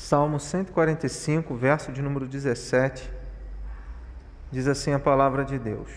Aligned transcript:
Salmo 0.00 0.40
145, 0.40 1.54
verso 1.54 1.92
de 1.92 2.00
número 2.00 2.26
17, 2.26 3.12
diz 4.50 4.66
assim 4.66 4.94
a 4.94 4.98
palavra 4.98 5.44
de 5.44 5.58
Deus: 5.58 5.90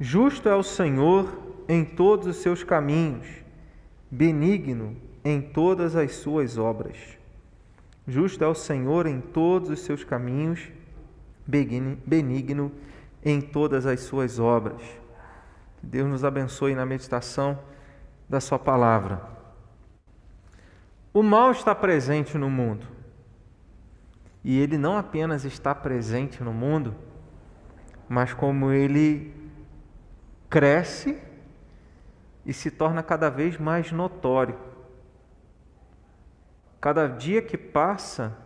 Justo 0.00 0.48
é 0.48 0.56
o 0.56 0.64
Senhor 0.64 1.32
em 1.68 1.84
todos 1.84 2.26
os 2.26 2.38
seus 2.38 2.64
caminhos, 2.64 3.28
benigno 4.10 4.96
em 5.24 5.40
todas 5.40 5.94
as 5.94 6.16
suas 6.16 6.58
obras. 6.58 6.98
Justo 8.06 8.42
é 8.42 8.48
o 8.48 8.54
Senhor 8.54 9.06
em 9.06 9.20
todos 9.20 9.70
os 9.70 9.78
seus 9.78 10.02
caminhos, 10.02 10.68
benigno 11.46 12.72
em 13.24 13.40
todas 13.40 13.86
as 13.86 14.00
suas 14.00 14.40
obras. 14.40 14.82
Que 15.78 15.86
Deus 15.86 16.08
nos 16.08 16.24
abençoe 16.24 16.74
na 16.74 16.84
meditação 16.84 17.56
da 18.28 18.40
Sua 18.40 18.58
palavra. 18.58 19.37
O 21.12 21.22
mal 21.22 21.50
está 21.50 21.74
presente 21.74 22.36
no 22.36 22.50
mundo. 22.50 22.86
E 24.44 24.58
ele 24.58 24.78
não 24.78 24.96
apenas 24.96 25.44
está 25.44 25.74
presente 25.74 26.42
no 26.42 26.52
mundo, 26.52 26.94
mas 28.08 28.32
como 28.32 28.72
ele 28.72 29.34
cresce 30.48 31.20
e 32.46 32.52
se 32.52 32.70
torna 32.70 33.02
cada 33.02 33.28
vez 33.28 33.58
mais 33.58 33.92
notório. 33.92 34.58
Cada 36.80 37.08
dia 37.08 37.42
que 37.42 37.58
passa, 37.58 38.36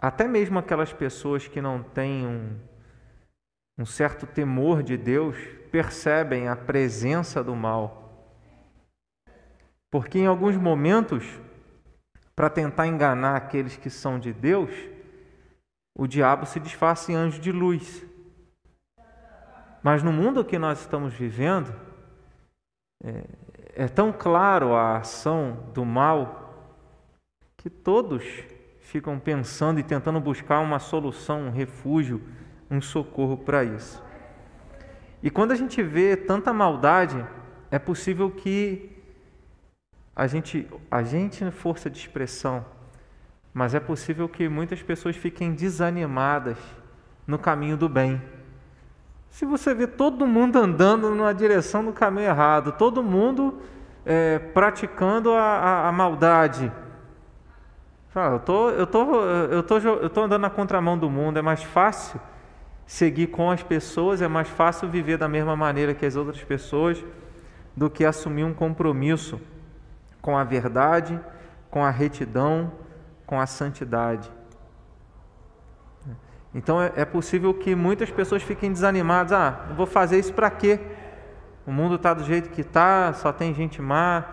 até 0.00 0.26
mesmo 0.26 0.58
aquelas 0.58 0.92
pessoas 0.92 1.46
que 1.46 1.60
não 1.60 1.82
têm 1.82 2.26
um, 2.26 2.58
um 3.78 3.86
certo 3.86 4.26
temor 4.26 4.82
de 4.82 4.96
Deus 4.96 5.36
percebem 5.70 6.48
a 6.48 6.56
presença 6.56 7.42
do 7.42 7.54
mal. 7.54 8.28
Porque 9.90 10.18
em 10.18 10.26
alguns 10.26 10.56
momentos 10.56 11.40
para 12.40 12.48
tentar 12.48 12.86
enganar 12.86 13.36
aqueles 13.36 13.76
que 13.76 13.90
são 13.90 14.18
de 14.18 14.32
Deus, 14.32 14.70
o 15.94 16.06
diabo 16.06 16.46
se 16.46 16.58
disfarça 16.58 17.12
em 17.12 17.14
anjo 17.14 17.38
de 17.38 17.52
luz. 17.52 18.02
Mas 19.82 20.02
no 20.02 20.10
mundo 20.10 20.42
que 20.42 20.58
nós 20.58 20.80
estamos 20.80 21.12
vivendo, 21.12 21.70
é, 23.04 23.24
é 23.74 23.88
tão 23.88 24.10
claro 24.10 24.72
a 24.74 24.96
ação 24.96 25.70
do 25.74 25.84
mal 25.84 26.72
que 27.58 27.68
todos 27.68 28.24
ficam 28.80 29.18
pensando 29.18 29.78
e 29.78 29.82
tentando 29.82 30.18
buscar 30.18 30.60
uma 30.60 30.78
solução, 30.78 31.42
um 31.42 31.50
refúgio, 31.50 32.22
um 32.70 32.80
socorro 32.80 33.36
para 33.36 33.64
isso. 33.64 34.02
E 35.22 35.28
quando 35.28 35.52
a 35.52 35.56
gente 35.56 35.82
vê 35.82 36.16
tanta 36.16 36.54
maldade, 36.54 37.22
é 37.70 37.78
possível 37.78 38.30
que 38.30 38.99
a 40.14 40.26
gente, 40.26 40.68
a 40.90 41.02
gente 41.02 41.44
é 41.44 41.50
força 41.50 41.88
de 41.88 41.98
expressão, 41.98 42.64
mas 43.52 43.74
é 43.74 43.80
possível 43.80 44.28
que 44.28 44.48
muitas 44.48 44.82
pessoas 44.82 45.16
fiquem 45.16 45.52
desanimadas 45.52 46.56
no 47.26 47.38
caminho 47.38 47.76
do 47.76 47.88
bem. 47.88 48.20
Se 49.28 49.44
você 49.44 49.74
vê 49.74 49.86
todo 49.86 50.26
mundo 50.26 50.56
andando 50.56 51.14
na 51.14 51.32
direção 51.32 51.84
do 51.84 51.92
caminho 51.92 52.26
errado, 52.26 52.72
todo 52.72 53.02
mundo 53.02 53.60
é, 54.04 54.38
praticando 54.38 55.32
a, 55.32 55.42
a, 55.42 55.88
a 55.88 55.92
maldade, 55.92 56.70
eu 58.14 58.40
tô, 58.40 58.70
eu 58.70 58.86
tô, 58.88 59.22
eu 59.24 59.62
tô, 59.62 59.78
eu 59.78 60.10
tô 60.10 60.22
andando 60.22 60.42
na 60.42 60.50
contramão 60.50 60.98
do 60.98 61.08
mundo. 61.08 61.38
É 61.38 61.42
mais 61.42 61.62
fácil 61.62 62.20
seguir 62.84 63.28
com 63.28 63.48
as 63.50 63.62
pessoas, 63.62 64.20
é 64.20 64.26
mais 64.26 64.48
fácil 64.48 64.88
viver 64.88 65.16
da 65.16 65.28
mesma 65.28 65.54
maneira 65.54 65.94
que 65.94 66.04
as 66.04 66.16
outras 66.16 66.42
pessoas 66.42 67.02
do 67.76 67.88
que 67.88 68.04
assumir 68.04 68.42
um 68.42 68.52
compromisso 68.52 69.40
com 70.20 70.36
a 70.36 70.44
verdade, 70.44 71.18
com 71.70 71.84
a 71.84 71.90
retidão, 71.90 72.72
com 73.26 73.40
a 73.40 73.46
santidade. 73.46 74.30
Então 76.54 76.82
é, 76.82 76.92
é 76.96 77.04
possível 77.04 77.54
que 77.54 77.74
muitas 77.74 78.10
pessoas 78.10 78.42
fiquem 78.42 78.72
desanimadas. 78.72 79.32
Ah, 79.32 79.66
eu 79.70 79.74
vou 79.76 79.86
fazer 79.86 80.18
isso 80.18 80.32
para 80.32 80.50
quê? 80.50 80.80
O 81.66 81.72
mundo 81.72 81.94
está 81.94 82.12
do 82.12 82.24
jeito 82.24 82.50
que 82.50 82.62
está, 82.62 83.12
só 83.12 83.32
tem 83.32 83.54
gente 83.54 83.80
má, 83.80 84.24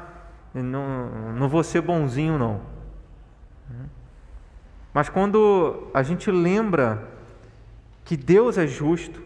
não, 0.54 1.10
não 1.34 1.48
vou 1.48 1.64
ser 1.64 1.82
bonzinho 1.82 2.38
não. 2.38 2.62
Mas 4.94 5.10
quando 5.10 5.90
a 5.94 6.02
gente 6.02 6.32
lembra 6.32 7.08
que 8.04 8.18
Deus 8.18 8.58
é 8.58 8.66
justo, 8.66 9.22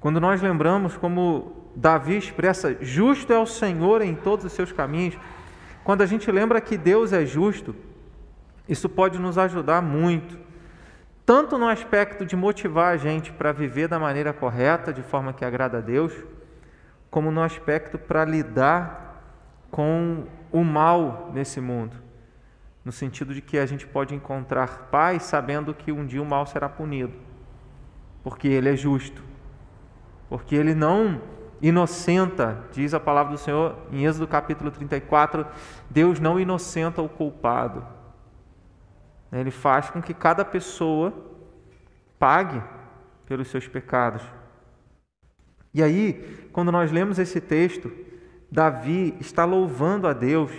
quando 0.00 0.18
nós 0.18 0.40
lembramos 0.40 0.96
como 0.96 1.70
Davi 1.76 2.16
expressa: 2.16 2.76
justo 2.80 3.32
é 3.32 3.38
o 3.38 3.46
Senhor 3.46 4.00
em 4.00 4.14
todos 4.14 4.46
os 4.46 4.52
seus 4.52 4.72
caminhos. 4.72 5.16
Quando 5.84 6.02
a 6.02 6.06
gente 6.06 6.30
lembra 6.30 6.60
que 6.60 6.76
Deus 6.76 7.12
é 7.12 7.24
justo, 7.24 7.76
isso 8.68 8.88
pode 8.88 9.18
nos 9.18 9.36
ajudar 9.36 9.82
muito, 9.82 10.38
tanto 11.24 11.58
no 11.58 11.68
aspecto 11.68 12.24
de 12.24 12.34
motivar 12.34 12.94
a 12.94 12.96
gente 12.96 13.32
para 13.32 13.52
viver 13.52 13.88
da 13.88 13.98
maneira 13.98 14.32
correta, 14.32 14.92
de 14.92 15.02
forma 15.02 15.32
que 15.32 15.44
agrada 15.44 15.78
a 15.78 15.80
Deus, 15.80 16.12
como 17.10 17.30
no 17.30 17.42
aspecto 17.42 17.98
para 17.98 18.24
lidar 18.24 19.22
com 19.70 20.24
o 20.52 20.64
mal 20.64 21.30
nesse 21.32 21.60
mundo, 21.60 21.96
no 22.84 22.92
sentido 22.92 23.34
de 23.34 23.40
que 23.40 23.58
a 23.58 23.66
gente 23.66 23.86
pode 23.86 24.14
encontrar 24.14 24.88
paz 24.90 25.24
sabendo 25.24 25.74
que 25.74 25.92
um 25.92 26.06
dia 26.06 26.22
o 26.22 26.26
mal 26.26 26.46
será 26.46 26.68
punido, 26.68 27.12
porque 28.22 28.48
Ele 28.48 28.68
é 28.68 28.76
justo, 28.76 29.29
porque 30.30 30.54
Ele 30.54 30.74
não 30.74 31.20
inocenta, 31.60 32.64
diz 32.72 32.94
a 32.94 33.00
palavra 33.00 33.32
do 33.32 33.38
Senhor 33.38 33.76
em 33.92 34.06
Êxodo 34.06 34.26
capítulo 34.26 34.70
34, 34.70 35.44
Deus 35.90 36.18
não 36.18 36.40
inocenta 36.40 37.02
o 37.02 37.08
culpado. 37.08 37.84
Ele 39.30 39.50
faz 39.50 39.90
com 39.90 40.00
que 40.00 40.14
cada 40.14 40.44
pessoa 40.44 41.12
pague 42.18 42.62
pelos 43.26 43.48
seus 43.48 43.68
pecados. 43.68 44.22
E 45.72 45.82
aí, 45.82 46.48
quando 46.52 46.72
nós 46.72 46.90
lemos 46.90 47.18
esse 47.18 47.40
texto, 47.40 47.92
Davi 48.50 49.14
está 49.20 49.44
louvando 49.44 50.08
a 50.08 50.12
Deus, 50.12 50.50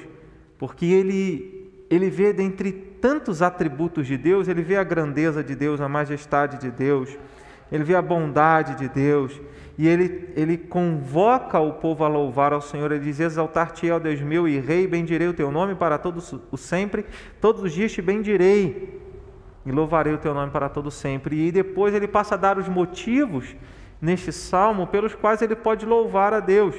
porque 0.57 0.85
ele 0.85 1.59
ele 1.89 2.09
vê 2.09 2.31
dentre 2.31 2.71
tantos 2.71 3.41
atributos 3.41 4.07
de 4.07 4.15
Deus, 4.15 4.47
ele 4.47 4.61
vê 4.61 4.77
a 4.77 4.83
grandeza 4.83 5.43
de 5.43 5.53
Deus, 5.53 5.81
a 5.81 5.89
majestade 5.89 6.57
de 6.57 6.71
Deus, 6.71 7.17
ele 7.69 7.83
vê 7.83 7.95
a 7.95 8.01
bondade 8.01 8.75
de 8.75 8.87
Deus, 8.87 9.41
e 9.77 9.87
ele, 9.87 10.29
ele 10.35 10.57
convoca 10.57 11.59
o 11.59 11.73
povo 11.73 12.03
a 12.03 12.07
louvar 12.07 12.53
ao 12.53 12.61
Senhor. 12.61 12.91
Ele 12.91 13.03
diz: 13.03 13.19
Exaltar-te, 13.19 13.89
ó 13.89 13.99
Deus 13.99 14.21
meu 14.21 14.47
e 14.47 14.59
Rei, 14.59 14.87
bendirei 14.87 15.27
o 15.27 15.33
teu 15.33 15.51
nome 15.51 15.75
para 15.75 15.97
todos 15.97 16.33
o 16.51 16.57
sempre, 16.57 17.05
todos 17.39 17.63
os 17.63 17.71
dias 17.71 17.91
te 17.91 18.01
bendirei 18.01 18.99
e 19.65 19.71
louvarei 19.71 20.13
o 20.13 20.17
teu 20.17 20.33
nome 20.33 20.51
para 20.51 20.69
todo 20.69 20.91
sempre. 20.91 21.47
E 21.47 21.51
depois 21.51 21.93
ele 21.93 22.07
passa 22.07 22.35
a 22.35 22.37
dar 22.37 22.57
os 22.57 22.67
motivos 22.67 23.55
neste 24.01 24.31
salmo 24.31 24.87
pelos 24.87 25.13
quais 25.13 25.41
ele 25.41 25.55
pode 25.55 25.85
louvar 25.85 26.33
a 26.33 26.39
Deus. 26.39 26.75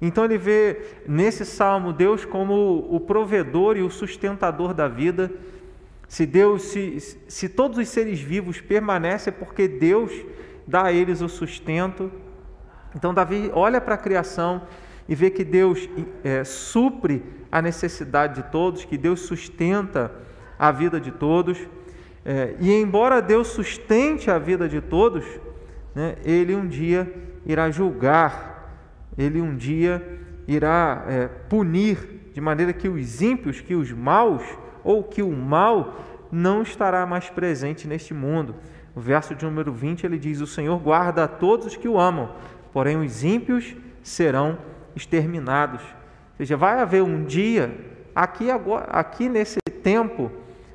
Então 0.00 0.24
ele 0.24 0.38
vê 0.38 0.80
nesse 1.06 1.44
salmo 1.44 1.92
Deus 1.92 2.24
como 2.24 2.86
o 2.90 3.00
provedor 3.00 3.76
e 3.76 3.82
o 3.82 3.90
sustentador 3.90 4.72
da 4.72 4.88
vida. 4.88 5.30
Se 6.08 6.24
Deus, 6.24 6.62
se, 6.62 7.00
se 7.28 7.48
todos 7.48 7.76
os 7.78 7.88
seres 7.88 8.20
vivos 8.20 8.60
permanecem, 8.60 9.32
é 9.32 9.36
porque 9.36 9.68
Deus 9.68 10.10
dá 10.68 10.84
a 10.84 10.92
eles 10.92 11.22
o 11.22 11.28
sustento. 11.28 12.12
Então, 12.94 13.14
Davi 13.14 13.50
olha 13.54 13.80
para 13.80 13.94
a 13.94 13.98
criação 13.98 14.62
e 15.08 15.14
vê 15.14 15.30
que 15.30 15.42
Deus 15.42 15.88
é, 16.22 16.44
supre 16.44 17.24
a 17.50 17.62
necessidade 17.62 18.42
de 18.42 18.50
todos, 18.50 18.84
que 18.84 18.98
Deus 18.98 19.20
sustenta 19.20 20.12
a 20.58 20.70
vida 20.70 21.00
de 21.00 21.10
todos. 21.10 21.58
É, 22.24 22.54
e 22.60 22.70
embora 22.70 23.22
Deus 23.22 23.48
sustente 23.48 24.30
a 24.30 24.38
vida 24.38 24.68
de 24.68 24.82
todos, 24.82 25.24
né, 25.94 26.16
Ele 26.22 26.54
um 26.54 26.68
dia 26.68 27.10
irá 27.46 27.70
julgar, 27.70 28.76
Ele 29.16 29.40
um 29.40 29.56
dia 29.56 30.20
irá 30.46 31.04
é, 31.08 31.28
punir, 31.48 32.30
de 32.34 32.40
maneira 32.40 32.74
que 32.74 32.88
os 32.88 33.22
ímpios, 33.22 33.62
que 33.62 33.74
os 33.74 33.90
maus, 33.90 34.42
ou 34.84 35.02
que 35.02 35.22
o 35.22 35.32
mal 35.32 35.96
não 36.30 36.60
estará 36.60 37.06
mais 37.06 37.30
presente 37.30 37.88
neste 37.88 38.12
mundo. 38.12 38.54
O 38.94 39.00
verso 39.00 39.34
de 39.34 39.44
número 39.44 39.72
20 39.72 40.04
ele 40.04 40.18
diz: 40.18 40.40
O 40.40 40.46
Senhor 40.46 40.78
guarda 40.78 41.24
a 41.24 41.28
todos 41.28 41.66
os 41.66 41.76
que 41.76 41.88
o 41.88 41.98
amam, 41.98 42.30
porém 42.72 42.96
os 42.96 43.24
ímpios 43.24 43.74
serão 44.02 44.58
exterminados. 44.94 45.82
Ou 45.82 46.38
seja, 46.38 46.56
vai 46.56 46.80
haver 46.80 47.02
um 47.02 47.24
dia, 47.24 47.74
aqui, 48.14 48.50
agora, 48.50 48.84
aqui 48.86 49.28
nesse 49.28 49.58
tempo, 49.82 50.30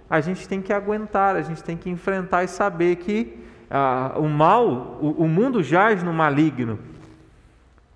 a 0.09 0.21
gente 0.21 0.47
tem 0.47 0.61
que 0.61 0.71
aguentar, 0.71 1.35
a 1.35 1.41
gente 1.41 1.63
tem 1.63 1.75
que 1.75 1.89
enfrentar 1.89 2.43
e 2.43 2.47
saber 2.47 2.97
que 2.97 3.41
ah, 3.69 4.13
o 4.17 4.27
mal, 4.27 4.99
o, 5.01 5.23
o 5.23 5.27
mundo 5.27 5.63
jaz 5.63 6.03
no 6.03 6.13
maligno. 6.13 6.79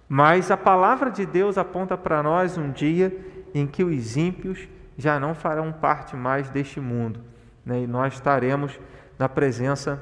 Mas 0.09 0.49
a 0.49 0.57
palavra 0.57 1.11
de 1.11 1.25
Deus 1.25 1.57
aponta 1.57 1.97
para 1.97 2.23
nós 2.23 2.57
um 2.57 2.71
dia 2.71 3.15
em 3.53 3.67
que 3.67 3.83
os 3.83 4.15
ímpios 4.15 4.67
já 4.97 5.19
não 5.19 5.35
farão 5.35 5.71
parte 5.71 6.15
mais 6.15 6.49
deste 6.49 6.79
mundo, 6.79 7.19
né? 7.65 7.81
e 7.81 7.87
nós 7.87 8.13
estaremos 8.13 8.79
na 9.17 9.27
presença 9.27 10.01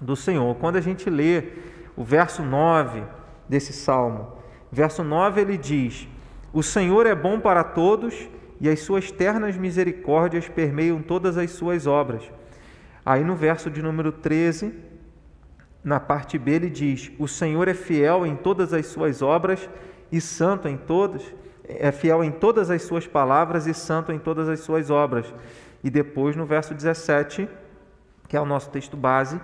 do 0.00 0.16
Senhor. 0.16 0.54
Quando 0.56 0.76
a 0.76 0.80
gente 0.80 1.08
lê 1.08 1.44
o 1.96 2.02
verso 2.02 2.42
9 2.42 3.02
desse 3.48 3.72
salmo, 3.72 4.32
verso 4.70 5.02
9 5.04 5.40
ele 5.40 5.56
diz: 5.56 6.08
O 6.52 6.62
Senhor 6.62 7.06
é 7.06 7.14
bom 7.14 7.38
para 7.40 7.62
todos 7.62 8.28
e 8.60 8.68
as 8.68 8.80
suas 8.80 9.10
ternas 9.10 9.56
misericórdias 9.56 10.48
permeiam 10.48 11.00
todas 11.02 11.38
as 11.38 11.50
suas 11.50 11.86
obras. 11.86 12.22
Aí 13.04 13.24
no 13.24 13.34
verso 13.34 13.70
de 13.70 13.82
número 13.82 14.12
13, 14.12 14.74
na 15.82 15.98
parte 15.98 16.38
B, 16.38 16.52
ele 16.52 16.70
diz: 16.70 17.10
O 17.18 17.26
Senhor 17.26 17.66
é 17.68 17.74
fiel 17.74 18.26
em 18.26 18.36
todas 18.36 18.72
as 18.72 18.86
suas 18.86 19.22
obras 19.22 19.68
e 20.12 20.20
santo 20.20 20.68
em 20.68 20.76
todas, 20.76 21.22
é 21.64 21.90
fiel 21.90 22.22
em 22.22 22.30
todas 22.30 22.70
as 22.70 22.82
suas 22.82 23.06
palavras 23.06 23.66
e 23.66 23.72
santo 23.72 24.12
em 24.12 24.18
todas 24.18 24.48
as 24.48 24.60
suas 24.60 24.90
obras. 24.90 25.32
E 25.82 25.88
depois 25.88 26.36
no 26.36 26.44
verso 26.44 26.74
17, 26.74 27.48
que 28.30 28.36
é 28.36 28.40
o 28.40 28.46
nosso 28.46 28.70
texto 28.70 28.96
base, 28.96 29.38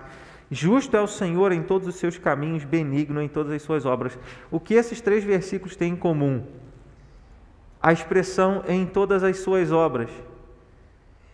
Justo 0.49 0.95
é 0.95 1.01
o 1.01 1.07
Senhor 1.07 1.51
em 1.51 1.61
todos 1.61 1.87
os 1.87 1.95
seus 1.95 2.17
caminhos, 2.17 2.63
benigno 2.63 3.21
em 3.21 3.27
todas 3.27 3.51
as 3.51 3.61
suas 3.61 3.85
obras. 3.85 4.17
O 4.49 4.59
que 4.59 4.75
esses 4.75 5.01
três 5.01 5.23
versículos 5.23 5.75
têm 5.75 5.93
em 5.93 5.95
comum? 5.95 6.45
A 7.81 7.91
expressão 7.91 8.63
em 8.67 8.85
todas 8.85 9.23
as 9.23 9.39
suas 9.39 9.71
obras. 9.71 10.09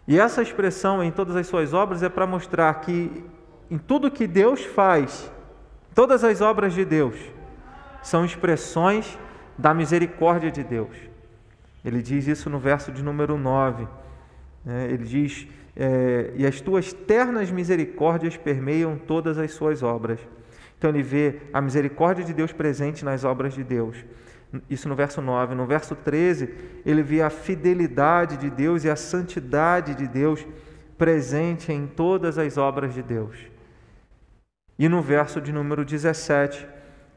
E 0.08 0.20
essa 0.20 0.42
expressão 0.42 1.04
em 1.04 1.12
todas 1.12 1.36
as 1.36 1.48
suas 1.48 1.74
obras 1.74 2.02
é 2.02 2.10
para 2.10 2.26
mostrar 2.26 2.74
que 2.82 3.24
em 3.70 3.78
tudo 3.78 4.12
que 4.12 4.26
Deus 4.26 4.66
faz, 4.66 5.32
todas 5.94 6.24
as 6.24 6.42
obras 6.42 6.74
de 6.74 6.84
Deus 6.84 7.16
são 8.02 8.26
expressões 8.26 9.18
da 9.58 9.74
misericórdia 9.74 10.52
de 10.52 10.64
Deus. 10.64 10.98
Ele 11.86 12.02
diz 12.02 12.28
isso 12.28 12.50
no 12.50 12.60
verso 12.60 12.92
de 12.92 13.04
número 13.04 13.38
9. 13.38 13.88
Né? 14.66 14.88
Ele 14.90 15.06
diz: 15.06 15.48
é, 15.76 16.32
E 16.36 16.46
as 16.46 16.62
tuas 16.62 16.94
ternas 16.94 17.52
misericórdias 17.52 18.38
permeiam 18.38 18.98
todas 18.98 19.38
as 19.38 19.52
suas 19.52 19.82
obras. 19.82 20.20
Então 20.78 20.90
ele 20.90 21.02
vê 21.02 21.40
a 21.52 21.62
misericórdia 21.62 22.24
de 22.24 22.34
Deus 22.34 22.52
presente 22.52 23.06
nas 23.06 23.24
obras 23.24 23.54
de 23.54 23.64
Deus. 23.64 23.98
Isso 24.70 24.88
no 24.88 24.96
verso 24.96 25.22
9. 25.22 25.56
No 25.56 25.66
verso 25.66 25.96
13, 25.96 26.54
ele 26.86 27.02
vê 27.02 27.22
a 27.22 27.30
fidelidade 27.30 28.38
de 28.38 28.50
Deus 28.50 28.84
e 28.84 28.90
a 28.90 28.96
santidade 28.96 29.96
de 29.96 30.08
Deus 30.08 30.46
presente 30.98 31.72
em 31.72 31.88
todas 31.88 32.38
as 32.38 32.58
obras 32.58 32.94
de 32.94 33.02
Deus. 33.02 33.36
E 34.78 34.88
no 34.88 35.02
verso 35.02 35.42
de 35.42 35.52
número 35.52 35.84
17, 35.84 36.68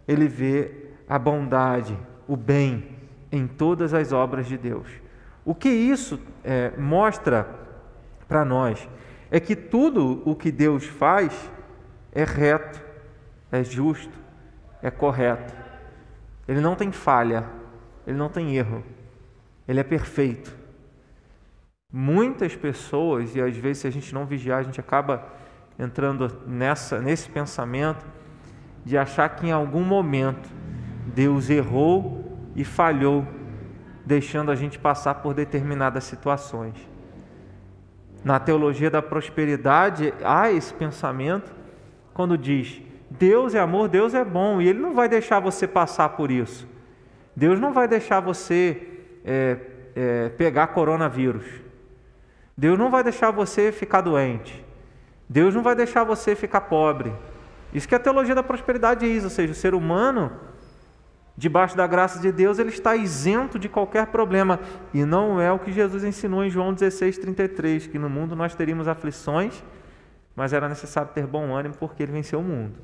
ele 0.06 0.28
vê 0.28 0.70
a 1.08 1.18
bondade, 1.18 1.98
o 2.26 2.36
bem 2.36 2.96
em 3.30 3.46
todas 3.46 3.92
as 3.92 4.12
obras 4.12 4.46
de 4.46 4.56
Deus. 4.56 4.88
O 5.44 5.54
que 5.54 5.68
isso 5.68 6.18
é, 6.42 6.72
mostra 6.76 7.65
para 8.28 8.44
nós 8.44 8.88
é 9.30 9.40
que 9.40 9.56
tudo 9.56 10.22
o 10.24 10.34
que 10.34 10.50
Deus 10.50 10.84
faz 10.86 11.50
é 12.12 12.24
reto, 12.24 12.80
é 13.50 13.62
justo, 13.62 14.12
é 14.82 14.90
correto. 14.90 15.54
Ele 16.46 16.60
não 16.60 16.74
tem 16.74 16.92
falha, 16.92 17.44
ele 18.06 18.16
não 18.16 18.28
tem 18.28 18.56
erro, 18.56 18.82
ele 19.66 19.80
é 19.80 19.84
perfeito. 19.84 20.56
Muitas 21.92 22.54
pessoas, 22.54 23.34
e 23.34 23.40
às 23.40 23.56
vezes 23.56 23.78
se 23.78 23.86
a 23.86 23.90
gente 23.90 24.14
não 24.14 24.26
vigiar, 24.26 24.60
a 24.60 24.62
gente 24.62 24.80
acaba 24.80 25.26
entrando 25.78 26.42
nessa, 26.46 27.00
nesse 27.00 27.28
pensamento 27.28 28.06
de 28.84 28.96
achar 28.96 29.28
que 29.30 29.46
em 29.46 29.52
algum 29.52 29.82
momento 29.82 30.48
Deus 31.14 31.50
errou 31.50 32.38
e 32.54 32.64
falhou, 32.64 33.26
deixando 34.04 34.50
a 34.50 34.54
gente 34.54 34.78
passar 34.78 35.16
por 35.16 35.34
determinadas 35.34 36.04
situações. 36.04 36.74
Na 38.26 38.40
teologia 38.40 38.90
da 38.90 39.00
prosperidade, 39.00 40.12
há 40.24 40.50
esse 40.50 40.74
pensamento 40.74 41.54
quando 42.12 42.36
diz: 42.36 42.82
Deus 43.08 43.54
é 43.54 43.60
amor, 43.60 43.88
Deus 43.88 44.14
é 44.14 44.24
bom, 44.24 44.60
e 44.60 44.66
Ele 44.66 44.80
não 44.80 44.94
vai 44.94 45.08
deixar 45.08 45.38
você 45.38 45.64
passar 45.64 46.08
por 46.08 46.28
isso. 46.28 46.66
Deus 47.36 47.60
não 47.60 47.72
vai 47.72 47.86
deixar 47.86 48.18
você 48.18 48.84
é, 49.24 49.56
é, 49.94 50.28
pegar 50.30 50.66
coronavírus. 50.66 51.46
Deus 52.56 52.76
não 52.76 52.90
vai 52.90 53.04
deixar 53.04 53.30
você 53.30 53.70
ficar 53.70 54.00
doente. 54.00 54.64
Deus 55.28 55.54
não 55.54 55.62
vai 55.62 55.76
deixar 55.76 56.02
você 56.02 56.34
ficar 56.34 56.62
pobre. 56.62 57.12
Isso 57.72 57.86
que 57.86 57.94
a 57.94 58.00
teologia 58.00 58.34
da 58.34 58.42
prosperidade 58.42 59.06
diz, 59.06 59.22
ou 59.22 59.30
seja, 59.30 59.52
o 59.52 59.54
ser 59.54 59.72
humano, 59.72 60.32
debaixo 61.36 61.76
da 61.76 61.86
graça 61.86 62.18
de 62.18 62.32
Deus, 62.32 62.58
ele 62.58 62.70
está 62.70 62.96
isento 62.96 63.58
de 63.58 63.68
qualquer 63.68 64.06
problema. 64.06 64.58
E 64.94 65.04
não 65.04 65.40
é 65.40 65.52
o 65.52 65.58
que 65.58 65.70
Jesus 65.70 66.02
ensinou 66.02 66.42
em 66.44 66.50
João 66.50 66.72
16, 66.72 67.18
33, 67.18 67.86
que 67.86 67.98
no 67.98 68.08
mundo 68.08 68.34
nós 68.34 68.54
teríamos 68.54 68.88
aflições, 68.88 69.62
mas 70.34 70.52
era 70.52 70.68
necessário 70.68 71.10
ter 71.12 71.26
bom 71.26 71.54
ânimo 71.54 71.74
porque 71.78 72.02
ele 72.02 72.12
venceu 72.12 72.40
o 72.40 72.42
mundo. 72.42 72.78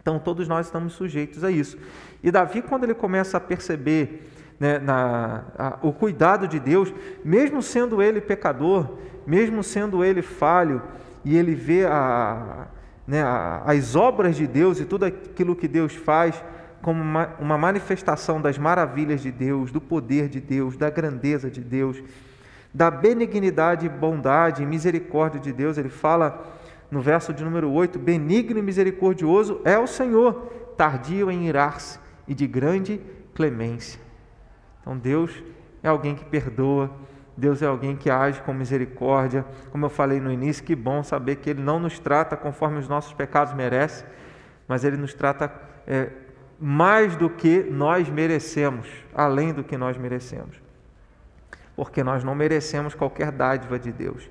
Então 0.00 0.18
todos 0.18 0.48
nós 0.48 0.66
estamos 0.66 0.94
sujeitos 0.94 1.44
a 1.44 1.50
isso. 1.50 1.78
E 2.22 2.30
Davi, 2.30 2.62
quando 2.62 2.84
ele 2.84 2.94
começa 2.94 3.36
a 3.36 3.40
perceber 3.40 4.28
né, 4.58 4.78
na, 4.78 5.44
a, 5.56 5.78
o 5.82 5.92
cuidado 5.92 6.48
de 6.48 6.58
Deus, 6.58 6.92
mesmo 7.24 7.62
sendo 7.62 8.02
ele 8.02 8.20
pecador, 8.20 8.98
mesmo 9.26 9.62
sendo 9.62 10.02
ele 10.04 10.22
falho, 10.22 10.82
e 11.24 11.36
ele 11.36 11.54
vê 11.54 11.86
a, 11.86 12.66
né, 13.06 13.22
as 13.64 13.94
obras 13.94 14.36
de 14.36 14.46
Deus 14.46 14.80
e 14.80 14.84
tudo 14.84 15.04
aquilo 15.04 15.54
que 15.54 15.68
Deus 15.68 15.94
faz 15.94 16.42
como 16.82 17.02
uma, 17.02 17.30
uma 17.38 17.58
manifestação 17.58 18.40
das 18.40 18.58
maravilhas 18.58 19.20
de 19.20 19.30
Deus, 19.30 19.70
do 19.70 19.80
poder 19.80 20.28
de 20.28 20.40
Deus, 20.40 20.76
da 20.76 20.90
grandeza 20.90 21.50
de 21.50 21.60
Deus, 21.60 22.02
da 22.72 22.90
benignidade, 22.90 23.88
bondade 23.88 24.62
e 24.62 24.66
misericórdia 24.66 25.40
de 25.40 25.52
Deus. 25.52 25.76
Ele 25.76 25.88
fala 25.88 26.58
no 26.90 27.00
verso 27.00 27.32
de 27.32 27.44
número 27.44 27.70
8: 27.70 27.98
Benigno 27.98 28.58
e 28.58 28.62
misericordioso 28.62 29.60
é 29.64 29.78
o 29.78 29.86
Senhor, 29.86 30.50
tardio 30.76 31.30
em 31.30 31.46
irar-se 31.46 31.98
e 32.26 32.34
de 32.34 32.46
grande 32.46 33.00
clemência. 33.34 34.00
Então 34.80 34.96
Deus 34.96 35.42
é 35.82 35.88
alguém 35.88 36.14
que 36.14 36.24
perdoa, 36.24 36.90
Deus 37.36 37.62
é 37.62 37.66
alguém 37.66 37.96
que 37.96 38.10
age 38.10 38.40
com 38.42 38.52
misericórdia. 38.52 39.44
Como 39.70 39.84
eu 39.84 39.90
falei 39.90 40.20
no 40.20 40.32
início, 40.32 40.64
que 40.64 40.74
bom 40.74 41.02
saber 41.02 41.36
que 41.36 41.50
Ele 41.50 41.62
não 41.62 41.78
nos 41.78 41.98
trata 41.98 42.36
conforme 42.36 42.78
os 42.78 42.88
nossos 42.88 43.12
pecados 43.12 43.54
merecem, 43.54 44.06
mas 44.66 44.84
Ele 44.84 44.96
nos 44.96 45.14
trata 45.14 45.52
é, 45.86 46.10
mais 46.60 47.16
do 47.16 47.30
que 47.30 47.62
nós 47.62 48.08
merecemos, 48.10 48.86
além 49.14 49.52
do 49.52 49.64
que 49.64 49.78
nós 49.78 49.96
merecemos. 49.96 50.60
Porque 51.74 52.04
nós 52.04 52.22
não 52.22 52.34
merecemos 52.34 52.94
qualquer 52.94 53.32
dádiva 53.32 53.78
de 53.78 53.90
Deus. 53.90 54.28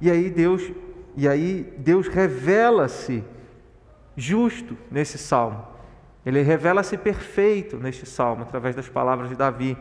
E 0.00 0.10
aí 0.10 0.30
Deus, 0.30 0.72
e 1.14 1.28
aí 1.28 1.74
Deus 1.76 2.08
revela-se 2.08 3.22
justo 4.16 4.78
nesse 4.90 5.18
salmo. 5.18 5.66
Ele 6.24 6.40
revela-se 6.42 6.96
perfeito 6.96 7.76
neste 7.76 8.06
salmo 8.06 8.42
através 8.42 8.74
das 8.74 8.88
palavras 8.88 9.28
de 9.28 9.36
Davi. 9.36 9.76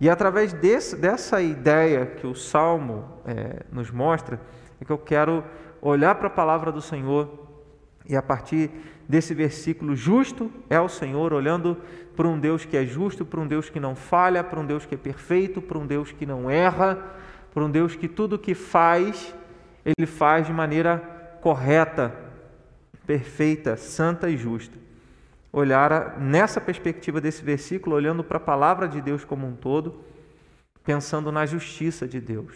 E 0.00 0.08
através 0.08 0.52
desse, 0.52 0.94
dessa 0.94 1.42
ideia 1.42 2.06
que 2.06 2.26
o 2.26 2.34
Salmo 2.34 3.04
é, 3.26 3.64
nos 3.72 3.90
mostra, 3.90 4.40
é 4.80 4.84
que 4.84 4.92
eu 4.92 4.98
quero 4.98 5.44
olhar 5.82 6.14
para 6.14 6.28
a 6.28 6.30
palavra 6.30 6.70
do 6.70 6.80
Senhor 6.80 7.48
e 8.06 8.16
a 8.16 8.22
partir 8.22 8.70
desse 9.08 9.34
versículo, 9.34 9.96
justo 9.96 10.52
é 10.68 10.78
o 10.78 10.88
Senhor, 10.88 11.32
olhando 11.32 11.78
para 12.14 12.28
um 12.28 12.38
Deus 12.38 12.64
que 12.64 12.76
é 12.76 12.84
justo, 12.84 13.24
para 13.24 13.40
um 13.40 13.46
Deus 13.46 13.70
que 13.70 13.80
não 13.80 13.96
falha, 13.96 14.44
para 14.44 14.60
um 14.60 14.66
Deus 14.66 14.84
que 14.84 14.94
é 14.94 14.98
perfeito, 14.98 15.62
para 15.62 15.78
um 15.78 15.86
Deus 15.86 16.12
que 16.12 16.26
não 16.26 16.50
erra, 16.50 17.02
para 17.54 17.64
um 17.64 17.70
Deus 17.70 17.96
que 17.96 18.06
tudo 18.06 18.38
que 18.38 18.54
faz, 18.54 19.34
ele 19.84 20.06
faz 20.06 20.46
de 20.46 20.52
maneira 20.52 20.98
correta, 21.40 22.14
perfeita, 23.06 23.76
santa 23.76 24.28
e 24.28 24.36
justa 24.36 24.78
olhar 25.52 26.18
nessa 26.18 26.60
perspectiva 26.60 27.20
desse 27.20 27.42
versículo, 27.42 27.96
olhando 27.96 28.22
para 28.22 28.36
a 28.36 28.40
palavra 28.40 28.88
de 28.88 29.00
Deus 29.00 29.24
como 29.24 29.46
um 29.46 29.54
todo, 29.54 30.04
pensando 30.84 31.32
na 31.32 31.46
justiça 31.46 32.06
de 32.06 32.20
Deus. 32.20 32.54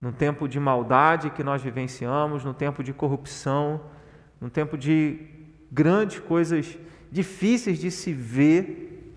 No 0.00 0.12
tempo 0.12 0.48
de 0.48 0.60
maldade 0.60 1.30
que 1.30 1.42
nós 1.42 1.62
vivenciamos, 1.62 2.44
no 2.44 2.52
tempo 2.52 2.82
de 2.82 2.92
corrupção, 2.92 3.80
no 4.44 4.50
tempo 4.50 4.76
de 4.76 5.26
grandes 5.72 6.20
coisas 6.20 6.78
difíceis 7.10 7.78
de 7.78 7.90
se 7.90 8.12
ver, 8.12 9.16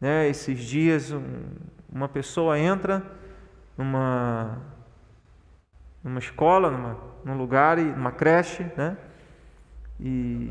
né? 0.00 0.28
esses 0.28 0.58
dias 0.58 1.12
um, 1.12 1.22
uma 1.88 2.08
pessoa 2.08 2.58
entra 2.58 3.00
numa, 3.78 4.58
numa 6.02 6.18
escola, 6.18 6.68
numa, 6.68 6.98
num 7.24 7.38
lugar, 7.38 7.78
numa 7.78 8.10
creche, 8.10 8.66
né? 8.76 8.96
e 10.00 10.50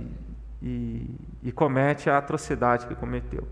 e, 0.62 1.20
e 1.44 1.52
comete 1.52 2.10
a 2.10 2.18
atrocidade 2.18 2.88
que 2.88 2.96
cometeu, 2.96 3.46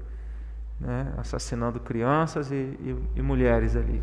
né? 0.79 1.13
assassinando 1.17 1.79
crianças 1.79 2.51
e, 2.51 2.55
e, 2.55 2.98
e 3.17 3.22
mulheres 3.22 3.75
ali. 3.75 4.01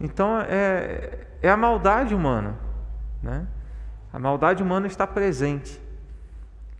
Então 0.00 0.40
é, 0.40 1.26
é 1.42 1.50
a 1.50 1.56
maldade 1.56 2.14
humana, 2.14 2.56
né? 3.20 3.46
A 4.12 4.18
maldade 4.18 4.62
humana 4.62 4.86
está 4.86 5.06
presente. 5.06 5.80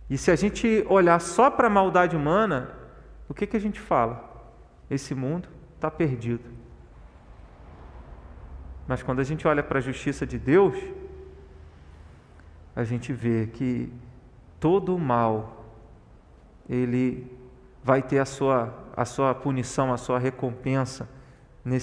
E 0.09 0.17
se 0.17 0.29
a 0.29 0.35
gente 0.35 0.85
olhar 0.87 1.19
só 1.19 1.49
para 1.49 1.67
a 1.67 1.69
maldade 1.69 2.15
humana, 2.15 2.71
o 3.27 3.33
que, 3.33 3.47
que 3.47 3.57
a 3.57 3.59
gente 3.59 3.79
fala? 3.79 4.31
Esse 4.89 5.15
mundo 5.15 5.49
está 5.75 5.89
perdido. 5.89 6.49
Mas 8.87 9.01
quando 9.01 9.19
a 9.19 9.23
gente 9.23 9.47
olha 9.47 9.63
para 9.63 9.79
a 9.79 9.81
justiça 9.81 10.27
de 10.27 10.37
Deus, 10.37 10.75
a 12.75 12.83
gente 12.83 13.13
vê 13.13 13.47
que 13.47 13.91
todo 14.59 14.95
o 14.95 14.99
mal 14.99 15.65
ele 16.69 17.31
vai 17.83 18.01
ter 18.01 18.19
a 18.19 18.25
sua, 18.25 18.73
a 18.95 19.05
sua 19.05 19.33
punição, 19.33 19.91
a 19.91 19.97
sua 19.97 20.19
recompensa 20.19 21.07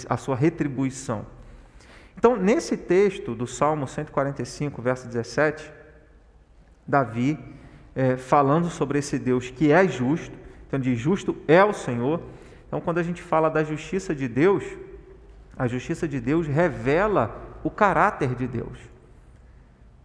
a 0.09 0.16
sua 0.16 0.37
retribuição. 0.37 1.25
Então, 2.21 2.37
nesse 2.37 2.77
texto 2.77 3.35
do 3.35 3.47
Salmo 3.47 3.89
145, 3.89 4.83
verso 4.83 5.09
17, 5.09 5.73
Davi, 6.87 7.39
é, 7.95 8.19
falando 8.19 8.69
sobre 8.69 8.99
esse 8.99 9.19
Deus 9.19 9.49
que 9.49 9.73
é 9.73 9.89
justo, 9.89 10.37
então 10.67 10.79
de 10.79 10.95
justo 10.97 11.35
é 11.49 11.65
o 11.65 11.73
Senhor. 11.73 12.21
Então, 12.67 12.79
quando 12.79 12.99
a 12.99 13.03
gente 13.03 13.23
fala 13.23 13.49
da 13.49 13.65
justiça 13.65 14.15
de 14.15 14.29
Deus, 14.29 14.62
a 15.57 15.67
justiça 15.67 16.07
de 16.07 16.21
Deus 16.21 16.47
revela 16.47 17.59
o 17.65 17.71
caráter 17.71 18.35
de 18.35 18.47
Deus. 18.47 18.79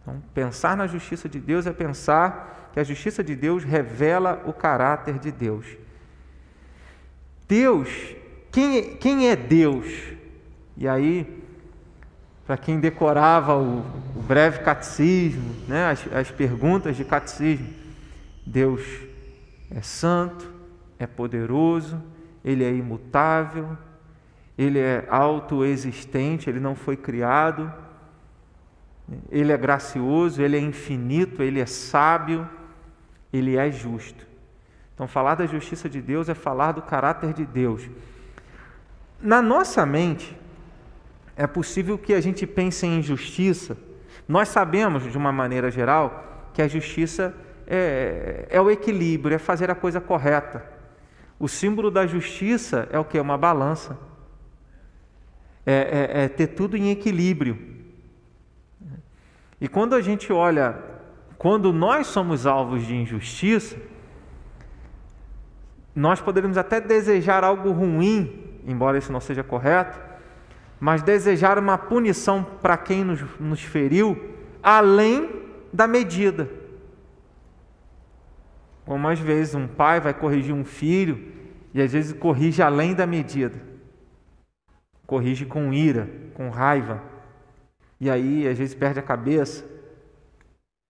Então, 0.00 0.22
pensar 0.32 0.74
na 0.74 0.86
justiça 0.86 1.28
de 1.28 1.38
Deus 1.38 1.66
é 1.66 1.72
pensar 1.74 2.70
que 2.72 2.80
a 2.80 2.84
justiça 2.84 3.22
de 3.22 3.36
Deus 3.36 3.62
revela 3.62 4.42
o 4.46 4.54
caráter 4.54 5.18
de 5.18 5.30
Deus. 5.30 5.66
Deus, 7.46 7.90
quem, 8.50 8.78
é, 8.78 8.82
quem 8.94 9.28
é 9.28 9.36
Deus? 9.36 9.86
E 10.78 10.88
aí, 10.88 11.44
para 12.46 12.56
quem 12.56 12.78
decorava 12.78 13.56
o, 13.56 13.80
o, 14.14 14.22
breve 14.22 14.60
catecismo, 14.60 15.54
né, 15.66 15.90
as, 15.90 16.06
as 16.12 16.30
perguntas 16.30 16.96
de 16.96 17.04
catecismo, 17.04 17.68
Deus 18.46 18.82
é 19.70 19.82
santo, 19.82 20.48
é 20.98 21.06
poderoso, 21.06 22.00
ele 22.44 22.62
é 22.62 22.72
imutável, 22.72 23.76
ele 24.56 24.78
é 24.78 25.06
autoexistente, 25.10 26.48
ele 26.48 26.60
não 26.60 26.76
foi 26.76 26.96
criado, 26.96 27.72
ele 29.28 29.52
é 29.52 29.56
gracioso, 29.56 30.40
ele 30.40 30.56
é 30.56 30.60
infinito, 30.60 31.42
ele 31.42 31.60
é 31.60 31.66
sábio, 31.66 32.48
ele 33.32 33.56
é 33.56 33.70
justo. 33.70 34.24
Então, 34.94 35.06
falar 35.06 35.34
da 35.34 35.46
justiça 35.46 35.88
de 35.88 36.00
Deus 36.00 36.28
é 36.28 36.34
falar 36.34 36.72
do 36.72 36.80
caráter 36.80 37.32
de 37.32 37.44
Deus. 37.44 37.88
Na 39.20 39.42
nossa 39.42 39.84
mente, 39.84 40.36
é 41.36 41.46
possível 41.46 41.98
que 41.98 42.14
a 42.14 42.20
gente 42.20 42.46
pense 42.46 42.86
em 42.86 43.02
justiça. 43.02 43.76
Nós 44.26 44.48
sabemos, 44.48 45.10
de 45.10 45.18
uma 45.18 45.30
maneira 45.30 45.70
geral, 45.70 46.50
que 46.54 46.62
a 46.62 46.66
justiça 46.66 47.34
é, 47.66 48.46
é 48.48 48.60
o 48.60 48.70
equilíbrio, 48.70 49.34
é 49.34 49.38
fazer 49.38 49.70
a 49.70 49.74
coisa 49.74 50.00
correta. 50.00 50.64
O 51.38 51.46
símbolo 51.46 51.90
da 51.90 52.06
justiça 52.06 52.88
é 52.90 52.98
o 52.98 53.04
que? 53.04 53.20
Uma 53.20 53.36
balança. 53.36 53.98
É, 55.66 55.72
é, 56.12 56.24
é 56.24 56.28
ter 56.28 56.48
tudo 56.48 56.76
em 56.76 56.90
equilíbrio. 56.90 57.76
E 59.60 59.68
quando 59.68 59.94
a 59.94 60.00
gente 60.00 60.32
olha, 60.32 60.76
quando 61.36 61.72
nós 61.72 62.06
somos 62.06 62.46
alvos 62.46 62.86
de 62.86 62.94
injustiça, 62.94 63.76
nós 65.94 66.20
poderíamos 66.20 66.56
até 66.56 66.80
desejar 66.80 67.44
algo 67.44 67.72
ruim, 67.72 68.60
embora 68.66 68.96
isso 68.96 69.12
não 69.12 69.20
seja 69.20 69.42
correto, 69.42 69.98
mas 70.78 71.02
desejar 71.02 71.58
uma 71.58 71.78
punição 71.78 72.44
para 72.44 72.76
quem 72.76 73.04
nos, 73.04 73.20
nos 73.40 73.62
feriu 73.62 74.34
além 74.62 75.30
da 75.72 75.86
medida. 75.86 76.48
Como 78.84 79.08
às 79.08 79.18
vezes 79.18 79.54
um 79.54 79.66
pai 79.66 80.00
vai 80.00 80.14
corrigir 80.14 80.54
um 80.54 80.64
filho 80.64 81.32
e 81.74 81.82
às 81.82 81.92
vezes 81.92 82.12
corrige 82.12 82.62
além 82.62 82.94
da 82.94 83.06
medida. 83.06 83.60
Corrige 85.06 85.44
com 85.44 85.72
ira, 85.72 86.08
com 86.34 86.50
raiva. 86.50 87.02
E 88.00 88.10
aí 88.10 88.46
às 88.46 88.58
vezes 88.58 88.74
perde 88.74 88.98
a 88.98 89.02
cabeça. 89.02 89.64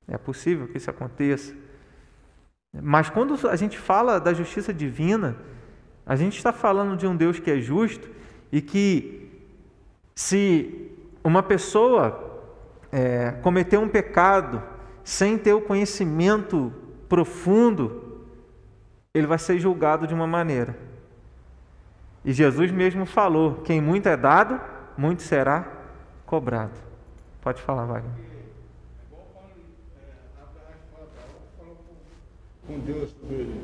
É 0.09 0.19
possível 0.19 0.69
que 0.69 0.77
isso 0.77 0.91
aconteça. 0.91 1.55
Mas 2.83 3.09
quando 3.09 3.49
a 3.49 3.57
gente 3.57 3.79
fala 3.79 4.21
da 4.21 4.35
justiça 4.35 4.73
divina, 4.73 5.37
a 6.05 6.15
gente 6.15 6.37
está 6.37 6.53
falando 6.53 6.97
de 6.97 7.07
um 7.07 7.17
Deus 7.17 7.39
que 7.39 7.51
é 7.51 7.59
justo 7.59 8.09
e 8.53 8.61
que, 8.61 9.26
se 10.17 10.91
uma 11.23 11.43
pessoa 11.43 12.43
é, 12.91 13.33
cometer 13.43 13.79
um 13.79 13.89
pecado 13.89 14.63
sem 15.05 15.37
ter 15.37 15.53
o 15.53 15.61
conhecimento 15.61 16.73
profundo, 17.09 18.25
ele 19.15 19.27
vai 19.27 19.39
ser 19.39 19.59
julgado 19.59 20.07
de 20.07 20.15
uma 20.15 20.27
maneira. 20.27 20.77
E 22.25 22.33
Jesus 22.33 22.73
mesmo 22.73 23.07
falou: 23.07 23.57
quem 23.63 23.81
muito 23.81 24.09
é 24.09 24.17
dado, 24.17 24.61
muito 24.97 25.23
será 25.23 25.65
cobrado. 26.25 26.73
Pode 27.41 27.63
falar, 27.63 27.85
Wagner. 27.85 28.27
com 32.67 32.81
Deus 32.81 33.11
sobre 33.11 33.61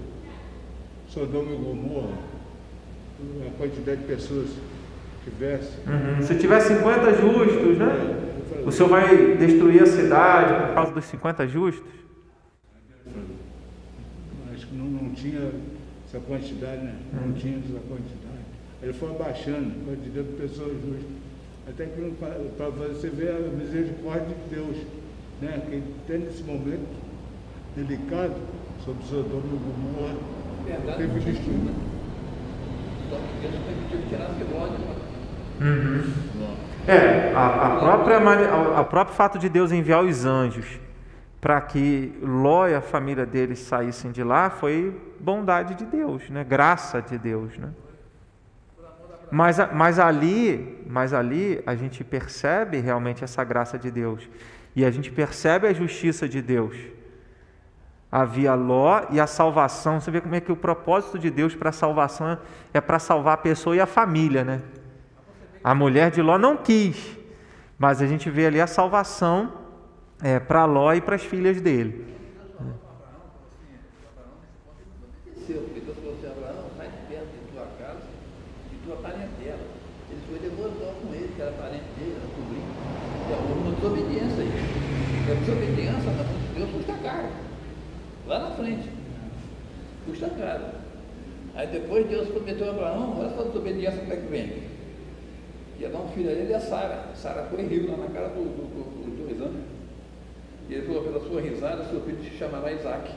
Sodoma 1.08 1.50
e 1.50 1.56
Gomorra, 1.56 2.16
a 3.48 3.58
quantidade 3.58 4.02
de 4.02 4.06
pessoas 4.06 4.50
tivesse. 5.24 5.70
Uhum. 5.86 6.22
Se 6.22 6.34
tiver 6.36 6.60
50 6.60 7.14
justos, 7.14 7.78
né? 7.78 8.18
É, 8.56 8.66
o 8.66 8.72
Senhor 8.72 8.88
vai 8.88 9.36
destruir 9.36 9.82
a 9.82 9.86
cidade 9.86 10.66
por 10.66 10.74
causa 10.74 10.92
dos 10.92 11.04
50 11.06 11.48
justos? 11.48 11.92
Acho 14.54 14.66
que 14.66 14.74
não, 14.74 14.86
não 14.86 15.10
tinha 15.14 15.50
essa 16.08 16.20
quantidade, 16.20 16.82
né? 16.82 16.94
Não 17.12 17.28
uhum. 17.28 17.32
tinha 17.32 17.58
essa 17.58 17.80
quantidade. 17.88 18.42
Ele 18.82 18.92
foi 18.92 19.10
abaixando 19.10 19.70
a 19.70 19.84
quantidade 19.84 20.28
de 20.28 20.34
pessoas 20.34 20.72
justas. 20.72 21.22
Até 21.68 21.86
que 21.86 22.14
para 22.56 22.68
você 22.70 23.08
ver 23.08 23.30
a 23.30 23.38
misericórdia 23.56 24.28
de 24.28 24.54
Deus, 24.54 24.76
né? 25.40 25.62
Que 25.68 25.82
tem 26.06 26.18
nesse 26.18 26.42
momento 26.42 27.02
delicado, 27.76 28.34
sobre 28.84 29.04
Sodoma 29.04 29.44
e 29.46 29.58
Gomorra, 29.62 30.96
teve 30.96 31.20
destino. 31.20 31.70
Só 33.08 33.16
que 33.16 33.46
Deus 33.46 33.54
permitiu 33.64 33.98
que 33.98 34.08
tirasse 34.08 34.42
Ló 34.52 35.01
uhum. 35.60 36.12
É, 36.86 37.32
a, 37.34 37.66
a 37.66 37.76
própria, 37.78 38.18
a, 38.76 38.84
próprio 38.84 39.16
fato 39.16 39.38
de 39.38 39.48
Deus 39.48 39.70
enviar 39.70 40.02
os 40.02 40.24
anjos 40.24 40.80
para 41.40 41.60
que 41.60 42.12
Ló 42.20 42.66
e 42.66 42.74
a 42.74 42.80
família 42.80 43.24
dele 43.24 43.54
saíssem 43.54 44.10
de 44.10 44.22
lá 44.22 44.50
foi 44.50 44.96
bondade 45.20 45.74
de 45.74 45.84
Deus, 45.84 46.28
né? 46.28 46.42
graça 46.42 47.00
de 47.00 47.16
Deus. 47.18 47.56
Né? 47.56 47.68
Mas, 49.30 49.58
mas, 49.72 49.98
ali, 49.98 50.84
mas 50.86 51.14
ali 51.14 51.62
a 51.64 51.74
gente 51.74 52.02
percebe 52.02 52.78
realmente 52.78 53.22
essa 53.22 53.44
graça 53.44 53.78
de 53.78 53.90
Deus 53.90 54.28
e 54.74 54.84
a 54.84 54.90
gente 54.90 55.10
percebe 55.10 55.68
a 55.68 55.72
justiça 55.72 56.28
de 56.28 56.42
Deus 56.42 56.76
havia 58.12 58.54
Ló 58.54 59.06
e 59.10 59.18
a 59.18 59.26
salvação. 59.26 59.98
Você 59.98 60.10
vê 60.10 60.20
como 60.20 60.34
é 60.34 60.40
que 60.40 60.52
o 60.52 60.56
propósito 60.56 61.18
de 61.18 61.30
Deus 61.30 61.54
para 61.54 61.70
a 61.70 61.72
salvação 61.72 62.38
é 62.74 62.80
para 62.80 62.98
salvar 62.98 63.32
a 63.32 63.38
pessoa 63.38 63.74
e 63.74 63.80
a 63.80 63.86
família, 63.86 64.44
né? 64.44 64.60
A 65.62 65.74
mulher 65.74 66.10
de 66.10 66.20
Ló 66.20 66.38
não 66.38 66.56
quis, 66.56 67.18
mas 67.78 68.02
a 68.02 68.06
gente 68.06 68.28
vê 68.28 68.46
ali 68.46 68.60
a 68.60 68.66
salvação 68.66 69.52
é, 70.22 70.38
para 70.40 70.64
Ló 70.64 70.92
e 70.92 71.00
para 71.00 71.16
as 71.16 71.22
filhas 71.22 71.60
dele. 71.60 72.12
lá 88.32 88.38
na 88.38 88.50
frente. 88.52 88.88
Custa 90.06 90.28
caro. 90.30 90.64
Aí 91.54 91.66
depois 91.66 92.06
Deus 92.08 92.28
prometeu 92.28 92.68
a 92.68 92.70
Abraão, 92.70 93.18
olha 93.18 93.30
só 93.30 93.42
a 93.42 93.44
desobediência 93.44 94.00
como 94.00 94.12
é 94.12 94.16
que 94.16 94.26
vem. 94.26 94.71
Ia 95.82 95.88
dar 95.88 95.98
um 95.98 96.08
filho 96.10 96.28
a 96.28 96.32
ele 96.32 96.52
e 96.52 96.54
a 96.54 96.60
Sara. 96.60 97.06
Sara 97.16 97.42
foi 97.50 97.66
riu 97.66 97.90
lá 97.90 97.96
na 97.96 98.06
cara 98.06 98.28
do, 98.28 98.44
do, 98.44 98.70
do, 98.70 99.26
do 99.26 99.34
Isaac. 99.34 99.52
E 100.68 100.74
ele 100.74 100.86
falou, 100.86 101.02
pela 101.02 101.18
sua 101.18 101.40
risada, 101.40 101.84
seu 101.86 102.00
filho 102.02 102.22
se 102.22 102.30
chamará 102.38 102.70
Isaac. 102.70 103.10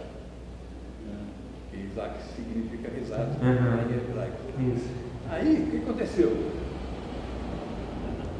Que 1.69 1.77
Isaac 1.77 2.15
significa 2.35 2.89
risada 2.89 3.29
uhum. 3.39 4.73
Isso. 4.73 4.89
Aí, 5.29 5.61
o 5.61 5.69
que 5.69 5.77
aconteceu? 5.77 6.51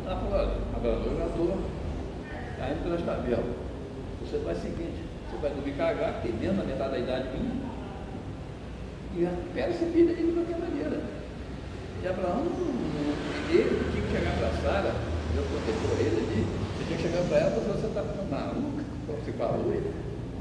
Ela 0.07 0.15
falou, 0.15 0.39
olha, 0.39 0.51
Abraão, 0.75 1.05
eu 1.05 1.17
já 1.19 1.25
estou 1.27 1.57
caindo 2.57 2.83
pelas 2.83 3.01
tabelas. 3.03 3.45
Você 4.21 4.39
faz 4.39 4.57
o 4.57 4.61
seguinte, 4.61 5.03
você 5.29 5.37
vai 5.37 5.51
dormir 5.51 5.73
cagar, 5.73 6.21
que 6.23 6.31
dentro 6.31 6.57
da 6.57 6.63
metade 6.63 6.91
da 6.93 6.97
idade 6.97 7.29
minha, 9.13 9.29
e 9.29 9.53
pega 9.53 9.69
esse 9.69 9.85
filho 9.85 10.09
aí 10.09 10.15
de 10.15 10.31
qualquer 10.31 10.57
maneira. 10.57 11.14
E 12.05 12.07
Abraão, 12.07 12.45
ele 13.49 13.81
tinha 13.91 14.03
que 14.05 14.11
chegar 14.11 14.37
para 14.37 14.49
Sara, 14.61 14.93
Deus 15.33 15.47
protegeu 15.49 16.05
ele 16.05 16.21
ali, 16.21 16.45
ele 16.45 16.85
tinha 16.85 16.97
que 16.97 17.01
chegar 17.01 17.23
para 17.27 17.37
ela 17.39 17.49
e 17.49 17.65
você 17.65 17.87
está 17.87 18.03
maluca, 18.29 18.83
como 19.07 19.17
você 19.25 19.31
falou 19.31 19.73
ele. 19.73 19.89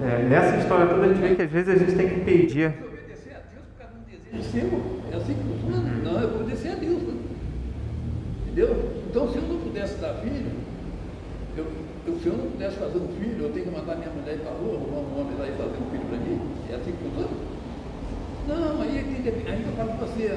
É, 0.03 0.29
nessa 0.29 0.59
história 0.59 0.87
toda 0.89 1.07
a 1.07 1.09
gente 1.09 1.21
vê 1.23 1.35
que 1.35 1.41
às 1.41 1.51
vezes 1.51 1.75
a 1.75 1.79
gente 1.79 1.97
tem 1.97 2.09
que 2.11 2.21
pedir. 2.21 2.69
obedecer 2.85 3.33
a 3.33 3.41
Deus 3.49 3.65
por 3.65 3.81
causa 3.81 3.97
de 3.97 3.97
um 3.97 4.13
desejo 4.13 4.45
seu. 4.53 4.69
É 5.09 5.17
assim 5.17 5.33
que 5.33 5.41
funciona. 5.41 5.89
Não, 6.05 6.21
é 6.21 6.25
obedecer 6.27 6.69
a 6.69 6.75
Deus. 6.75 7.01
Né? 7.01 7.15
Entendeu? 8.43 8.93
Então 9.09 9.33
se 9.33 9.37
eu 9.39 9.43
não 9.49 9.59
pudesse 9.61 9.95
dar 10.05 10.15
filho, 10.21 10.53
eu, 11.57 11.65
eu, 11.65 12.15
se 12.21 12.27
eu 12.27 12.37
não 12.37 12.51
pudesse 12.51 12.77
fazer 12.77 12.99
um 12.99 13.09
filho, 13.17 13.41
eu 13.41 13.53
tenho 13.57 13.65
que 13.65 13.73
mandar 13.73 13.97
minha 13.97 14.11
mulher 14.13 14.37
para 14.37 14.53
a 14.53 14.55
rua, 14.55 14.77
arrumar 14.77 15.01
um 15.01 15.17
homem 15.17 15.39
lá 15.41 15.49
e 15.49 15.57
fazer 15.57 15.81
um 15.81 15.89
filho 15.89 16.05
para 16.13 16.19
mim? 16.19 16.37
É 16.69 16.75
assim 16.77 16.93
que 16.93 17.09
funciona? 17.09 17.33
Não, 18.53 18.83
aí, 18.83 19.01
aí 19.01 19.65
eu 19.65 19.73
falo 19.73 19.97
para 19.97 20.05
você, 20.05 20.29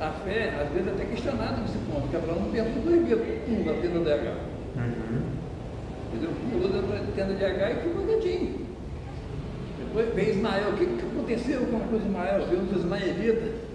a 0.00 0.10
fé, 0.24 0.54
às 0.60 0.72
vezes, 0.72 0.88
é 0.88 0.90
até 0.90 1.04
questionada 1.04 1.56
nesse 1.60 1.78
ponto. 1.90 2.08
que 2.08 2.16
Abraão 2.16 2.50
pensou 2.50 2.82
dois 2.82 3.06
dias, 3.06 3.20
um 3.48 3.64
na 3.64 3.72
tenda 3.80 4.00
de 4.00 4.12
H. 4.12 4.34
Uhum. 4.76 5.22
Entendeu? 6.12 6.30
Pulou 6.50 6.68
da 6.68 6.98
tenda 7.14 7.34
de 7.34 7.44
H 7.44 7.70
e 7.70 7.74
ficou 7.76 8.06
quietinho. 8.06 8.66
Depois 9.78 10.14
veio 10.14 10.30
Ismael. 10.30 10.70
O 10.70 10.72
que, 10.74 10.86
que 10.86 11.06
aconteceu 11.06 11.60
com 11.66 11.76
a 11.76 11.80
coisa 11.80 12.04
de 12.04 12.10
Ismael? 12.10 12.46
Veio 12.46 12.62
os 12.62 12.76
ismaelitas. 12.76 13.72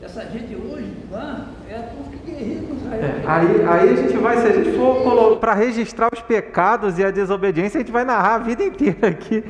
Essa 0.00 0.24
gente 0.26 0.54
hoje 0.54 0.92
lá 1.10 1.48
é 1.68 1.74
a 1.74 1.82
povo 1.82 2.08
que 2.10 2.30
guerreia 2.30 2.62
com 2.62 2.74
Israel. 2.74 3.02
É, 3.02 3.22
aí, 3.26 3.62
aí 3.66 3.88
a 3.90 3.96
gente 3.96 4.16
vai, 4.16 4.36
se 4.36 4.46
a 4.46 4.52
gente 4.52 4.76
for 4.76 5.36
para 5.38 5.54
registrar 5.54 6.08
os 6.12 6.22
pecados 6.22 6.98
e 7.00 7.04
a 7.04 7.10
desobediência, 7.10 7.78
a 7.78 7.82
gente 7.82 7.92
vai 7.92 8.04
narrar 8.04 8.36
a 8.36 8.38
vida 8.38 8.62
inteira 8.62 9.08
aqui 9.08 9.42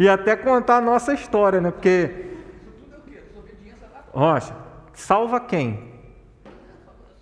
e 0.00 0.08
até 0.08 0.34
contar 0.34 0.78
a 0.78 0.80
nossa 0.80 1.14
história, 1.14 1.60
né? 1.60 1.70
Porque. 1.70 2.10
Isso 2.10 2.82
tudo 2.82 2.94
é 2.94 2.98
o 2.98 3.00
quê? 3.02 3.20
Desobediência 3.32 3.86
lá. 3.94 4.02
Rocha, 4.12 4.54
salva 4.94 5.40
quem? 5.40 5.92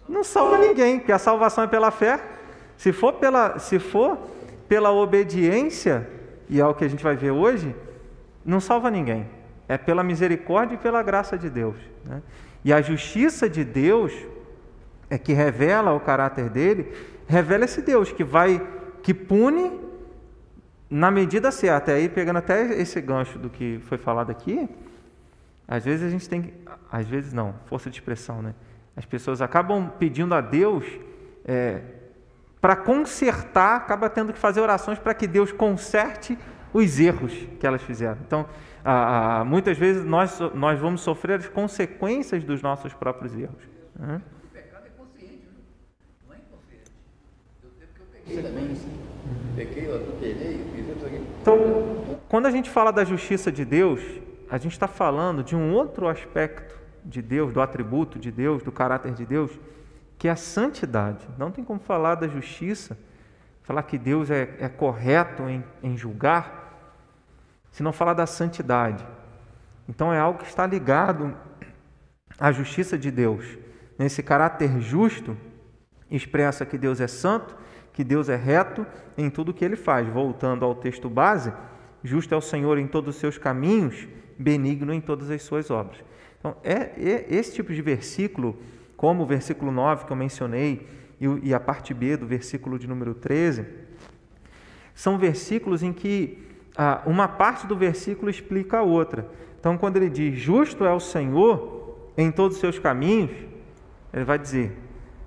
Não 0.08 0.24
salva 0.24 0.58
ninguém, 0.58 0.98
porque 0.98 1.12
a 1.12 1.18
salvação 1.18 1.64
é 1.64 1.66
pela 1.66 1.90
fé. 1.90 2.20
Se 2.76 2.92
for 2.92 3.12
pela, 3.14 3.58
se 3.58 3.78
for 3.78 4.18
pela 4.68 4.90
obediência, 4.90 6.08
e 6.48 6.60
é 6.60 6.66
o 6.66 6.74
que 6.74 6.84
a 6.84 6.88
gente 6.88 7.04
vai 7.04 7.14
ver 7.14 7.30
hoje, 7.30 7.74
não 8.44 8.60
salva 8.60 8.90
ninguém. 8.90 9.26
É 9.68 9.78
pela 9.78 10.02
misericórdia 10.02 10.74
e 10.74 10.78
pela 10.78 11.02
graça 11.02 11.38
de 11.38 11.48
Deus. 11.48 11.76
Né? 12.04 12.22
E 12.64 12.72
a 12.72 12.82
justiça 12.82 13.48
de 13.48 13.64
Deus 13.64 14.12
é 15.08 15.16
que 15.16 15.32
revela 15.32 15.92
o 15.92 16.00
caráter 16.00 16.48
dele, 16.48 16.92
revela 17.26 17.64
esse 17.64 17.80
Deus 17.80 18.10
que 18.10 18.24
vai, 18.24 18.60
que 19.02 19.14
pune 19.14 19.78
na 20.88 21.10
medida 21.10 21.50
certa. 21.50 21.92
Aí 21.92 22.08
pegando 22.08 22.38
até 22.38 22.80
esse 22.80 23.00
gancho 23.00 23.38
do 23.38 23.48
que 23.48 23.80
foi 23.84 23.96
falado 23.96 24.30
aqui, 24.30 24.68
às 25.70 25.84
vezes 25.84 26.04
a 26.04 26.10
gente 26.10 26.28
tem 26.28 26.42
que, 26.42 26.54
às 26.90 27.06
vezes 27.06 27.32
não, 27.32 27.54
força 27.66 27.88
de 27.88 27.96
expressão, 27.96 28.42
né? 28.42 28.56
As 28.96 29.04
pessoas 29.04 29.40
acabam 29.40 29.88
pedindo 30.00 30.34
a 30.34 30.40
Deus 30.40 30.84
é, 31.44 31.80
para 32.60 32.74
consertar, 32.74 33.76
acaba 33.76 34.10
tendo 34.10 34.32
que 34.32 34.38
fazer 34.38 34.60
orações 34.60 34.98
para 34.98 35.14
que 35.14 35.28
Deus 35.28 35.52
conserte 35.52 36.36
os 36.72 36.98
erros 36.98 37.32
que 37.60 37.64
elas 37.64 37.80
fizeram. 37.82 38.18
Então, 38.26 38.48
ah, 38.84 39.44
muitas 39.46 39.78
vezes 39.78 40.04
nós, 40.04 40.40
nós 40.54 40.76
vamos 40.80 41.02
sofrer 41.02 41.38
as 41.38 41.48
consequências 41.48 42.42
dos 42.42 42.60
nossos 42.60 42.92
próprios 42.92 43.32
erros. 43.32 43.62
O 43.94 44.48
pecado 44.52 44.86
é 44.86 44.90
consciente, 44.98 45.48
não 46.26 46.34
é 46.34 46.38
inconsciente. 46.38 46.90
Eu 47.62 47.70
tempo 47.78 47.92
que 47.94 48.00
eu 48.00 48.06
peguei 48.12 48.42
também. 48.42 48.76
Peguei, 49.54 49.86
eu 49.88 49.94
adulterei, 49.94 50.60
eu 50.62 50.74
fiz 50.74 50.96
isso 50.96 51.06
aqui. 51.06 51.24
Então, 51.42 52.20
quando 52.28 52.46
a 52.46 52.50
gente 52.50 52.68
fala 52.68 52.90
da 52.90 53.04
justiça 53.04 53.52
de 53.52 53.64
Deus, 53.64 54.00
a 54.50 54.58
gente 54.58 54.72
está 54.72 54.88
falando 54.88 55.44
de 55.44 55.54
um 55.54 55.72
outro 55.72 56.08
aspecto 56.08 56.78
de 57.04 57.22
Deus, 57.22 57.52
do 57.52 57.60
atributo 57.60 58.18
de 58.18 58.32
Deus, 58.32 58.62
do 58.62 58.72
caráter 58.72 59.12
de 59.12 59.24
Deus, 59.24 59.56
que 60.18 60.26
é 60.28 60.30
a 60.30 60.36
santidade. 60.36 61.26
Não 61.38 61.50
tem 61.50 61.64
como 61.64 61.78
falar 61.78 62.16
da 62.16 62.26
justiça, 62.26 62.98
falar 63.62 63.84
que 63.84 63.96
Deus 63.96 64.30
é, 64.30 64.56
é 64.58 64.68
correto 64.68 65.44
em, 65.48 65.64
em 65.82 65.96
julgar, 65.96 66.60
se 67.70 67.82
não 67.82 67.92
falar 67.92 68.14
da 68.14 68.26
santidade. 68.26 69.06
Então 69.88 70.12
é 70.12 70.18
algo 70.18 70.40
que 70.40 70.46
está 70.46 70.66
ligado 70.66 71.34
à 72.38 72.50
justiça 72.50 72.98
de 72.98 73.10
Deus. 73.10 73.56
Nesse 73.96 74.22
caráter 74.22 74.80
justo, 74.80 75.36
expressa 76.10 76.66
que 76.66 76.76
Deus 76.76 77.00
é 77.00 77.06
santo, 77.06 77.56
que 77.92 78.02
Deus 78.02 78.28
é 78.28 78.36
reto 78.36 78.84
em 79.16 79.30
tudo 79.30 79.54
que 79.54 79.64
ele 79.64 79.76
faz. 79.76 80.08
Voltando 80.08 80.64
ao 80.64 80.74
texto 80.74 81.08
base, 81.08 81.52
justo 82.02 82.34
é 82.34 82.36
o 82.36 82.40
Senhor 82.40 82.78
em 82.78 82.86
todos 82.86 83.14
os 83.14 83.20
seus 83.20 83.38
caminhos, 83.38 84.08
benigno 84.40 84.92
em 84.92 85.00
todas 85.00 85.30
as 85.30 85.42
suas 85.42 85.70
obras. 85.70 85.98
Então, 86.38 86.56
é, 86.64 86.92
é 86.96 87.26
esse 87.28 87.54
tipo 87.54 87.72
de 87.72 87.82
versículo, 87.82 88.56
como 88.96 89.22
o 89.22 89.26
versículo 89.26 89.70
9 89.70 90.06
que 90.06 90.12
eu 90.12 90.16
mencionei, 90.16 90.86
e, 91.20 91.48
e 91.48 91.54
a 91.54 91.60
parte 91.60 91.92
B 91.92 92.16
do 92.16 92.26
versículo 92.26 92.78
de 92.78 92.88
número 92.88 93.14
13, 93.14 93.66
são 94.94 95.18
versículos 95.18 95.82
em 95.82 95.92
que 95.92 96.38
ah, 96.76 97.02
uma 97.04 97.28
parte 97.28 97.66
do 97.66 97.76
versículo 97.76 98.30
explica 98.30 98.78
a 98.78 98.82
outra. 98.82 99.28
Então, 99.58 99.76
quando 99.76 99.98
ele 99.98 100.08
diz 100.08 100.38
justo 100.38 100.84
é 100.84 100.92
o 100.92 101.00
Senhor 101.00 102.08
em 102.16 102.30
todos 102.30 102.56
os 102.56 102.60
seus 102.60 102.78
caminhos, 102.78 103.30
ele 104.12 104.24
vai 104.24 104.38
dizer 104.38 104.76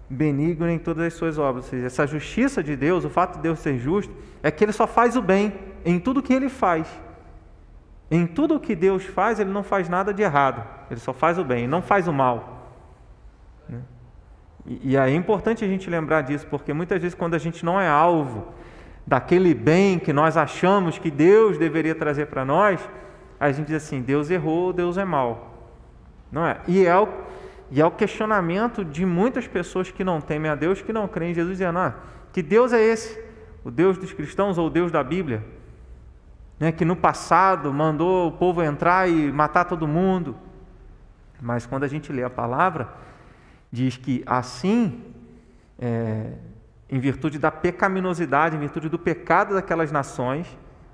benigno 0.09 0.69
em 0.69 0.79
todas 0.79 1.05
as 1.05 1.13
suas 1.13 1.37
obras. 1.37 1.65
Ou 1.65 1.69
seja, 1.71 1.85
essa 1.85 2.07
justiça 2.07 2.63
de 2.63 2.75
Deus, 2.75 3.05
o 3.05 3.09
fato 3.09 3.35
de 3.35 3.43
Deus 3.43 3.59
ser 3.59 3.77
justo, 3.77 4.13
é 4.41 4.49
que 4.49 4.63
ele 4.63 4.71
só 4.71 4.87
faz 4.87 5.15
o 5.15 5.21
bem 5.21 5.53
em 5.85 5.99
tudo 5.99 6.21
que 6.21 6.33
ele 6.33 6.49
faz. 6.49 6.87
Em 8.13 8.27
tudo 8.27 8.53
o 8.53 8.59
que 8.59 8.75
Deus 8.75 9.03
faz, 9.03 9.39
ele 9.39 9.49
não 9.49 9.63
faz 9.63 9.89
nada 9.89 10.13
de 10.13 10.21
errado, 10.21 10.63
ele 10.91 10.99
só 10.99 11.11
faz 11.11 11.39
o 11.39 11.43
bem, 11.43 11.67
não 11.67 11.81
faz 11.81 12.07
o 12.07 12.13
mal. 12.13 12.69
Né? 13.67 13.79
E 14.67 14.95
aí 14.95 15.13
é 15.13 15.15
importante 15.15 15.65
a 15.65 15.67
gente 15.67 15.89
lembrar 15.89 16.21
disso, 16.21 16.45
porque 16.47 16.73
muitas 16.73 17.01
vezes, 17.01 17.15
quando 17.15 17.33
a 17.33 17.39
gente 17.39 17.65
não 17.65 17.81
é 17.81 17.87
alvo 17.87 18.53
daquele 19.07 19.55
bem 19.55 19.97
que 19.97 20.13
nós 20.13 20.37
achamos 20.37 20.99
que 20.99 21.09
Deus 21.09 21.57
deveria 21.57 21.95
trazer 21.95 22.27
para 22.27 22.45
nós, 22.45 22.87
a 23.39 23.51
gente 23.51 23.65
diz 23.65 23.77
assim: 23.77 23.99
Deus 23.99 24.29
errou, 24.29 24.71
Deus 24.71 24.99
é 24.99 25.03
mal. 25.03 25.71
Não 26.31 26.45
é? 26.45 26.57
E 26.67 26.85
é 26.85 26.95
o, 26.95 27.07
e 27.71 27.81
é 27.81 27.85
o 27.85 27.89
questionamento 27.89 28.85
de 28.85 29.07
muitas 29.07 29.47
pessoas 29.47 29.89
que 29.89 30.03
não 30.03 30.21
temem 30.21 30.51
a 30.51 30.55
Deus, 30.55 30.83
que 30.83 30.93
não 30.93 31.07
creem 31.07 31.31
em 31.31 31.33
Jesus, 31.33 31.57
dizendo: 31.57 31.79
ah, 31.79 31.95
que 32.31 32.43
Deus 32.43 32.73
é 32.73 32.79
esse? 32.79 33.19
O 33.63 33.71
Deus 33.71 33.97
dos 33.97 34.13
cristãos 34.13 34.59
ou 34.59 34.67
o 34.67 34.69
Deus 34.69 34.91
da 34.91 35.03
Bíblia? 35.03 35.43
Né, 36.59 36.71
que 36.71 36.85
no 36.85 36.95
passado 36.95 37.73
mandou 37.73 38.27
o 38.27 38.31
povo 38.31 38.61
entrar 38.61 39.09
e 39.09 39.31
matar 39.31 39.65
todo 39.65 39.87
mundo. 39.87 40.35
Mas 41.41 41.65
quando 41.65 41.83
a 41.83 41.87
gente 41.87 42.11
lê 42.11 42.23
a 42.23 42.29
palavra, 42.29 42.89
diz 43.71 43.97
que 43.97 44.23
assim 44.25 45.03
é, 45.79 46.31
em 46.89 46.99
virtude 46.99 47.39
da 47.39 47.51
pecaminosidade, 47.51 48.55
em 48.55 48.59
virtude 48.59 48.87
do 48.87 48.99
pecado 48.99 49.55
daquelas 49.55 49.91
nações. 49.91 50.47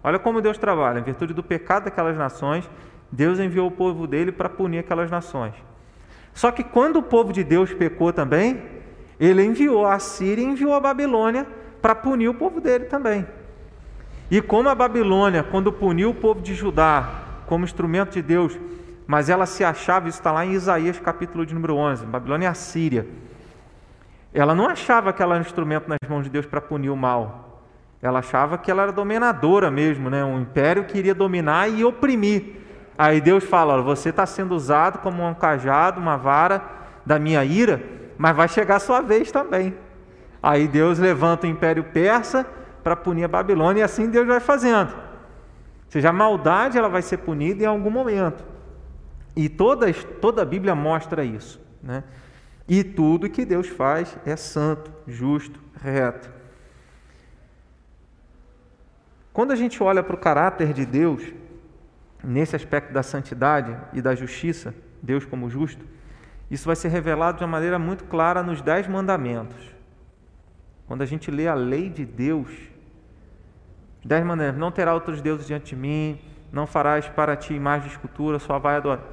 Olha 0.04 0.18
como 0.18 0.42
Deus 0.42 0.58
trabalha, 0.58 1.00
em 1.00 1.04
virtude 1.04 1.34
do 1.34 1.44
pecado 1.44 1.86
daquelas 1.86 2.18
nações, 2.18 2.70
Deus 3.12 3.38
enviou 3.38 3.68
o 3.68 3.72
povo 3.72 4.08
dele 4.08 4.32
para 4.32 4.48
punir 4.48 4.80
aquelas 4.80 5.12
nações. 5.12 5.54
Só 6.34 6.52
que 6.52 6.64
quando 6.64 6.98
o 6.98 7.04
povo 7.04 7.34
de 7.34 7.44
Deus 7.44 7.74
pecou 7.74 8.14
também, 8.14 8.64
ele 9.20 9.44
enviou 9.44 9.86
a 9.86 10.00
Síria 10.00 10.42
e 10.42 10.48
enviou 10.48 10.74
a 10.74 10.80
Babilônia 10.80 11.46
para 11.82 11.94
punir 11.94 12.30
o 12.30 12.34
povo 12.34 12.62
dele 12.62 12.86
também. 12.86 13.28
E 14.32 14.42
como 14.42 14.70
a 14.70 14.76
Babilônia, 14.76 15.44
quando 15.44 15.74
puniu 15.74 16.12
o 16.12 16.14
povo 16.14 16.42
de 16.42 16.54
Judá 16.54 17.10
como 17.48 17.66
instrumento 17.66 18.14
de 18.14 18.22
Deus, 18.22 18.60
mas 19.08 19.28
ela 19.28 19.48
se 19.48 19.64
achava, 19.64 20.08
isso 20.08 20.20
está 20.20 20.32
lá 20.32 20.46
em 20.46 20.52
Isaías 20.52 21.00
capítulo 21.00 21.44
de 21.46 21.54
número 21.54 21.76
11, 21.76 22.06
Babilônia 22.06 22.46
e 22.46 22.48
a 22.48 22.54
Síria, 22.54 23.08
ela 24.32 24.54
não 24.54 24.68
achava 24.68 25.12
que 25.12 25.24
ela 25.24 25.34
era 25.34 25.44
um 25.44 25.46
instrumento 25.48 25.90
nas 25.90 25.98
mãos 26.08 26.24
de 26.24 26.30
Deus 26.30 26.46
para 26.46 26.62
punir 26.62 26.92
o 26.92 26.96
mal. 26.96 27.64
Ela 28.00 28.20
achava 28.20 28.58
que 28.58 28.70
ela 28.70 28.84
era 28.84 28.92
dominadora 28.92 29.72
mesmo, 29.72 30.12
né? 30.12 30.24
um 30.24 30.40
império 30.40 30.86
que 30.86 31.00
iria 31.00 31.16
dominar 31.16 31.68
e 31.68 31.84
oprimir. 31.84 32.58
Aí 32.96 33.20
Deus 33.20 33.44
fala: 33.44 33.82
você 33.82 34.10
está 34.10 34.28
sendo 34.28 34.54
usado 34.54 35.00
como 35.00 35.28
um 35.28 35.34
cajado, 35.34 36.00
uma 36.00 36.16
vara 36.16 36.62
da 37.04 37.18
minha 37.18 37.44
ira, 37.44 37.82
mas 38.18 38.36
vai 38.36 38.48
chegar 38.48 38.76
a 38.76 38.80
sua 38.80 39.02
vez 39.02 39.32
também. 39.32 39.74
Aí 40.42 40.68
Deus 40.68 41.00
levanta 41.00 41.48
o 41.48 41.50
império 41.50 41.84
persa 41.84 42.46
para 42.90 42.96
punir 42.96 43.24
a 43.24 43.28
Babilônia 43.28 43.82
e 43.82 43.84
assim 43.84 44.10
Deus 44.10 44.26
vai 44.26 44.40
fazendo. 44.40 44.92
Ou 44.96 45.92
seja, 45.92 46.10
a 46.10 46.14
maldade 46.14 46.76
ela 46.76 46.90
vai 46.90 47.04
ser 47.04 47.18
punida 47.18 47.62
em 47.62 47.68
algum 47.68 47.92
momento. 47.92 48.44
E 49.36 49.48
toda, 49.48 49.94
toda 49.94 50.42
a 50.42 50.46
Bíblia 50.46 50.74
mostra 50.74 51.24
isso. 51.24 51.62
Né? 51.84 52.04
E 52.68 52.84
tudo 52.84 53.30
que 53.30 53.46
Deus 53.46 53.68
faz 53.68 54.18
é 54.26 54.36
santo, 54.36 54.92
justo, 55.08 55.60
reto. 55.80 56.32
Quando 59.32 59.52
a 59.52 59.56
gente 59.56 59.82
olha 59.84 60.02
para 60.02 60.16
o 60.16 60.20
caráter 60.20 60.74
de 60.74 60.84
Deus, 60.84 61.22
nesse 62.24 62.56
aspecto 62.56 62.92
da 62.92 63.04
santidade 63.04 63.78
e 63.94 64.02
da 64.02 64.16
justiça, 64.16 64.74
Deus 65.00 65.26
como 65.26 65.48
justo, 65.48 65.86
isso 66.50 66.66
vai 66.66 66.76
ser 66.76 66.88
revelado 66.88 67.38
de 67.38 67.44
uma 67.44 67.52
maneira 67.52 67.78
muito 67.78 68.06
clara 68.06 68.42
nos 68.42 68.64
Dez 68.64 68.88
Mandamentos. 68.88 69.76
Quando 70.88 71.04
a 71.04 71.06
gente 71.06 71.30
lê 71.30 71.48
a 71.48 71.54
lei 71.54 71.88
de 71.88 72.04
Deus, 72.04 72.69
Dez 74.04 74.26
Mandamentos: 74.26 74.60
não 74.60 74.72
terá 74.72 74.94
outros 74.94 75.22
deuses 75.22 75.48
diante 75.48 75.76
de 75.76 75.82
mim, 75.82 76.20
não 76.52 76.66
farás 76.66 77.08
para 77.08 77.36
ti 77.36 77.54
imagem 77.54 77.88
de 77.88 77.94
escultura, 77.94 78.40
só 78.40 78.58
vai 78.60 78.78
adorar, 78.78 79.04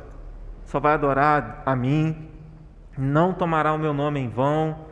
só 0.65 0.81
vai 0.81 0.95
adorar 0.95 1.63
a 1.65 1.75
mim 1.77 2.35
não 2.97 3.33
tomará 3.33 3.73
o 3.73 3.79
meu 3.79 3.93
nome 3.93 4.21
em 4.21 4.29
vão, 4.29 4.87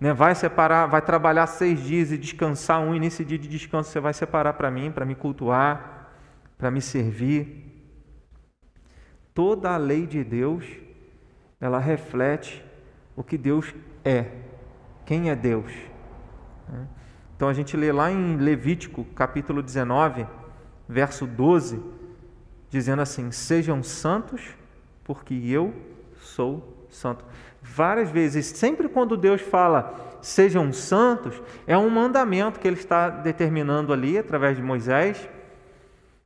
né? 0.00 0.12
vai 0.12 0.34
separar, 0.34 0.86
vai 0.86 1.00
trabalhar 1.00 1.46
seis 1.46 1.82
dias 1.82 2.10
e 2.10 2.18
descansar 2.18 2.80
um, 2.80 2.94
e 2.94 3.00
nesse 3.00 3.24
dia 3.24 3.38
de 3.38 3.48
descanso 3.48 3.90
você 3.90 4.00
vai 4.00 4.12
separar 4.12 4.54
para 4.54 4.70
mim, 4.70 4.90
para 4.90 5.04
me 5.04 5.14
cultuar, 5.14 6.10
para 6.58 6.70
me 6.70 6.80
servir. 6.80 7.62
Toda 9.32 9.70
a 9.70 9.76
lei 9.76 10.06
de 10.06 10.22
Deus, 10.22 10.64
ela 11.60 11.78
reflete 11.78 12.64
o 13.16 13.22
que 13.22 13.38
Deus 13.38 13.74
é, 14.04 14.26
quem 15.04 15.30
é 15.30 15.36
Deus. 15.36 15.72
Né? 16.68 16.86
Então 17.36 17.48
a 17.48 17.52
gente 17.52 17.76
lê 17.76 17.90
lá 17.90 18.10
em 18.10 18.36
Levítico 18.36 19.04
capítulo 19.14 19.62
19, 19.62 20.26
verso 20.88 21.26
12, 21.26 21.82
dizendo 22.70 23.02
assim: 23.02 23.30
Sejam 23.32 23.82
santos, 23.82 24.40
porque 25.02 25.34
eu 25.34 25.74
sou 26.20 26.86
santo. 26.88 27.24
Várias 27.60 28.10
vezes, 28.10 28.46
sempre 28.46 28.88
quando 28.88 29.16
Deus 29.16 29.40
fala 29.40 30.18
sejam 30.22 30.72
santos, 30.72 31.42
é 31.66 31.76
um 31.76 31.90
mandamento 31.90 32.58
que 32.58 32.66
ele 32.66 32.76
está 32.76 33.10
determinando 33.10 33.92
ali 33.92 34.16
através 34.16 34.56
de 34.56 34.62
Moisés. 34.62 35.28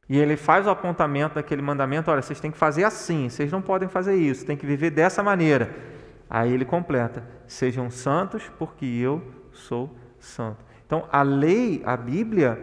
E 0.09 0.17
ele 0.17 0.37
faz 0.37 0.67
o 0.67 0.71
apontamento 0.71 1.37
daquele 1.37 1.63
mandamento: 1.63 2.11
olha, 2.11 2.23
vocês 2.23 2.41
têm 2.41 2.51
que 2.51 2.59
fazer 2.59 2.85
assim, 2.85 3.29
vocês 3.29 3.51
não 3.51 3.63
podem 3.63 3.89
fazer 3.89 4.15
isso, 4.15 4.45
têm 4.45 4.57
que 4.57 4.67
viver 4.67 4.91
dessa 4.91 5.23
maneira. 5.23 5.75
Aí 6.29 6.53
ele 6.53 6.65
completa: 6.65 7.25
sejam 7.47 7.91
santos, 7.91 8.51
porque 8.59 8.85
eu 8.85 9.23
sou 9.53 9.95
santo. 10.19 10.68
Então, 10.89 11.07
a 11.13 11.21
lei, 11.21 11.83
a 11.85 11.95
Bíblia, 11.99 12.59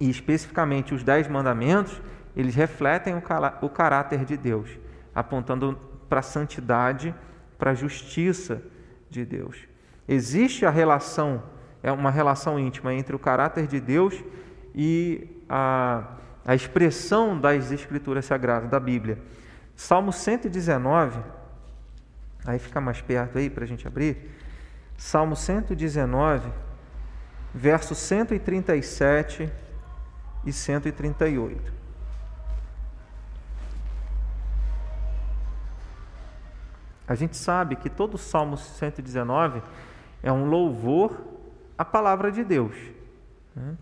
e 0.00 0.08
especificamente 0.08 0.94
os 0.94 1.04
dez 1.04 1.28
mandamentos, 1.28 2.00
eles 2.34 2.54
refletem 2.54 3.14
o 3.60 3.68
caráter 3.68 4.24
de 4.24 4.34
Deus, 4.34 4.70
apontando 5.14 5.78
para 6.08 6.20
a 6.20 6.22
santidade, 6.22 7.14
para 7.58 7.72
a 7.72 7.74
justiça 7.74 8.62
de 9.10 9.26
Deus. 9.26 9.68
Existe 10.08 10.64
a 10.64 10.70
relação, 10.70 11.42
é 11.82 11.92
uma 11.92 12.10
relação 12.10 12.58
íntima 12.58 12.94
entre 12.94 13.14
o 13.14 13.18
caráter 13.18 13.66
de 13.66 13.78
Deus 13.78 14.24
e 14.74 15.28
a, 15.46 16.16
a 16.46 16.54
expressão 16.54 17.38
das 17.38 17.70
Escrituras 17.70 18.24
Sagradas, 18.24 18.70
da 18.70 18.80
Bíblia. 18.80 19.18
Salmo 19.76 20.14
119, 20.14 21.20
aí 22.46 22.58
fica 22.58 22.80
mais 22.80 23.02
perto 23.02 23.36
aí 23.36 23.50
para 23.50 23.64
a 23.64 23.66
gente 23.66 23.86
abrir. 23.86 24.16
Salmo 24.96 25.36
119, 25.36 26.50
versos 27.54 27.98
137 27.98 29.50
e 30.44 30.52
138. 30.52 31.72
A 37.06 37.14
gente 37.14 37.36
sabe 37.36 37.76
que 37.76 37.90
todo 37.90 38.14
o 38.14 38.18
Salmo 38.18 38.56
119 38.56 39.62
é 40.22 40.32
um 40.32 40.46
louvor 40.46 41.20
à 41.76 41.84
palavra 41.84 42.32
de 42.32 42.42
Deus. 42.42 42.74
Né? 43.54 43.76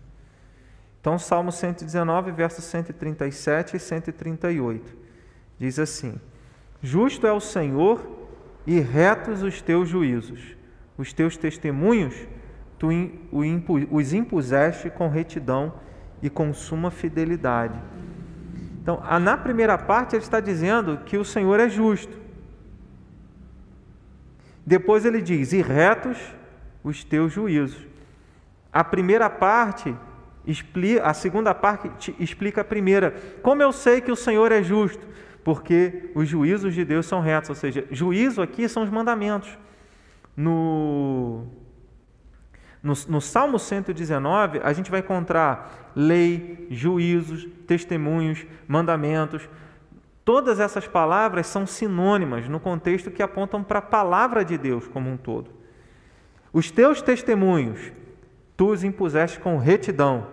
Então, 0.99 1.17
Salmo 1.17 1.51
119, 1.51 2.31
versos 2.31 2.65
137 2.65 3.77
e 3.77 3.79
138, 3.79 4.97
diz 5.57 5.79
assim: 5.79 6.19
Justo 6.81 7.25
é 7.25 7.31
o 7.31 7.39
Senhor 7.39 8.05
e 8.67 8.79
retos 8.79 9.41
os 9.41 9.61
teus 9.61 9.87
juízos, 9.87 10.55
os 10.97 11.13
teus 11.13 11.37
testemunhos 11.37 12.27
tu 12.81 12.89
os 13.91 14.11
impuseste 14.11 14.89
com 14.89 15.07
retidão 15.07 15.71
e 16.19 16.31
com 16.31 16.51
suma 16.51 16.89
fidelidade. 16.89 17.79
Então, 18.81 18.99
na 19.19 19.37
primeira 19.37 19.77
parte, 19.77 20.15
ele 20.15 20.23
está 20.23 20.39
dizendo 20.39 20.97
que 21.05 21.15
o 21.15 21.23
Senhor 21.23 21.59
é 21.59 21.69
justo. 21.69 22.17
Depois 24.65 25.05
ele 25.05 25.21
diz: 25.21 25.53
e 25.53 25.61
retos 25.61 26.17
os 26.83 27.03
teus 27.03 27.31
juízos. 27.31 27.85
A 28.73 28.83
primeira 28.83 29.29
parte 29.29 29.95
explica, 30.43 31.05
a 31.05 31.13
segunda 31.13 31.53
parte 31.53 32.15
explica 32.17 32.61
a 32.61 32.65
primeira. 32.65 33.13
Como 33.43 33.61
eu 33.61 33.71
sei 33.71 34.01
que 34.01 34.11
o 34.11 34.15
Senhor 34.15 34.51
é 34.51 34.63
justo? 34.63 35.07
Porque 35.43 36.09
os 36.15 36.27
juízos 36.27 36.73
de 36.73 36.83
Deus 36.83 37.05
são 37.05 37.21
retos, 37.21 37.51
ou 37.51 37.55
seja, 37.55 37.85
juízo 37.91 38.41
aqui 38.41 38.67
são 38.67 38.81
os 38.81 38.89
mandamentos. 38.89 39.55
No, 40.35 41.45
no, 42.81 42.93
no 43.07 43.21
Salmo 43.21 43.59
119, 43.59 44.61
a 44.63 44.73
gente 44.73 44.89
vai 44.89 45.01
encontrar 45.01 45.91
lei, 45.95 46.67
juízos, 46.71 47.47
testemunhos, 47.67 48.45
mandamentos, 48.67 49.47
Todas 50.23 50.59
essas 50.59 50.87
palavras 50.87 51.47
são 51.47 51.65
sinônimas 51.65 52.47
no 52.47 52.59
contexto 52.59 53.09
que 53.09 53.23
apontam 53.23 53.63
para 53.63 53.79
a 53.79 53.81
palavra 53.81 54.45
de 54.45 54.57
Deus 54.57 54.87
como 54.87 55.09
um 55.09 55.17
todo. 55.17 55.49
Os 56.53 56.69
teus 56.69 57.01
testemunhos, 57.01 57.91
tu 58.55 58.69
os 58.69 58.83
impuseste 58.83 59.39
com 59.39 59.57
retidão 59.57 60.27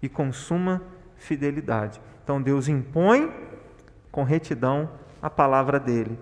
e 0.00 0.08
com 0.08 0.32
suma 0.32 0.82
fidelidade. 1.16 2.00
Então 2.22 2.40
Deus 2.40 2.68
impõe 2.68 3.32
com 4.12 4.22
retidão 4.22 4.88
a 5.20 5.28
palavra 5.28 5.80
dele. 5.80 6.16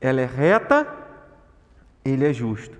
Ela 0.00 0.20
é 0.20 0.26
reta, 0.26 0.86
ele 2.04 2.24
é 2.24 2.32
justo. 2.32 2.78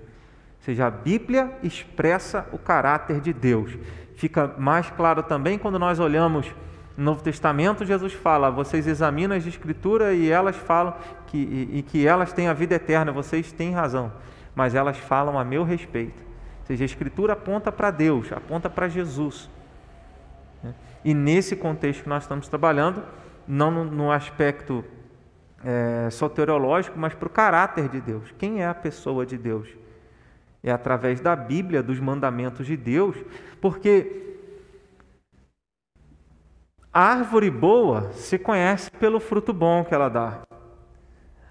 Seja, 0.67 0.87
a 0.87 0.91
Bíblia 0.91 1.49
expressa 1.63 2.45
o 2.51 2.57
caráter 2.57 3.21
de 3.21 3.31
Deus. 3.31 3.77
Fica 4.17 4.53
mais 4.57 4.89
claro 4.89 5.23
também 5.23 5.57
quando 5.57 5.79
nós 5.79 5.97
olhamos 5.97 6.53
no 6.97 7.05
Novo 7.05 7.23
Testamento, 7.23 7.85
Jesus 7.85 8.11
fala: 8.11 8.49
vocês 8.49 8.85
examinam 8.85 9.37
as 9.37 9.47
Escrituras 9.47 10.13
e 10.17 10.29
elas 10.29 10.57
falam 10.57 10.93
que, 11.27 11.37
e, 11.37 11.77
e 11.77 11.81
que 11.83 12.05
elas 12.05 12.33
têm 12.33 12.49
a 12.49 12.53
vida 12.53 12.75
eterna. 12.75 13.13
Vocês 13.13 13.49
têm 13.49 13.71
razão, 13.71 14.11
mas 14.53 14.75
elas 14.75 14.97
falam 14.97 15.39
a 15.39 15.45
meu 15.45 15.63
respeito. 15.63 16.19
Ou 16.59 16.65
seja, 16.65 16.83
a 16.83 16.85
Escritura 16.85 17.31
aponta 17.31 17.71
para 17.71 17.89
Deus, 17.89 18.29
aponta 18.33 18.69
para 18.69 18.89
Jesus. 18.89 19.49
E 21.01 21.13
nesse 21.13 21.55
contexto 21.55 22.03
que 22.03 22.09
nós 22.09 22.23
estamos 22.23 22.49
trabalhando, 22.49 23.01
não 23.47 23.71
no, 23.71 23.85
no 23.85 24.11
aspecto 24.11 24.83
é, 25.63 26.09
soteriológico, 26.09 26.99
mas 26.99 27.13
para 27.13 27.27
o 27.27 27.29
caráter 27.29 27.87
de 27.87 28.01
Deus. 28.01 28.33
Quem 28.37 28.61
é 28.61 28.67
a 28.67 28.75
pessoa 28.75 29.25
de 29.25 29.37
Deus? 29.37 29.86
É 30.63 30.71
através 30.71 31.19
da 31.21 31.35
Bíblia, 31.35 31.83
dos 31.83 31.99
mandamentos 31.99 32.65
de 32.65 32.75
Deus, 32.75 33.15
porque 33.61 34.37
a 36.91 37.01
árvore 37.01 37.51
boa 37.51 38.11
se 38.13 38.39
conhece 38.39 38.89
pelo 38.89 39.19
fruto 39.19 39.53
bom 39.53 39.83
que 39.83 39.93
ela 39.93 40.09
dá. 40.09 40.41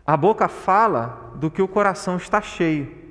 A 0.04 0.16
boca 0.16 0.48
fala 0.48 1.32
do 1.36 1.50
que 1.50 1.62
o 1.62 1.68
coração 1.68 2.16
está 2.16 2.40
cheio. 2.40 3.06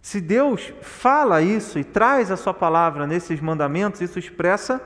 Se 0.00 0.20
Deus 0.20 0.72
fala 0.82 1.42
isso 1.42 1.78
e 1.78 1.84
traz 1.84 2.30
a 2.30 2.36
sua 2.36 2.54
palavra 2.54 3.06
nesses 3.06 3.40
mandamentos, 3.40 4.00
isso 4.00 4.18
expressa 4.18 4.80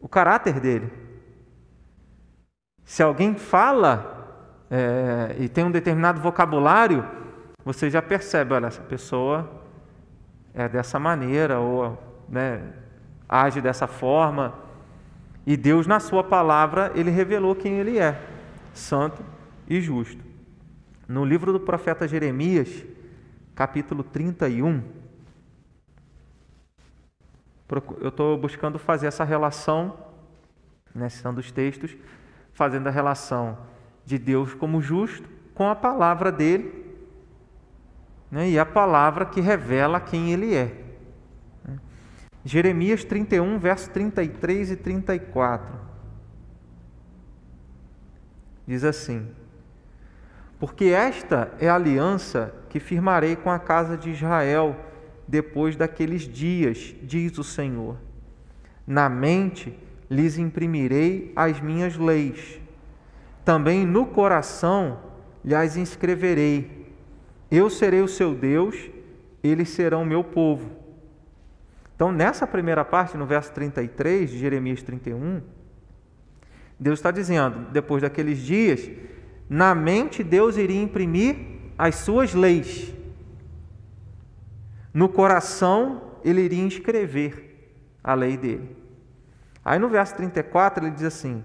o 0.00 0.08
caráter 0.08 0.58
dele. 0.60 0.90
Se 2.84 3.02
alguém 3.02 3.34
fala 3.36 4.66
é, 4.70 5.36
e 5.38 5.48
tem 5.48 5.64
um 5.64 5.70
determinado 5.70 6.20
vocabulário, 6.20 7.06
você 7.64 7.88
já 7.88 8.02
percebe, 8.02 8.52
olha, 8.52 8.66
essa 8.66 8.82
pessoa 8.82 9.50
é 10.52 10.68
dessa 10.68 10.98
maneira, 10.98 11.58
ou 11.58 11.98
né, 12.28 12.62
age 13.28 13.60
dessa 13.60 13.86
forma. 13.86 14.54
E 15.46 15.56
Deus, 15.56 15.86
na 15.86 15.98
Sua 15.98 16.22
palavra, 16.22 16.92
Ele 16.94 17.10
revelou 17.10 17.54
quem 17.54 17.78
Ele 17.78 17.98
é: 17.98 18.20
santo 18.74 19.24
e 19.68 19.80
justo. 19.80 20.22
No 21.08 21.24
livro 21.24 21.52
do 21.52 21.60
profeta 21.60 22.06
Jeremias, 22.06 22.84
capítulo 23.54 24.02
31, 24.02 24.82
eu 28.00 28.08
estou 28.10 28.36
buscando 28.36 28.78
fazer 28.78 29.06
essa 29.06 29.24
relação, 29.24 29.98
né, 30.94 31.08
citando 31.08 31.40
os 31.40 31.50
textos, 31.50 31.96
fazendo 32.52 32.86
a 32.88 32.90
relação 32.90 33.58
de 34.04 34.18
Deus 34.18 34.54
como 34.54 34.82
justo 34.82 35.28
com 35.54 35.68
a 35.68 35.74
palavra 35.74 36.30
dele 36.30 36.83
né, 38.34 38.50
e 38.50 38.58
a 38.58 38.66
palavra 38.66 39.24
que 39.24 39.40
revela 39.40 40.00
quem 40.00 40.32
ele 40.32 40.56
é. 40.56 40.72
Jeremias 42.44 43.04
31, 43.04 43.60
verso 43.60 43.88
33 43.90 44.72
e 44.72 44.76
34. 44.76 45.72
Diz 48.66 48.82
assim: 48.82 49.28
Porque 50.58 50.86
esta 50.86 51.52
é 51.60 51.68
a 51.68 51.76
aliança 51.76 52.52
que 52.68 52.80
firmarei 52.80 53.36
com 53.36 53.52
a 53.52 53.58
casa 53.60 53.96
de 53.96 54.10
Israel 54.10 54.74
depois 55.28 55.76
daqueles 55.76 56.22
dias, 56.22 56.92
diz 57.04 57.38
o 57.38 57.44
Senhor. 57.44 57.96
Na 58.84 59.08
mente 59.08 59.78
lhes 60.10 60.38
imprimirei 60.38 61.32
as 61.36 61.60
minhas 61.60 61.96
leis, 61.96 62.60
também 63.44 63.86
no 63.86 64.06
coração 64.06 64.98
lhes 65.44 65.76
inscreverei. 65.76 66.73
Eu 67.54 67.70
serei 67.70 68.00
o 68.00 68.08
seu 68.08 68.34
Deus, 68.34 68.90
eles 69.40 69.68
serão 69.68 70.04
meu 70.04 70.24
povo. 70.24 70.72
Então, 71.94 72.10
nessa 72.10 72.48
primeira 72.48 72.84
parte, 72.84 73.16
no 73.16 73.24
verso 73.26 73.52
33 73.52 74.28
de 74.28 74.38
Jeremias 74.38 74.82
31, 74.82 75.40
Deus 76.80 76.98
está 76.98 77.12
dizendo: 77.12 77.70
depois 77.70 78.02
daqueles 78.02 78.38
dias, 78.38 78.90
na 79.48 79.72
mente 79.72 80.24
Deus 80.24 80.56
iria 80.56 80.82
imprimir 80.82 81.36
as 81.78 81.94
suas 81.94 82.34
leis, 82.34 82.92
no 84.92 85.08
coração 85.08 86.02
ele 86.24 86.40
iria 86.40 86.66
escrever 86.66 87.78
a 88.02 88.14
lei 88.14 88.36
dele. 88.36 88.76
Aí 89.64 89.78
no 89.78 89.88
verso 89.88 90.16
34 90.16 90.86
ele 90.86 90.94
diz 90.96 91.04
assim: 91.04 91.44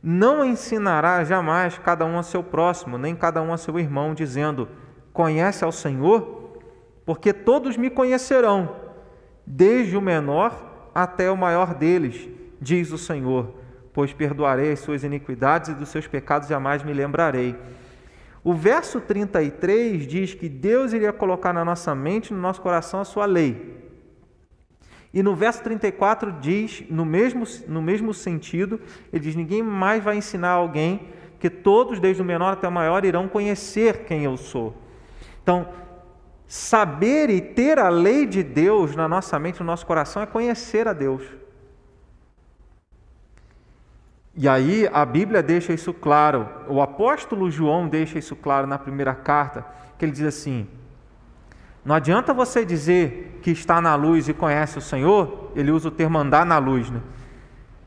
Não 0.00 0.44
ensinará 0.44 1.24
jamais 1.24 1.76
cada 1.78 2.06
um 2.06 2.16
a 2.16 2.22
seu 2.22 2.44
próximo, 2.44 2.96
nem 2.96 3.16
cada 3.16 3.42
um 3.42 3.52
a 3.52 3.56
seu 3.56 3.76
irmão, 3.76 4.14
dizendo: 4.14 4.68
Conhece 5.18 5.64
ao 5.64 5.72
Senhor, 5.72 6.60
porque 7.04 7.32
todos 7.32 7.76
me 7.76 7.90
conhecerão 7.90 8.76
desde 9.44 9.96
o 9.96 10.00
menor 10.00 10.90
até 10.94 11.28
o 11.28 11.36
maior 11.36 11.74
deles, 11.74 12.28
diz 12.60 12.92
o 12.92 12.98
Senhor, 12.98 13.52
pois 13.92 14.12
perdoarei 14.12 14.70
as 14.70 14.78
suas 14.78 15.02
iniquidades 15.02 15.70
e 15.70 15.74
dos 15.74 15.88
seus 15.88 16.06
pecados 16.06 16.48
jamais 16.48 16.84
me 16.84 16.92
lembrarei. 16.92 17.56
O 18.44 18.54
verso 18.54 19.00
33 19.00 20.06
diz 20.06 20.34
que 20.34 20.48
Deus 20.48 20.92
iria 20.92 21.12
colocar 21.12 21.52
na 21.52 21.64
nossa 21.64 21.96
mente, 21.96 22.32
no 22.32 22.40
nosso 22.40 22.60
coração, 22.60 23.00
a 23.00 23.04
sua 23.04 23.26
lei. 23.26 23.76
E 25.12 25.20
no 25.20 25.34
verso 25.34 25.64
34 25.64 26.30
diz, 26.40 26.84
no 26.88 27.04
mesmo, 27.04 27.42
no 27.66 27.82
mesmo 27.82 28.14
sentido, 28.14 28.80
ele 29.12 29.24
diz: 29.24 29.34
Ninguém 29.34 29.64
mais 29.64 30.00
vai 30.00 30.16
ensinar 30.16 30.50
alguém 30.50 31.08
que 31.40 31.50
todos, 31.50 31.98
desde 31.98 32.22
o 32.22 32.24
menor 32.24 32.52
até 32.52 32.68
o 32.68 32.70
maior, 32.72 33.04
irão 33.04 33.26
conhecer 33.26 34.04
quem 34.04 34.22
eu 34.22 34.36
sou. 34.36 34.86
Então, 35.48 35.66
saber 36.46 37.30
e 37.30 37.40
ter 37.40 37.78
a 37.78 37.88
lei 37.88 38.26
de 38.26 38.42
Deus 38.42 38.94
na 38.94 39.08
nossa 39.08 39.38
mente, 39.38 39.60
no 39.60 39.64
nosso 39.64 39.86
coração, 39.86 40.20
é 40.20 40.26
conhecer 40.26 40.86
a 40.86 40.92
Deus. 40.92 41.22
E 44.34 44.46
aí 44.46 44.86
a 44.92 45.06
Bíblia 45.06 45.42
deixa 45.42 45.72
isso 45.72 45.94
claro, 45.94 46.46
o 46.68 46.82
apóstolo 46.82 47.50
João 47.50 47.88
deixa 47.88 48.18
isso 48.18 48.36
claro 48.36 48.66
na 48.66 48.78
primeira 48.78 49.14
carta, 49.14 49.64
que 49.96 50.04
ele 50.04 50.12
diz 50.12 50.26
assim: 50.26 50.68
não 51.82 51.94
adianta 51.94 52.34
você 52.34 52.62
dizer 52.62 53.40
que 53.40 53.50
está 53.50 53.80
na 53.80 53.94
luz 53.94 54.28
e 54.28 54.34
conhece 54.34 54.76
o 54.76 54.82
Senhor, 54.82 55.50
ele 55.56 55.70
usa 55.70 55.88
o 55.88 55.90
termo 55.90 56.18
andar 56.18 56.44
na 56.44 56.58
luz, 56.58 56.90
né? 56.90 57.00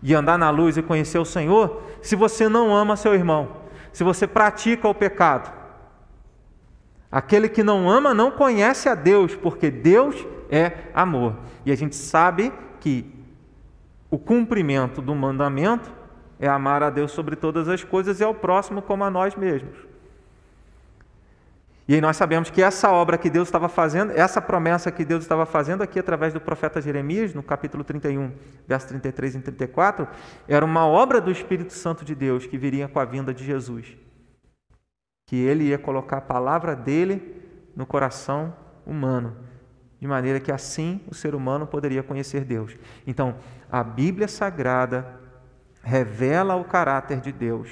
E 0.02 0.16
andar 0.16 0.40
na 0.40 0.50
luz 0.50 0.78
e 0.78 0.82
conhecer 0.82 1.20
o 1.20 1.26
Senhor, 1.26 1.84
se 2.02 2.16
você 2.16 2.50
não 2.50 2.76
ama 2.76 2.96
seu 2.96 3.14
irmão, 3.14 3.50
se 3.94 4.04
você 4.04 4.26
pratica 4.26 4.88
o 4.88 4.96
pecado. 4.96 5.61
Aquele 7.12 7.50
que 7.50 7.62
não 7.62 7.90
ama 7.90 8.14
não 8.14 8.32
conhece 8.32 8.88
a 8.88 8.96
Deus, 8.96 9.36
porque 9.36 9.70
Deus 9.70 10.16
é 10.50 10.72
amor. 10.94 11.36
E 11.66 11.72
a 11.72 11.76
gente 11.76 11.96
sabe 11.96 12.54
que 12.80 13.14
o 14.10 14.18
cumprimento 14.18 15.02
do 15.02 15.14
mandamento 15.14 15.92
é 16.40 16.48
amar 16.48 16.82
a 16.82 16.90
Deus 16.90 17.12
sobre 17.12 17.36
todas 17.36 17.68
as 17.68 17.84
coisas 17.84 18.20
e 18.20 18.24
ao 18.24 18.34
próximo 18.34 18.82
como 18.82 19.04
a 19.04 19.12
nós 19.12 19.36
mesmos. 19.36 19.78
E 21.88 21.96
aí 21.96 22.02
nós 22.02 22.16
sabemos 22.16 22.50
que 22.50 22.64
essa 22.64 22.90
obra 22.90 23.18
que 23.18 23.30
Deus 23.30 23.50
estava 23.50 23.68
fazendo, 23.68 24.14
essa 24.16 24.42
promessa 24.42 24.90
que 24.92 25.04
Deus 25.04 25.24
estava 25.24 25.46
fazendo 25.46 25.82
aqui 25.82 26.00
através 26.00 26.32
do 26.32 26.40
profeta 26.40 26.82
Jeremias, 26.82 27.34
no 27.34 27.44
capítulo 27.44 27.84
31, 27.84 28.32
verso 28.66 28.88
33 28.88 29.36
e 29.36 29.40
34, 29.40 30.08
era 30.48 30.64
uma 30.64 30.86
obra 30.88 31.20
do 31.20 31.30
Espírito 31.30 31.74
Santo 31.74 32.06
de 32.06 32.16
Deus 32.16 32.46
que 32.46 32.58
viria 32.58 32.88
com 32.88 33.00
a 33.00 33.06
vinda 33.06 33.34
de 33.34 33.44
Jesus. 33.44 33.98
Que 35.32 35.38
ele 35.38 35.64
ia 35.64 35.78
colocar 35.78 36.18
a 36.18 36.22
palavra 36.22 36.76
dele 36.76 37.42
no 37.74 37.86
coração 37.86 38.54
humano, 38.86 39.38
de 39.98 40.06
maneira 40.06 40.42
que 40.42 40.52
assim 40.52 41.00
o 41.08 41.16
ser 41.16 41.34
humano 41.34 41.66
poderia 41.66 42.04
conhecer 42.04 42.44
Deus. 42.44 42.76
Então, 43.08 43.38
a 43.72 43.82
Bíblia 43.82 44.28
Sagrada 44.28 45.22
revela 45.82 46.58
o 46.58 46.66
caráter 46.66 47.22
de 47.22 47.32
Deus. 47.32 47.70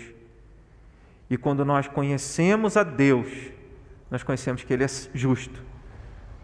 E 1.30 1.36
quando 1.36 1.65
nós 1.65 1.86
conhecemos 1.86 2.78
a 2.78 2.84
Deus, 2.84 3.52
nós 4.10 4.24
conhecemos 4.24 4.63
que 4.63 4.72
Ele 4.72 4.86
é 4.86 4.89
justo, 5.13 5.62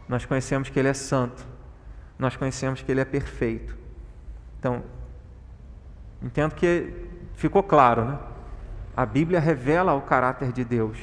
nós 0.10 0.26
conhecemos 0.26 0.68
que 0.68 0.78
Ele 0.78 0.90
é 0.90 0.94
santo, 0.94 1.48
nós 2.20 2.36
conhecemos 2.36 2.82
que 2.82 2.92
Ele 2.92 3.00
é 3.00 3.06
perfeito. 3.06 3.78
Então, 4.60 4.84
entendo 6.22 6.56
que 6.56 6.94
ficou 7.36 7.64
claro, 7.64 8.04
né? 8.04 8.20
A 8.96 9.06
Bíblia 9.06 9.40
revela 9.40 9.94
o 9.94 10.02
caráter 10.02 10.54
de 10.54 10.64
Deus 10.64 10.98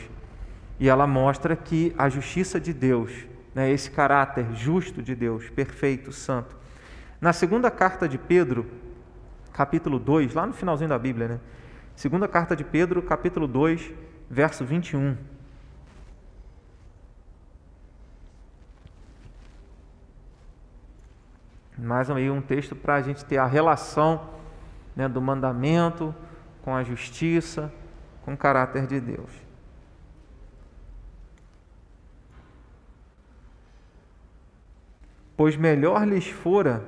e 0.81 0.88
ela 0.88 1.07
mostra 1.07 1.55
que 1.55 1.94
a 1.98 2.09
justiça 2.09 2.59
de 2.59 2.72
Deus, 2.72 3.12
né, 3.55 3.70
esse 3.70 3.90
caráter 3.90 4.46
justo 4.55 5.02
de 5.02 5.14
Deus, 5.14 5.50
perfeito, 5.50 6.11
santo. 6.11 6.57
Na 7.20 7.33
segunda 7.33 7.70
carta 7.70 8.09
de 8.09 8.16
Pedro, 8.16 8.66
capítulo 9.52 9.98
2, 9.98 10.33
lá 10.33 10.46
no 10.46 10.55
finalzinho 10.55 10.88
da 10.88 10.98
Bíblia, 10.98 11.28
né? 11.28 11.40
Segunda 11.94 12.26
carta 12.26 12.57
de 12.57 12.64
Pedro, 12.64 13.02
capítulo 13.02 13.46
2, 13.46 13.92
verso 14.28 14.64
21. 14.64 15.16
Mais 21.78 22.11
aí 22.11 22.31
um 22.31 22.40
texto 22.40 22.74
para 22.74 22.94
a 22.94 23.02
gente 23.02 23.24
ter 23.24 23.37
a 23.37 23.46
relação 23.46 24.31
né, 24.96 25.09
do 25.09 25.20
mandamento 25.20 26.14
com 26.62 26.74
a 26.74 26.83
justiça, 26.83 27.72
com 28.23 28.35
o 28.35 28.37
caráter 28.37 28.87
de 28.87 29.01
Deus. 29.01 29.31
Pois 35.37 35.57
melhor 35.57 36.07
lhes 36.07 36.29
fora 36.29 36.85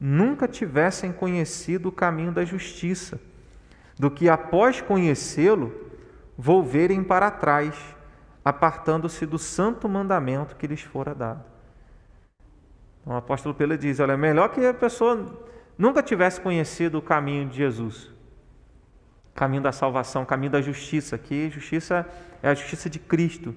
nunca 0.00 0.46
tivessem 0.46 1.12
conhecido 1.12 1.88
o 1.88 1.92
caminho 1.92 2.32
da 2.32 2.44
justiça, 2.44 3.20
do 3.98 4.10
que 4.10 4.28
após 4.28 4.80
conhecê-lo, 4.80 5.72
volverem 6.36 7.02
para 7.02 7.30
trás, 7.30 7.74
apartando-se 8.44 9.26
do 9.26 9.38
santo 9.38 9.88
mandamento 9.88 10.54
que 10.56 10.66
lhes 10.66 10.82
fora 10.82 11.14
dado. 11.14 11.44
Então, 13.00 13.14
o 13.14 13.16
apóstolo 13.16 13.54
Pedro 13.54 13.76
diz: 13.76 13.98
olha, 14.00 14.12
é 14.12 14.16
melhor 14.16 14.50
que 14.50 14.64
a 14.64 14.74
pessoa 14.74 15.48
nunca 15.76 16.02
tivesse 16.02 16.40
conhecido 16.40 16.98
o 16.98 17.02
caminho 17.02 17.48
de 17.48 17.56
Jesus, 17.56 18.12
caminho 19.38 19.62
da 19.62 19.70
salvação, 19.70 20.24
caminho 20.24 20.50
da 20.50 20.60
justiça, 20.60 21.16
que 21.16 21.48
justiça 21.48 22.04
é 22.42 22.48
a 22.48 22.54
justiça 22.54 22.90
de 22.90 22.98
Cristo. 22.98 23.54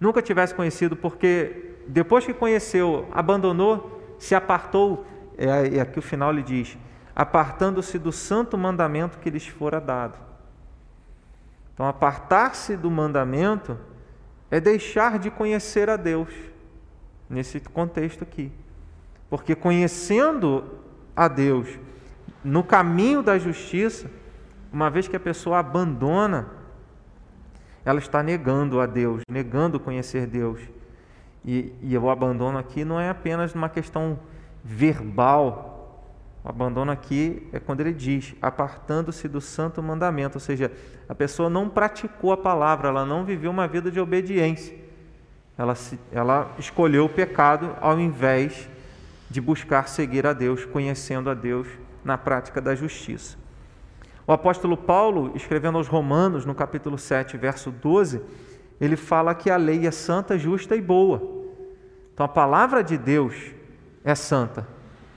Nunca 0.00 0.20
tivesse 0.20 0.52
conhecido, 0.52 0.96
porque 0.96 1.76
depois 1.86 2.26
que 2.26 2.34
conheceu, 2.34 3.06
abandonou, 3.12 4.16
se 4.18 4.34
apartou, 4.34 5.06
é, 5.38 5.80
aqui 5.80 6.00
o 6.00 6.02
final 6.02 6.32
ele 6.32 6.42
diz: 6.42 6.76
apartando-se 7.14 8.00
do 8.00 8.10
santo 8.10 8.58
mandamento 8.58 9.18
que 9.18 9.30
lhes 9.30 9.46
fora 9.46 9.80
dado. 9.80 10.18
Então, 11.72 11.86
apartar-se 11.86 12.76
do 12.76 12.90
mandamento 12.90 13.78
é 14.50 14.58
deixar 14.58 15.20
de 15.20 15.30
conhecer 15.30 15.88
a 15.88 15.96
Deus 15.96 16.30
nesse 17.28 17.60
contexto 17.60 18.24
aqui. 18.24 18.50
Porque 19.28 19.54
conhecendo 19.54 20.64
a 21.14 21.28
Deus 21.28 21.78
no 22.44 22.62
caminho 22.62 23.22
da 23.22 23.38
justiça, 23.38 24.10
uma 24.72 24.90
vez 24.90 25.08
que 25.08 25.16
a 25.16 25.20
pessoa 25.20 25.58
abandona, 25.58 26.48
ela 27.84 27.98
está 27.98 28.22
negando 28.22 28.80
a 28.80 28.86
Deus, 28.86 29.22
negando 29.28 29.80
conhecer 29.80 30.26
Deus. 30.26 30.60
E, 31.44 31.72
e 31.82 31.96
o 31.96 32.10
abandono 32.10 32.58
aqui 32.58 32.84
não 32.84 33.00
é 33.00 33.08
apenas 33.08 33.54
uma 33.54 33.68
questão 33.68 34.18
verbal. 34.62 36.04
O 36.44 36.48
abandono 36.48 36.92
aqui 36.92 37.48
é 37.52 37.58
quando 37.58 37.80
ele 37.80 37.92
diz, 37.92 38.34
apartando-se 38.40 39.28
do 39.28 39.40
santo 39.40 39.82
mandamento, 39.82 40.36
ou 40.36 40.40
seja, 40.40 40.70
a 41.08 41.14
pessoa 41.14 41.50
não 41.50 41.68
praticou 41.68 42.32
a 42.32 42.36
palavra, 42.36 42.88
ela 42.88 43.04
não 43.04 43.24
viveu 43.24 43.50
uma 43.50 43.66
vida 43.66 43.90
de 43.90 43.98
obediência 43.98 44.80
ela, 45.60 45.74
se, 45.74 46.00
ela 46.10 46.50
escolheu 46.58 47.04
o 47.04 47.08
pecado 47.08 47.76
ao 47.82 48.00
invés 48.00 48.66
de 49.28 49.42
buscar 49.42 49.88
seguir 49.88 50.26
a 50.26 50.32
Deus, 50.32 50.64
conhecendo 50.64 51.28
a 51.28 51.34
Deus 51.34 51.68
na 52.04 52.16
prática 52.18 52.60
da 52.60 52.74
justiça. 52.74 53.36
O 54.26 54.32
apóstolo 54.32 54.76
Paulo, 54.76 55.32
escrevendo 55.34 55.78
aos 55.78 55.88
Romanos, 55.88 56.44
no 56.44 56.54
capítulo 56.54 56.96
7, 56.96 57.36
verso 57.36 57.70
12, 57.70 58.22
ele 58.80 58.96
fala 58.96 59.34
que 59.34 59.50
a 59.50 59.56
lei 59.56 59.86
é 59.86 59.90
santa, 59.90 60.38
justa 60.38 60.76
e 60.76 60.80
boa. 60.80 61.20
Então 62.14 62.24
a 62.24 62.28
palavra 62.28 62.82
de 62.82 62.96
Deus 62.96 63.34
é 64.04 64.14
santa, 64.14 64.66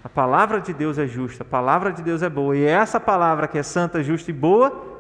a 0.03 0.09
palavra 0.09 0.59
de 0.59 0.73
Deus 0.73 0.97
é 0.97 1.07
justa, 1.07 1.43
a 1.43 1.45
palavra 1.45 1.91
de 1.91 2.01
Deus 2.01 2.21
é 2.21 2.29
boa. 2.29 2.57
E 2.57 2.63
essa 2.63 2.99
palavra 2.99 3.47
que 3.47 3.57
é 3.57 3.63
santa, 3.63 4.03
justa 4.03 4.31
e 4.31 4.33
boa, 4.33 4.93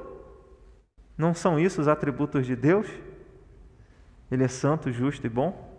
não 1.17 1.33
são 1.33 1.59
isso 1.59 1.81
os 1.81 1.87
atributos 1.87 2.45
de 2.45 2.55
Deus? 2.55 2.87
Ele 4.31 4.43
é 4.43 4.47
santo, 4.47 4.91
justo 4.91 5.25
e 5.27 5.29
bom? 5.29 5.71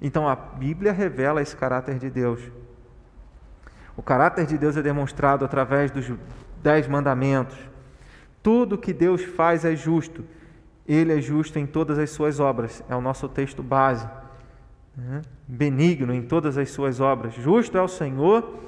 Então 0.00 0.28
a 0.28 0.34
Bíblia 0.34 0.92
revela 0.92 1.40
esse 1.40 1.56
caráter 1.56 1.98
de 1.98 2.10
Deus. 2.10 2.40
O 3.96 4.02
caráter 4.02 4.46
de 4.46 4.58
Deus 4.58 4.76
é 4.76 4.82
demonstrado 4.82 5.44
através 5.44 5.90
dos 5.90 6.12
dez 6.62 6.86
mandamentos. 6.86 7.56
Tudo 8.42 8.76
que 8.76 8.92
Deus 8.92 9.24
faz 9.24 9.64
é 9.64 9.74
justo. 9.74 10.24
Ele 10.86 11.12
é 11.16 11.20
justo 11.20 11.58
em 11.58 11.66
todas 11.66 11.98
as 11.98 12.10
suas 12.10 12.38
obras. 12.38 12.82
É 12.88 12.94
o 12.94 13.00
nosso 13.00 13.28
texto 13.28 13.62
base. 13.62 14.06
Né? 14.96 15.22
Benigno 15.48 16.12
em 16.12 16.22
todas 16.22 16.58
as 16.58 16.70
suas 16.70 17.00
obras. 17.00 17.34
Justo 17.34 17.76
é 17.78 17.82
o 17.82 17.88
Senhor 17.88 18.60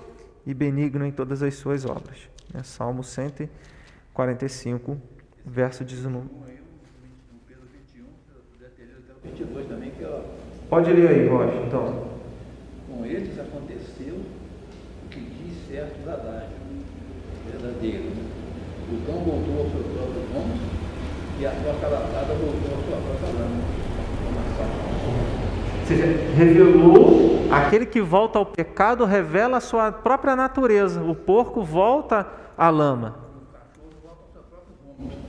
e 0.47 0.55
benigno 0.55 1.05
em 1.05 1.13
todas 1.13 1.43
as 1.43 1.55
suas 1.55 1.85
obras. 1.85 2.29
É 2.55 2.63
Salmo 2.63 3.05
145, 3.05 4.97
verso 5.45 5.85
19. 5.85 6.27
22 9.25 9.69
também, 9.69 9.91
que 9.91 10.05
ó. 10.05 10.23
Pode 10.69 10.93
ler 10.93 11.09
aí, 11.09 11.29
Rocha, 11.29 11.55
então. 11.67 12.09
Com 12.89 13.05
eles 13.05 13.39
aconteceu 13.39 14.21
certos 15.69 16.09
adágios, 16.09 16.51
verdadeiro. 17.47 18.05
O 18.91 19.07
cão 19.07 19.17
voltou 19.17 19.59
ao 19.59 19.71
seu 19.71 19.83
próprio 19.85 20.23
dono 20.33 20.55
e 21.39 21.47
a 21.47 21.51
sua 21.51 21.75
calatada 21.75 22.35
voltou 22.35 22.73
à 22.73 22.83
sua 22.85 22.97
própria 22.97 23.39
lama. 23.39 23.63
seja, 25.87 26.07
revelou. 26.35 27.49
Aquele 27.53 27.85
que 27.85 28.01
volta 28.01 28.39
ao 28.39 28.47
pecado 28.47 29.05
revela 29.05 29.59
a 29.59 29.61
sua 29.61 29.93
própria 29.93 30.35
natureza. 30.35 31.03
O 31.03 31.15
porco 31.15 31.63
volta 31.63 32.27
à 32.57 32.71
lama. 32.71 33.17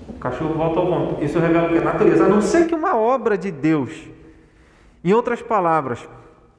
O 0.07 0.13
cachorro 0.19 0.53
volta 0.53 0.79
ao 0.79 0.85
vômito. 0.85 1.23
Isso 1.23 1.37
revela 1.37 1.67
que? 1.69 1.77
A 1.77 1.81
natureza. 1.81 2.25
A 2.25 2.29
não 2.29 2.41
ser 2.41 2.65
que 2.65 2.75
uma 2.75 2.95
obra 2.95 3.37
de 3.37 3.51
Deus. 3.51 4.07
Em 5.03 5.13
outras 5.13 5.41
palavras, 5.41 6.07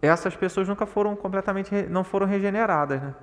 essas 0.00 0.36
pessoas 0.36 0.68
nunca 0.68 0.86
foram 0.86 1.16
completamente, 1.16 1.74
não 1.88 2.04
foram 2.04 2.26
regeneradas, 2.26 3.02
né? 3.02 3.14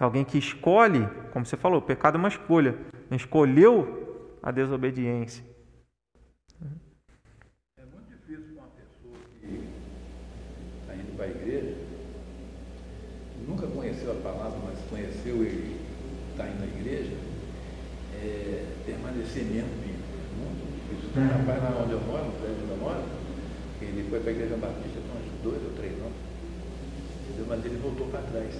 Alguém 0.00 0.24
que 0.24 0.36
escolhe, 0.36 1.06
como 1.32 1.46
você 1.46 1.56
falou, 1.56 1.78
o 1.78 1.82
pecado 1.82 2.16
é 2.16 2.18
uma 2.18 2.28
escolha. 2.28 2.76
Escolheu 3.12 4.38
a 4.42 4.50
desobediência. 4.50 5.44
É 7.78 7.84
muito 7.84 8.08
difícil 8.10 8.56
para 8.56 8.64
uma 8.64 8.70
pessoa 8.74 9.14
que 9.40 9.70
está 10.80 10.94
indo 10.96 11.16
para 11.16 11.26
a 11.26 11.28
igreja, 11.28 11.76
nunca 13.46 13.68
conheceu 13.68 14.10
a 14.10 14.14
palavra, 14.16 14.58
mas 14.64 14.80
conheceu 14.90 15.44
e 15.44 15.78
está 16.32 16.48
indo 16.48 16.64
à 16.64 16.66
igreja, 16.66 17.16
é, 18.16 18.66
permanecer 18.84 19.44
mesmo 19.44 19.70
bíblico. 19.78 20.02
Muito 20.36 20.74
difícil. 20.74 21.10
Tem 21.14 21.22
um 21.22 21.28
rapaz 21.28 21.62
lá 21.62 21.82
onde 21.84 21.92
eu 21.92 22.00
moro, 22.00 22.24
no 22.24 22.32
prédio 22.32 22.62
onde 22.64 22.72
eu 22.72 22.78
moro, 22.78 23.04
ele 23.80 24.10
foi 24.10 24.18
para 24.18 24.30
a 24.30 24.34
igreja 24.34 24.56
batista 24.56 24.98
com 25.06 25.18
uns 25.18 25.42
dois 25.44 25.62
ou 25.62 25.70
três 25.76 25.92
anos, 26.00 27.46
mas 27.46 27.64
ele 27.64 27.76
voltou 27.76 28.08
para 28.08 28.22
trás? 28.22 28.54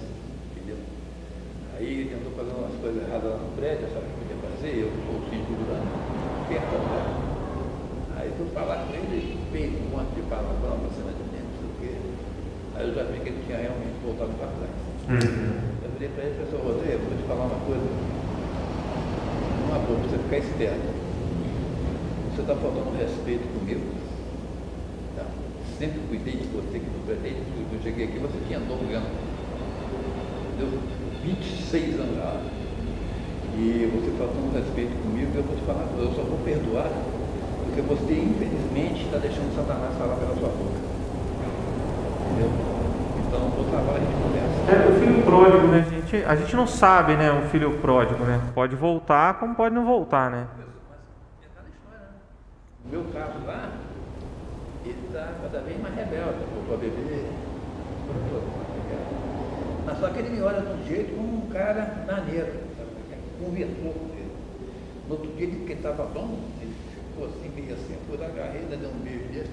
Aí 1.75 2.07
ele 2.07 2.15
andou 2.15 2.31
fazendo 2.39 2.55
umas 2.55 2.79
coisas 2.79 3.03
erradas 3.03 3.31
lá 3.31 3.37
no 3.37 3.51
prédio, 3.59 3.83
sabe 3.91 4.07
o 4.07 4.15
que 4.15 4.23
podia 4.23 4.39
fazer? 4.47 4.73
Eu 4.79 4.89
sou 4.95 5.19
o 5.19 5.67
lá 5.67 5.79
perto 6.47 6.71
da 6.71 7.25
Aí 8.15 8.31
fui 8.37 8.47
falar 8.55 8.87
com 8.87 8.93
ele, 8.95 9.35
fez 9.51 9.75
um 9.75 9.91
monte 9.91 10.15
de 10.15 10.21
palavras 10.31 10.55
para 10.55 10.89
cima 10.95 11.11
de 11.11 11.23
mim, 11.35 11.43
não 11.43 11.51
sei 11.59 11.67
o 11.67 11.75
quê. 11.83 11.91
Aí 12.75 12.87
eu 12.87 12.95
já 12.95 13.03
vi 13.11 13.19
que 13.19 13.27
ele 13.27 13.43
tinha 13.43 13.59
realmente 13.59 13.99
voltado 13.99 14.31
para 14.39 14.55
trás. 14.55 14.71
Uhum. 15.03 15.51
Eu 15.83 15.89
falei 15.91 16.09
para 16.15 16.23
ele, 16.23 16.35
professor 16.39 16.63
Rodrigo, 16.63 17.03
vou 17.11 17.17
te 17.19 17.27
falar 17.27 17.43
uma 17.43 17.59
coisa. 17.67 17.89
Uma 19.67 19.79
boa, 19.83 19.99
você 19.99 20.15
ficar 20.15 20.37
esperto. 20.39 20.89
Você 22.31 22.41
está 22.41 22.55
faltando 22.55 22.95
respeito 22.95 23.45
comigo. 23.51 23.83
Tá? 25.19 25.27
Sempre 25.77 25.99
cuidei 26.07 26.39
de 26.39 26.47
você, 26.55 26.79
que 26.79 26.87
desde 27.19 27.43
que 27.51 27.75
eu 27.75 27.81
cheguei 27.83 28.05
aqui, 28.07 28.19
você 28.19 28.39
tinha 28.47 28.59
12 28.63 28.93
anos. 28.95 29.11
Entendeu? 30.55 31.04
26 31.25 31.99
anos 31.99 32.15
já. 32.17 32.41
E 33.57 33.89
você 33.89 34.11
falando 34.17 34.53
respeito 34.53 34.93
comigo, 35.01 35.31
eu 35.33 35.43
vou 35.43 35.55
te 35.55 35.63
falar, 35.63 35.87
eu 35.97 36.11
só 36.13 36.21
vou 36.21 36.37
perdoar, 36.43 36.91
porque 37.65 37.81
você, 37.81 38.13
infelizmente, 38.13 39.05
está 39.05 39.17
deixando 39.17 39.55
Satanás 39.55 39.95
falar 39.97 40.15
pela 40.15 40.35
sua 40.35 40.49
boca. 40.49 40.79
Entendeu? 42.29 42.51
Então, 43.25 43.41
outra 43.57 43.79
hora 43.79 43.97
a 43.97 44.03
gente 44.03 44.13
conversa. 44.21 44.55
É, 44.71 44.89
o 44.89 44.99
filho 44.99 45.23
pródigo, 45.23 45.67
né? 45.67 45.85
A 45.87 45.89
gente, 45.89 46.25
a 46.25 46.35
gente 46.35 46.55
não 46.55 46.67
sabe, 46.67 47.15
né? 47.15 47.31
O 47.31 47.49
filho 47.49 47.77
pródigo, 47.79 48.23
né? 48.25 48.41
Pode 48.53 48.75
voltar, 48.75 49.39
como 49.39 49.55
pode 49.55 49.73
não 49.73 49.85
voltar, 49.85 50.29
né? 50.29 50.47
No 52.83 52.91
meu 52.91 53.03
caso 53.11 53.45
lá, 53.47 53.71
ele 54.83 54.99
está 55.07 55.29
cada 55.41 55.59
vez 55.61 55.81
mais 55.81 55.95
rebelde, 55.95 56.37
voltou 56.53 56.75
a 56.75 56.77
beber, 56.77 57.31
mas 59.85 59.99
só 59.99 60.09
que 60.09 60.19
ele 60.19 60.29
me 60.29 60.41
olha 60.41 60.61
de 60.61 60.67
um 60.67 60.87
jeito 60.87 61.15
como 61.15 61.45
um 61.45 61.49
cara 61.49 62.03
maneiro, 62.07 62.53
conversou 63.39 63.93
com 63.93 64.09
ele. 64.15 64.31
No 65.07 65.15
outro 65.15 65.31
dia 65.33 65.47
que 65.47 65.53
ele 65.53 65.73
estava 65.73 66.05
bom, 66.05 66.39
ele 66.59 66.73
ficou 66.89 67.27
assim, 67.27 67.49
meio 67.55 67.73
assim, 67.73 67.95
foi 68.07 68.17
da 68.17 68.29
carreira, 68.29 68.75
deu 68.77 68.89
um 68.89 68.99
beijo 69.03 69.25
dele, 69.25 69.49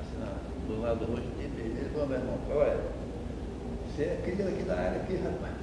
assim, 0.00 0.18
na, 0.20 0.32
do 0.68 0.82
lado 0.82 0.98
do 0.98 1.12
rosto 1.12 1.28
dele, 1.38 1.52
ele 1.56 1.90
falou, 1.92 2.08
meu 2.08 2.18
irmão, 2.18 2.38
olha, 2.50 2.76
você 3.88 4.02
é 4.02 4.18
aquele 4.20 4.42
aqui 4.42 4.62
da 4.64 4.74
área 4.74 5.00
aqui, 5.00 5.16
rapaz. 5.16 5.54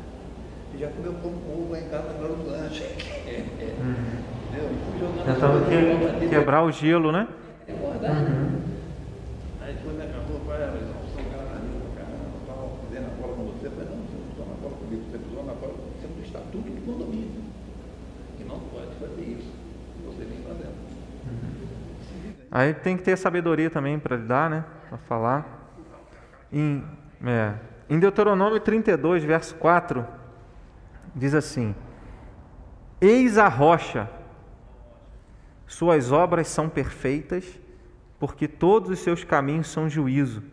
Você 0.72 0.78
já 0.80 0.88
comeu 0.90 1.14
pão 1.14 1.32
com 1.32 1.64
uva 1.64 1.80
em 1.80 1.90
casa 1.90 2.10
agora 2.10 2.34
no 2.34 2.50
lanche. 2.50 2.84
É, 2.84 3.44
é. 3.60 3.76
Uhum. 3.80 4.30
Tentando 5.26 6.20
que, 6.20 6.28
quebrar 6.30 6.64
o 6.64 6.72
gelo, 6.72 7.12
né? 7.12 7.28
É. 7.68 7.72
Uhum 7.74 8.70
depois 9.70 9.96
me 9.96 10.04
acabou, 10.04 10.40
pai, 10.48 10.66
mas 10.66 10.82
não 10.82 10.98
sou 11.14 11.22
um 11.22 11.30
cara 11.30 11.46
maneiro, 11.46 11.86
cara, 11.94 12.10
não 12.10 12.42
estava 12.42 12.66
fazendo 12.82 13.06
a 13.06 13.14
bola 13.22 13.34
com 13.38 13.44
você, 13.54 13.70
mas 13.70 13.86
não 13.86 14.00
comigo, 14.82 15.04
você 15.06 15.18
pisou 15.20 15.46
na 15.46 15.54
bola, 15.54 15.74
você 15.78 16.06
é 16.06 16.10
um 16.10 16.19
estatuto 16.30 16.70
de 16.70 16.82
condomínio. 16.82 17.44
E 18.40 18.44
não 18.44 18.60
pode 18.60 18.94
fazer 18.96 19.22
isso. 19.22 19.52
Você 20.06 20.24
vem 20.24 20.44
fazendo. 20.44 20.76
Aí 22.52 22.74
tem 22.74 22.98
que 22.98 23.04
ter 23.04 23.18
sabedoria 23.18 23.70
também 23.70 24.00
para 24.00 24.16
lidar, 24.16 24.50
né? 24.50 24.64
Para 24.88 24.98
falar. 25.00 25.60
Em, 26.52 26.84
é, 27.26 27.54
em 27.90 28.00
Deuteronômio 28.00 28.60
32, 28.60 29.24
verso 29.24 29.56
4, 29.56 30.06
diz 31.16 31.34
assim: 31.34 31.76
Eis 33.02 33.38
a 33.38 33.48
rocha, 33.48 34.10
suas 35.68 36.12
obras 36.12 36.48
são 36.48 36.70
perfeitas, 36.70 37.60
porque 38.20 38.48
todos 38.48 38.90
os 38.90 39.00
seus 39.00 39.24
caminhos 39.24 39.68
são 39.68 39.90
juízo. 39.90 40.44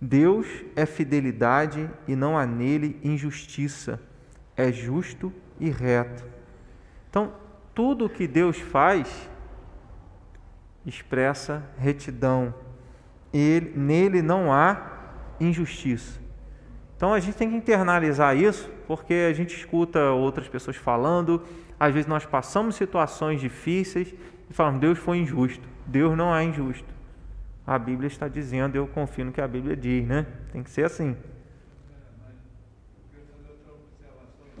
Deus 0.00 0.46
é 0.74 0.86
fidelidade 0.86 1.88
e 2.08 2.16
não 2.16 2.36
há 2.36 2.46
nele 2.46 2.98
injustiça. 3.04 4.00
É 4.60 4.72
justo 4.72 5.32
e 5.58 5.70
reto. 5.70 6.24
Então, 7.08 7.32
tudo 7.74 8.06
o 8.06 8.10
que 8.10 8.26
Deus 8.26 8.58
faz 8.58 9.30
expressa 10.84 11.62
retidão. 11.78 12.54
Ele, 13.32 13.72
nele 13.76 14.22
não 14.22 14.52
há 14.52 14.98
injustiça. 15.38 16.20
Então 16.96 17.14
a 17.14 17.20
gente 17.20 17.36
tem 17.36 17.50
que 17.50 17.56
internalizar 17.56 18.36
isso, 18.36 18.70
porque 18.86 19.26
a 19.30 19.32
gente 19.32 19.56
escuta 19.56 20.10
outras 20.10 20.48
pessoas 20.48 20.76
falando, 20.76 21.42
às 21.78 21.94
vezes 21.94 22.06
nós 22.06 22.26
passamos 22.26 22.74
situações 22.74 23.40
difíceis 23.40 24.12
e 24.50 24.52
falamos: 24.52 24.80
Deus 24.80 24.98
foi 24.98 25.18
injusto. 25.18 25.66
Deus 25.86 26.16
não 26.16 26.34
é 26.34 26.44
injusto 26.44 27.00
a 27.70 27.78
Bíblia 27.78 28.08
está 28.08 28.26
dizendo, 28.26 28.74
eu 28.74 28.84
confio 28.88 29.24
no 29.24 29.30
que 29.30 29.40
a 29.40 29.46
Bíblia 29.46 29.76
diz, 29.76 30.04
né? 30.04 30.26
Tem 30.52 30.60
que 30.60 30.70
ser 30.70 30.84
assim. 30.84 31.16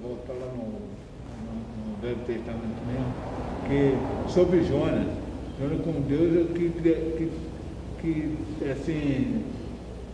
Voltar 0.02 0.32
lá 0.32 0.46
no, 0.56 0.64
no, 0.64 1.90
no 1.90 2.00
Velho 2.00 2.16
Testamento 2.26 2.80
mesmo, 2.86 3.12
que 3.68 4.32
sobre 4.32 4.64
Jonas, 4.64 5.06
Jonas 5.60 5.84
com 5.84 6.00
Deus 6.00 6.48
é 6.48 6.54
que, 6.54 6.70
que, 6.70 7.30
que 8.00 8.70
assim, 8.70 9.44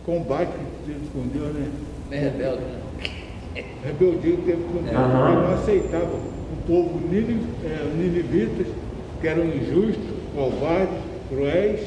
combate 0.05 0.51
que 0.51 0.91
teve 0.91 1.07
com 1.13 1.27
Deus, 1.27 1.53
né? 1.53 1.71
É 2.11 2.19
rebelde, 2.19 2.61
né? 2.63 2.81
Rebeldia 3.83 4.35
que 4.35 4.41
teve 4.43 4.63
com 4.63 4.83
Deus, 4.83 4.95
uhum. 4.95 5.27
ele 5.27 5.47
não 5.47 5.53
aceitava 5.53 6.15
o 6.15 6.67
povo 6.67 6.99
é, 7.13 7.95
ninivitas, 7.95 8.67
que 9.21 9.27
eram 9.27 9.45
injustos, 9.45 10.03
covardes, 10.35 10.99
cruéis, 11.29 11.81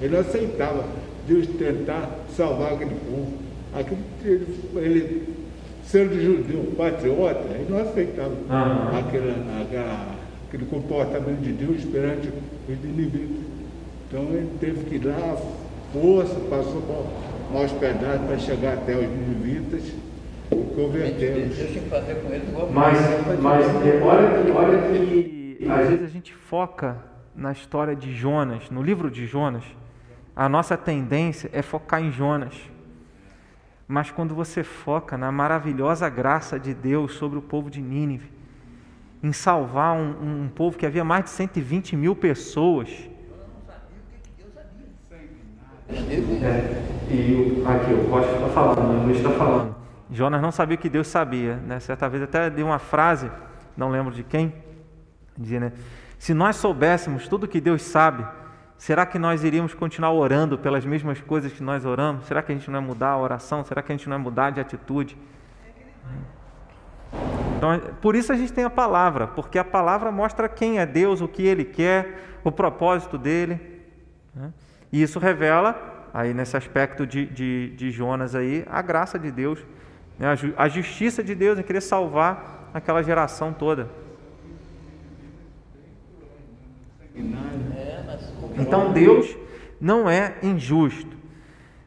ele 0.00 0.12
não 0.14 0.20
aceitava 0.20 0.84
Deus 1.26 1.46
tentar 1.46 2.10
salvar 2.36 2.74
aquele 2.74 2.94
povo. 2.94 3.32
Aquele, 3.74 3.98
ele, 4.76 4.98
ele, 4.98 5.33
sendo 5.94 6.20
judeu, 6.20 6.74
patriota, 6.76 7.44
ele 7.54 7.66
não 7.70 7.80
aceitava 7.80 8.30
uhum. 8.30 8.98
aquele, 8.98 9.32
aquele 10.48 10.66
comportamento 10.66 11.40
de 11.40 11.52
Deus 11.52 11.84
perante 11.84 12.32
os 12.68 12.84
inimigos. 12.84 13.44
Então 14.08 14.22
ele 14.24 14.50
teve 14.58 14.84
que 14.86 14.96
ir 14.96 15.04
lá, 15.04 15.36
força, 15.92 16.34
passou 16.50 16.82
por 16.82 17.06
uma 17.48 17.60
hospedagem 17.64 18.26
para 18.26 18.38
chegar 18.38 18.72
até 18.72 18.96
os 18.96 19.08
ninivitas 19.08 19.84
e 20.50 20.56
convertê-los. 20.74 21.56
Mas, 22.72 22.98
mas 23.40 23.64
olha, 24.02 24.42
que, 24.42 24.50
olha 24.50 24.78
que 24.88 25.68
às 25.70 25.88
vezes 25.90 26.04
a 26.04 26.08
gente 26.08 26.34
foca 26.34 26.96
na 27.36 27.52
história 27.52 27.94
de 27.94 28.12
Jonas, 28.12 28.68
no 28.68 28.82
livro 28.82 29.08
de 29.12 29.28
Jonas, 29.28 29.62
a 30.34 30.48
nossa 30.48 30.76
tendência 30.76 31.48
é 31.52 31.62
focar 31.62 32.02
em 32.02 32.10
Jonas. 32.10 32.73
Mas 33.86 34.10
quando 34.10 34.34
você 34.34 34.64
foca 34.64 35.16
na 35.18 35.30
maravilhosa 35.30 36.08
graça 36.08 36.58
de 36.58 36.72
Deus 36.72 37.12
sobre 37.14 37.38
o 37.38 37.42
povo 37.42 37.70
de 37.70 37.80
Nínive, 37.80 38.30
em 39.22 39.32
salvar 39.32 39.96
um, 39.96 40.44
um 40.44 40.48
povo 40.48 40.76
que 40.76 40.86
havia 40.86 41.04
mais 41.04 41.24
de 41.24 41.30
120 41.30 41.96
mil 41.96 42.14
pessoas. 42.14 42.90
É, 45.88 45.94
e 47.10 47.62
aqui 47.66 47.92
o 47.92 48.18
está 48.18 48.48
falando, 48.48 49.02
o 49.02 49.06
Luiz 49.06 49.18
está 49.18 49.30
falando. 49.30 49.74
Jonas 50.10 50.40
não 50.40 50.52
sabia 50.52 50.76
o 50.76 50.78
que 50.78 50.88
Deus 50.88 51.08
sabia. 51.08 51.56
Né? 51.56 51.80
Certa 51.80 52.08
vez 52.08 52.22
até 52.22 52.50
deu 52.50 52.66
uma 52.66 52.78
frase, 52.78 53.30
não 53.76 53.90
lembro 53.90 54.12
de 54.12 54.22
quem, 54.22 54.52
dizia, 55.36 55.60
né? 55.60 55.72
Se 56.18 56.32
nós 56.32 56.56
soubéssemos 56.56 57.28
tudo 57.28 57.44
o 57.44 57.48
que 57.48 57.60
Deus 57.60 57.82
sabe, 57.82 58.24
Será 58.84 59.06
que 59.06 59.18
nós 59.18 59.42
iríamos 59.42 59.72
continuar 59.72 60.12
orando 60.12 60.58
pelas 60.58 60.84
mesmas 60.84 61.18
coisas 61.18 61.50
que 61.50 61.62
nós 61.62 61.86
oramos? 61.86 62.26
Será 62.26 62.42
que 62.42 62.52
a 62.52 62.54
gente 62.54 62.70
não 62.70 62.80
vai 62.80 62.88
mudar 62.88 63.12
a 63.12 63.18
oração? 63.18 63.64
Será 63.64 63.80
que 63.80 63.90
a 63.90 63.96
gente 63.96 64.06
não 64.06 64.18
vai 64.18 64.22
mudar 64.22 64.50
de 64.50 64.60
atitude? 64.60 65.16
Então, 67.56 67.80
por 68.02 68.14
isso 68.14 68.30
a 68.30 68.36
gente 68.36 68.52
tem 68.52 68.62
a 68.62 68.68
palavra, 68.68 69.26
porque 69.26 69.58
a 69.58 69.64
palavra 69.64 70.12
mostra 70.12 70.50
quem 70.50 70.80
é 70.80 70.84
Deus, 70.84 71.22
o 71.22 71.26
que 71.26 71.46
Ele 71.46 71.64
quer, 71.64 72.38
o 72.44 72.52
propósito 72.52 73.16
dele. 73.16 73.58
Né? 74.34 74.52
E 74.92 75.00
isso 75.00 75.18
revela 75.18 76.10
aí 76.12 76.34
nesse 76.34 76.54
aspecto 76.54 77.06
de, 77.06 77.24
de, 77.24 77.70
de 77.70 77.90
Jonas 77.90 78.34
aí, 78.34 78.66
a 78.68 78.82
graça 78.82 79.18
de 79.18 79.30
Deus, 79.30 79.64
né? 80.18 80.26
a 80.58 80.68
justiça 80.68 81.24
de 81.24 81.34
Deus 81.34 81.58
em 81.58 81.62
querer 81.62 81.80
salvar 81.80 82.68
aquela 82.74 83.02
geração 83.02 83.50
toda. 83.50 83.88
Então 88.56 88.92
Deus 88.92 89.36
não 89.80 90.08
é 90.08 90.36
injusto. 90.42 91.16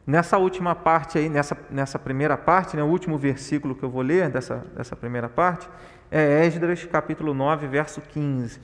Nessa 0.06 0.38
última 0.38 0.74
parte 0.74 1.18
aí, 1.18 1.28
nessa, 1.28 1.56
nessa 1.70 1.98
primeira 1.98 2.36
parte, 2.36 2.76
né, 2.76 2.82
o 2.82 2.86
último 2.86 3.18
versículo 3.18 3.74
que 3.74 3.82
eu 3.82 3.90
vou 3.90 4.02
ler 4.02 4.30
dessa, 4.30 4.64
dessa 4.74 4.96
primeira 4.96 5.28
parte, 5.28 5.68
é 6.10 6.46
Esdras 6.46 6.84
capítulo 6.84 7.34
9, 7.34 7.66
verso 7.66 8.00
15. 8.00 8.60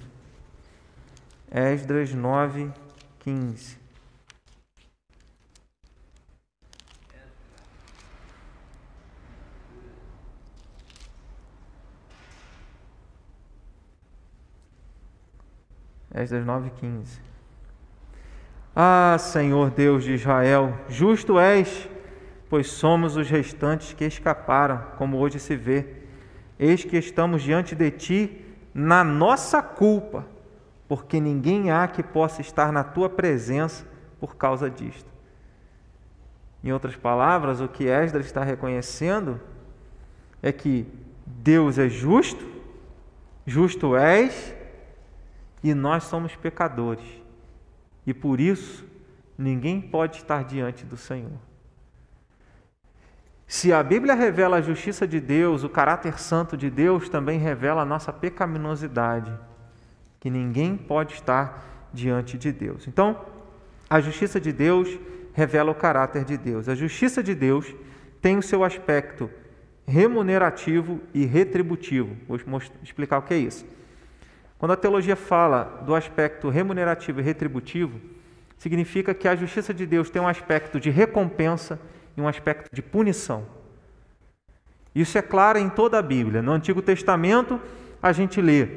Esdras 1.51 2.15
9, 2.15 2.71
15. 3.21 3.79
Esdras 16.15 16.47
9, 16.47 16.71
15. 16.71 17.34
Ah, 18.75 19.17
Senhor 19.19 19.71
Deus 19.71 20.05
de 20.05 20.15
Israel, 20.15 20.75
justo 20.89 21.39
és, 21.39 21.89
pois 22.49 22.69
somos 22.69 23.17
os 23.17 23.29
restantes 23.31 23.93
que 23.93 24.05
escaparam, 24.05 24.83
como 24.99 25.19
hoje 25.19 25.39
se 25.39 25.55
vê. 25.55 25.87
Eis 26.59 26.85
que 26.85 26.97
estamos 26.97 27.43
diante 27.43 27.75
de 27.75 27.91
ti 27.91 28.45
na 28.75 29.05
nossa 29.05 29.63
culpa 29.63 30.27
porque 30.89 31.21
ninguém 31.21 31.71
há 31.71 31.89
que 31.89 32.03
possa 32.03 32.41
estar 32.41 32.73
na 32.73 32.85
tua 32.85 33.09
presença 33.09 33.87
por 34.21 34.37
causa 34.37 34.71
disto. 34.71 35.11
Em 36.63 36.73
outras 36.73 36.97
palavras, 36.97 37.61
o 37.61 37.69
que 37.69 37.89
Esdras 37.89 38.27
está 38.27 38.43
reconhecendo 38.43 39.41
é 40.43 40.53
que 40.53 40.87
Deus 41.27 41.79
é 41.79 41.89
justo, 41.89 42.45
justo 43.47 43.97
és, 43.97 44.55
e 45.63 45.75
nós 45.75 46.05
somos 46.05 46.37
pecadores. 46.37 47.24
E 48.07 48.13
por 48.13 48.41
isso, 48.41 48.85
ninguém 49.37 49.81
pode 49.81 50.19
estar 50.19 50.45
diante 50.45 50.85
do 50.85 50.97
Senhor. 50.97 51.39
Se 53.47 53.73
a 53.73 53.83
Bíblia 53.83 54.15
revela 54.15 54.57
a 54.57 54.63
justiça 54.63 55.07
de 55.07 55.21
Deus, 55.21 55.65
o 55.65 55.69
caráter 55.69 56.19
santo 56.19 56.57
de 56.57 56.71
Deus 56.71 57.09
também 57.09 57.39
revela 57.39 57.83
a 57.83 57.85
nossa 57.85 58.13
pecaminosidade 58.13 59.33
que 60.19 60.31
ninguém 60.31 60.75
pode 60.75 61.13
estar 61.13 61.91
diante 61.93 62.39
de 62.39 62.51
Deus. 62.51 62.89
Então, 62.89 63.21
a 63.91 64.01
justiça 64.01 64.41
de 64.41 64.53
Deus 64.53 64.99
revela 65.35 65.71
o 65.71 65.75
caráter 65.75 66.25
de 66.25 66.39
Deus. 66.39 66.67
A 66.67 66.75
justiça 66.75 67.23
de 67.23 67.35
Deus 67.35 67.75
tem 68.23 68.39
o 68.39 68.43
seu 68.43 68.65
aspecto 68.65 69.31
remunerativo 69.87 70.99
e 71.13 71.27
retributivo. 71.27 72.17
Vou 72.27 72.39
explicar 72.83 73.19
o 73.19 73.23
que 73.23 73.35
é 73.35 73.37
isso. 73.37 73.67
Quando 74.59 74.73
a 74.73 74.77
teologia 74.77 75.17
fala 75.17 75.83
do 75.85 75.95
aspecto 75.95 76.49
remunerativo 76.49 77.21
e 77.21 77.23
retributivo, 77.23 78.01
significa 78.57 79.13
que 79.13 79.29
a 79.29 79.37
justiça 79.37 79.75
de 79.75 79.85
Deus 79.85 80.11
tem 80.11 80.23
um 80.23 80.29
aspecto 80.29 80.81
de 80.81 80.91
recompensa 80.91 81.79
e 82.17 82.21
um 82.21 82.29
aspecto 82.29 82.69
de 82.73 82.81
punição. 82.81 83.45
Isso 84.95 85.19
é 85.19 85.23
claro 85.23 85.59
em 85.59 85.69
toda 85.69 85.99
a 85.99 86.03
Bíblia. 86.03 86.41
No 86.41 86.53
Antigo 86.53 86.81
Testamento, 86.81 87.61
a 88.01 88.13
gente 88.13 88.41
lê 88.41 88.69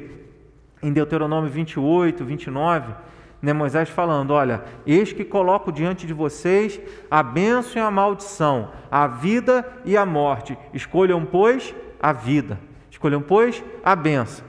em 0.82 0.92
Deuteronômio 0.92 1.50
28, 1.50 2.24
29, 2.24 2.92
né, 3.40 3.52
Moisés 3.52 3.88
falando: 3.88 4.32
Olha, 4.32 4.64
eis 4.84 5.12
que 5.12 5.24
coloco 5.24 5.70
diante 5.70 6.06
de 6.06 6.12
vocês 6.12 6.80
a 7.10 7.22
bênção 7.22 7.80
e 7.80 7.84
a 7.84 7.90
maldição, 7.90 8.72
a 8.90 9.06
vida 9.06 9.64
e 9.84 9.96
a 9.96 10.04
morte. 10.04 10.58
Escolham, 10.74 11.24
pois, 11.24 11.74
a 12.00 12.12
vida. 12.12 12.58
Escolham, 12.90 13.22
pois, 13.22 13.62
a 13.84 13.94
bênção. 13.94 14.47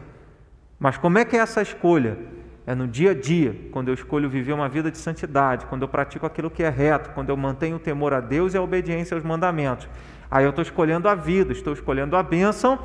Mas 0.79 0.97
como 0.97 1.17
é 1.17 1.25
que 1.25 1.35
é 1.35 1.39
essa 1.39 1.61
escolha? 1.61 2.17
É 2.65 2.73
no 2.73 2.87
dia 2.87 3.11
a 3.11 3.13
dia, 3.13 3.55
quando 3.71 3.89
eu 3.89 3.93
escolho 3.93 4.29
viver 4.29 4.53
uma 4.53 4.69
vida 4.69 4.89
de 4.89 4.97
santidade, 4.97 5.65
quando 5.65 5.81
eu 5.81 5.87
pratico 5.87 6.25
aquilo 6.25 6.49
que 6.49 6.63
é 6.63 6.69
reto, 6.69 7.09
quando 7.11 7.29
eu 7.29 7.35
mantenho 7.35 7.77
o 7.77 7.79
temor 7.79 8.13
a 8.13 8.21
Deus 8.21 8.53
e 8.53 8.57
a 8.57 8.61
obediência 8.61 9.15
aos 9.15 9.23
mandamentos. 9.23 9.89
Aí 10.31 10.45
eu 10.45 10.51
estou 10.51 10.61
escolhendo 10.61 11.09
a 11.09 11.15
vida, 11.15 11.51
estou 11.51 11.73
escolhendo 11.73 12.15
a 12.15 12.23
bênção 12.23 12.79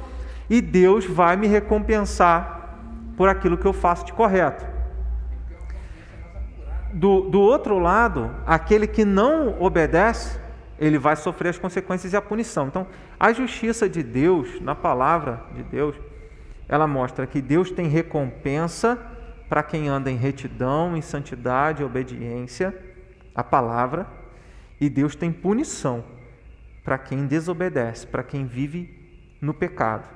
e 0.49 0.61
Deus 0.61 1.05
vai 1.05 1.37
me 1.37 1.47
recompensar 1.47 2.79
por 3.17 3.29
aquilo 3.29 3.59
que 3.59 3.67
eu 3.67 3.73
faço 3.73 4.07
de 4.07 4.13
correto. 4.13 4.65
Do, 6.93 7.23
do 7.23 7.41
outro 7.41 7.79
lado, 7.79 8.31
aquele 8.47 8.87
que 8.87 9.05
não 9.05 9.61
obedece, 9.61 10.41
ele 10.79 10.99
vai 10.99 11.17
sofrer 11.17 11.51
as 11.51 11.59
consequências 11.59 12.13
e 12.13 12.17
a 12.17 12.23
punição. 12.23 12.69
Então, 12.69 12.87
a 13.21 13.33
justiça 13.33 13.89
de 13.89 14.03
Deus, 14.03 14.61
na 14.61 14.75
palavra 14.75 15.43
de 15.55 15.63
Deus, 15.63 15.95
ela 16.69 16.87
mostra 16.87 17.27
que 17.27 17.43
Deus 17.43 17.71
tem 17.71 17.89
recompensa 17.89 18.97
para 19.49 19.63
quem 19.63 19.89
anda 19.89 20.11
em 20.11 20.17
retidão, 20.17 20.97
em 20.97 21.03
santidade, 21.03 21.85
obediência 21.85 22.75
à 23.35 23.45
palavra, 23.45 24.07
e 24.81 24.89
Deus 24.89 25.15
tem 25.15 25.33
punição 25.33 26.05
para 26.83 26.99
quem 26.99 27.27
desobedece, 27.27 28.07
para 28.07 28.23
quem 28.23 28.47
vive 28.47 29.37
no 29.41 29.55
pecado. 29.55 30.09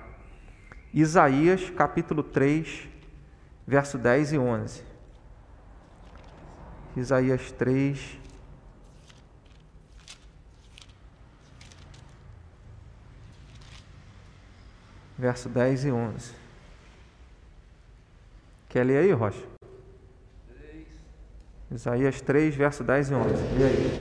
Isaías 0.93 1.71
capítulo 1.71 2.23
3, 2.23 2.89
verso 3.67 3.99
10 3.99 4.33
e 4.33 4.39
11. 4.39 4.83
Isaías 6.97 7.53
3, 7.53 8.19
verso 15.19 15.49
10 15.49 15.85
e 15.85 15.93
11. 15.93 16.38
Quer 18.69 18.85
ler 18.85 18.99
aí, 18.99 19.13
Rocha? 19.13 19.47
Isaías 21.71 22.21
3, 22.21 22.55
verso 22.55 22.85
10 22.85 23.11
e 23.11 23.15
11. 23.15 23.35
E 23.59 23.65
aí? 23.65 24.01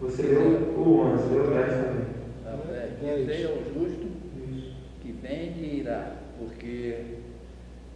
Você 0.00 0.22
leu 0.22 0.74
o 0.76 1.00
11, 1.00 1.34
leu 1.34 1.44
o 1.44 1.50
10 1.50 1.66
também. 1.66 3.24
Dizei 3.24 3.46
ao 3.46 3.56
justo 3.64 4.15
que 5.26 5.34
vem 5.34 5.52
e 5.58 5.80
irá, 5.80 6.12
porque 6.38 7.18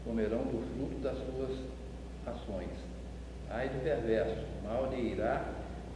comerão 0.04 0.38
do 0.38 0.62
fruto 0.74 1.00
das 1.00 1.16
suas 1.16 1.58
ações. 2.26 2.70
Ai 3.48 3.68
do 3.68 3.82
perverso, 3.82 4.44
mal 4.64 4.90
lhe 4.90 5.12
irá, 5.12 5.44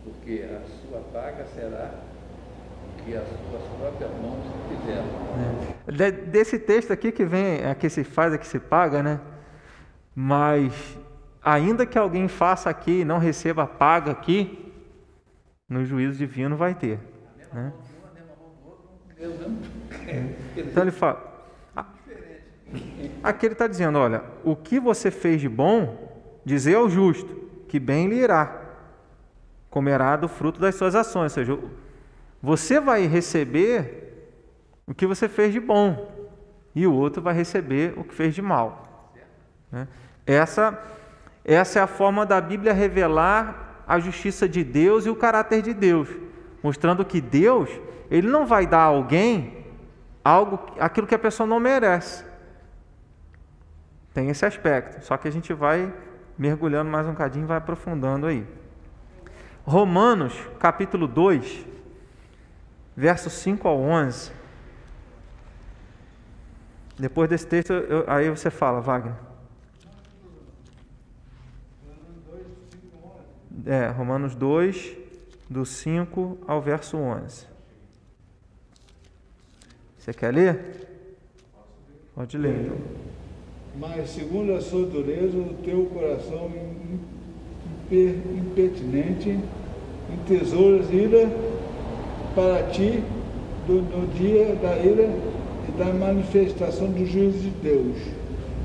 porque 0.05 0.45
a 0.45 0.61
sua 0.81 1.01
paga 1.13 1.45
será 1.55 1.91
o 2.83 3.03
que 3.03 3.17
as 3.17 3.27
suas 3.27 3.63
próprias 3.79 4.11
mãos 4.21 4.45
fizeram. 4.69 5.07
É. 5.87 6.11
Desse 6.11 6.59
texto 6.59 6.93
aqui 6.93 7.13
que 7.13 7.25
vem, 7.25 7.63
é 7.63 7.75
que 7.75 7.89
se 7.89 8.05
faz, 8.05 8.33
é 8.33 8.39
que 8.39 8.47
se 8.47 8.59
paga, 8.59 9.03
né? 9.03 9.21
Mas 10.15 10.99
ainda 11.43 11.87
que 11.87 11.99
alguém 11.99 12.29
faça 12.29 12.71
aqui 12.71 13.01
e 13.01 13.05
não 13.05 13.19
receba 13.19 13.67
paga 13.67 14.13
aqui, 14.13 14.73
no 15.69 15.85
juízo 15.85 16.19
divino 16.19 16.57
vai 16.57 16.75
ter. 16.75 16.99
Né? 17.53 17.73
Então 20.57 20.83
ele 20.83 20.91
fala. 20.91 21.33
Aqui 23.23 23.47
ele 23.47 23.55
está 23.55 23.67
dizendo: 23.67 23.99
olha, 23.99 24.23
o 24.43 24.55
que 24.57 24.81
você 24.81 25.11
fez 25.11 25.41
de 25.41 25.49
bom, 25.49 26.13
dizer 26.45 26.75
ao 26.75 26.89
justo, 26.89 27.35
que 27.69 27.79
bem 27.79 28.09
lhe 28.09 28.17
irá, 28.17 28.61
comerá 29.71 30.17
do 30.17 30.29
fruto 30.29 30.61
das 30.61 30.75
suas 30.75 30.95
ações. 30.95 31.25
Ou 31.25 31.45
seja, 31.45 31.59
você 32.43 32.79
vai 32.81 33.07
receber 33.07 34.05
o 34.87 34.95
que 34.95 35.07
você 35.07 35.29
fez 35.29 35.53
de 35.53 35.61
bom, 35.61 36.13
e 36.75 36.87
o 36.87 36.93
outro 36.93 37.23
vai 37.23 37.35
receber 37.35 37.95
o 37.97 38.05
que 38.05 38.15
fez 38.15 38.35
de 38.35 38.43
mal. 38.43 39.13
Né? 39.73 39.89
Essa, 40.27 40.79
essa 41.45 41.79
é 41.79 41.83
a 41.83 41.87
forma 41.87 42.27
da 42.27 42.41
Bíblia 42.41 42.73
revelar 42.73 43.83
a 43.87 43.99
justiça 43.99 44.49
de 44.49 44.63
Deus 44.63 45.07
e 45.07 45.11
o 45.11 45.17
caráter 45.17 45.63
de 45.63 45.73
Deus, 45.73 46.09
mostrando 46.63 47.05
que 47.05 47.21
Deus, 47.21 47.71
ele 48.11 48.29
não 48.29 48.47
vai 48.47 48.67
dar 48.67 48.81
a 48.81 48.85
alguém 48.85 49.64
algo 50.25 50.59
aquilo 50.81 51.07
que 51.07 51.15
a 51.15 51.19
pessoa 51.19 51.47
não 51.47 51.61
merece. 51.61 52.25
Tem 54.13 54.31
esse 54.31 54.47
aspecto, 54.47 55.05
só 55.05 55.17
que 55.17 55.29
a 55.29 55.31
gente 55.31 55.53
vai 55.53 55.93
mergulhando 56.39 56.91
mais 56.91 57.07
um 57.07 57.15
cadinho, 57.15 57.47
vai 57.47 57.59
aprofundando 57.59 58.27
aí. 58.27 58.47
Romanos, 59.65 60.35
capítulo 60.59 61.07
2, 61.07 61.67
versos 62.97 63.33
5 63.35 63.69
ao 63.69 63.79
11. 63.79 64.33
Depois 66.99 67.29
desse 67.29 67.47
texto, 67.47 67.73
eu, 67.73 68.05
aí 68.07 68.31
você 68.31 68.51
fala, 68.51 68.81
Wagner. 68.81 69.15
é, 73.67 73.89
Romanos 73.89 74.35
2, 74.35 74.97
do 75.49 75.65
5 75.65 76.39
ao 76.47 76.61
verso 76.61 76.97
11. 76.97 77.47
Você 80.05 80.13
quer 80.13 80.35
ler? 80.35 80.61
Pode 82.15 82.37
ler, 82.37 82.55
então. 82.61 82.77
Mas, 83.81 84.11
segundo 84.11 84.53
a 84.53 84.61
sua 84.61 84.85
dureza, 84.85 85.39
o 85.39 85.55
teu 85.65 85.87
coração 85.87 86.51
impertinente 87.91 89.39
entesouras 90.13 90.93
ira 90.93 91.27
para 92.35 92.65
ti 92.65 93.03
do, 93.67 93.81
no 93.81 94.07
dia 94.09 94.55
da 94.57 94.77
ira 94.77 95.09
e 95.71 95.73
da 95.79 95.87
manifestação 95.87 96.89
do 96.89 97.07
juízo 97.07 97.39
de 97.39 97.49
Deus, 97.63 97.97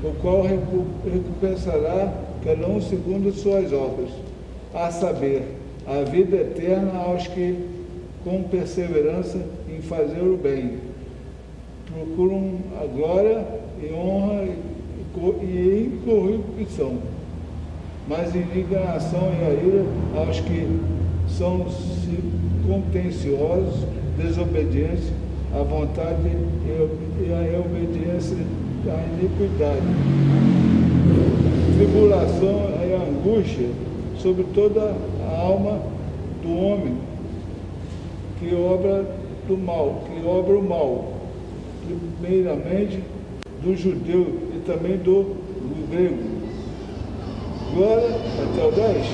o 0.04 0.12
qual 0.20 0.42
recompensará 0.42 2.12
cada 2.44 2.68
um 2.68 2.82
segundo 2.82 3.32
suas 3.32 3.72
obras, 3.72 4.10
a 4.74 4.90
saber, 4.90 5.56
a 5.86 6.02
vida 6.02 6.36
eterna 6.36 6.98
aos 6.98 7.26
que, 7.28 7.66
com 8.24 8.42
perseverança 8.42 9.42
em 9.74 9.80
fazer 9.80 10.20
o 10.20 10.36
bem, 10.36 10.89
procuram 11.92 12.54
a 12.80 12.86
glória 12.86 13.44
e 13.82 13.92
honra 13.92 14.44
e 15.42 15.90
incorrupção, 15.92 16.98
mas 18.08 18.34
indignação 18.34 19.32
e 19.38 19.44
a 19.44 19.50
ira 19.50 19.84
aos 20.16 20.40
que 20.40 20.80
são 21.28 21.66
contenciosos, 22.66 23.86
desobedientes 24.16 25.10
à 25.52 25.62
vontade 25.62 26.20
e 26.26 27.32
à 27.32 27.58
obediência 27.58 28.36
à 28.88 29.02
iniquidade. 29.12 29.82
Tribulação 31.76 32.70
e 32.82 32.94
angústia 32.94 33.68
sobre 34.18 34.44
toda 34.54 34.94
a 35.26 35.40
alma 35.40 35.80
do 36.42 36.56
homem 36.56 36.96
que 38.38 38.54
obra 38.54 39.04
do 39.46 39.56
mal, 39.56 40.02
que 40.06 40.26
obra 40.26 40.56
o 40.56 40.62
mal, 40.62 41.19
primeiramente 41.86 43.02
do 43.62 43.76
judeu 43.76 44.26
e 44.54 44.62
também 44.66 44.96
do, 44.98 45.22
do 45.22 45.90
grego. 45.90 46.40
Glória 47.74 48.08
até 48.08 48.66
o 48.66 48.72
10? 48.72 49.06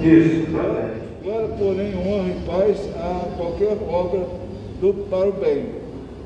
Isso, 0.00 0.56
até 0.56 1.06
Glória, 1.26 1.48
porém, 1.58 1.92
honra 1.96 2.28
e 2.28 2.46
paz 2.46 2.88
a 2.94 3.36
qualquer 3.36 3.76
obra 3.88 4.20
do, 4.80 5.08
para 5.10 5.28
o 5.28 5.32
bem, 5.32 5.74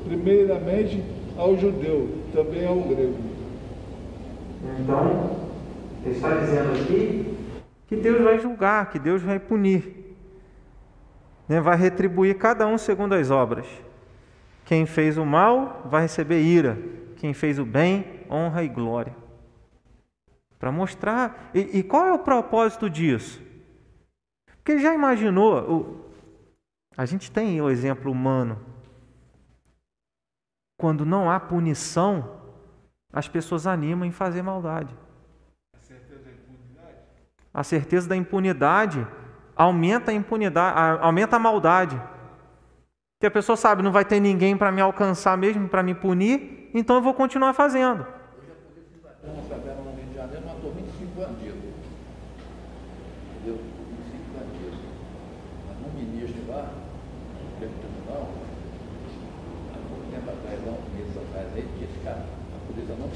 primeiramente 0.05 1.03
ao 1.35 1.57
judeu, 1.57 2.07
também 2.31 2.67
ao 2.67 2.81
grego. 2.81 3.15
Então, 4.79 5.37
ele 6.05 6.15
está 6.15 6.35
dizendo 6.35 6.71
aqui 6.73 7.35
que 7.87 7.95
Deus 7.95 8.21
vai 8.21 8.37
julgar, 8.37 8.91
que 8.91 8.99
Deus 8.99 9.23
vai 9.23 9.39
punir, 9.39 10.15
né? 11.49 11.59
vai 11.59 11.75
retribuir 11.75 12.37
cada 12.37 12.67
um 12.67 12.77
segundo 12.77 13.13
as 13.15 13.31
obras. 13.31 13.65
Quem 14.65 14.85
fez 14.85 15.17
o 15.17 15.25
mal 15.25 15.81
vai 15.85 16.03
receber 16.03 16.41
ira, 16.41 16.77
quem 17.17 17.33
fez 17.33 17.59
o 17.59 17.65
bem, 17.65 18.25
honra 18.29 18.63
e 18.63 18.69
glória. 18.69 19.15
Para 20.57 20.71
mostrar. 20.71 21.49
E, 21.53 21.79
e 21.79 21.83
qual 21.83 22.05
é 22.05 22.13
o 22.13 22.19
propósito 22.19 22.89
disso? 22.89 23.41
Porque 24.57 24.77
já 24.77 24.93
imaginou, 24.93 25.59
o, 25.71 26.11
a 26.95 27.05
gente 27.05 27.31
tem 27.31 27.59
o 27.61 27.69
exemplo 27.69 28.11
humano. 28.11 28.59
Quando 30.77 31.05
não 31.05 31.29
há 31.29 31.39
punição, 31.39 32.41
as 33.11 33.27
pessoas 33.27 33.67
animam 33.67 34.07
em 34.07 34.11
fazer 34.11 34.41
maldade. 34.41 34.95
A 35.73 35.81
certeza 35.81 36.23
da 36.23 36.31
impunidade, 36.31 36.97
a 37.53 37.63
certeza 37.63 38.09
da 38.09 38.15
impunidade 38.15 39.07
aumenta 39.55 40.11
a 40.11 40.13
impunidade, 40.13 40.99
aumenta 41.01 41.35
a 41.35 41.39
maldade. 41.39 42.01
Que 43.21 43.27
a 43.27 43.31
pessoa 43.31 43.55
sabe, 43.55 43.81
não 43.81 43.91
vai 43.91 44.03
ter 44.03 44.19
ninguém 44.19 44.57
para 44.57 44.69
me 44.71 44.81
alcançar 44.81 45.37
mesmo, 45.37 45.69
para 45.69 45.81
me 45.81 45.95
punir, 45.95 46.69
então 46.73 46.97
eu 46.97 47.01
vou 47.01 47.13
continuar 47.13 47.53
fazendo. 47.53 48.05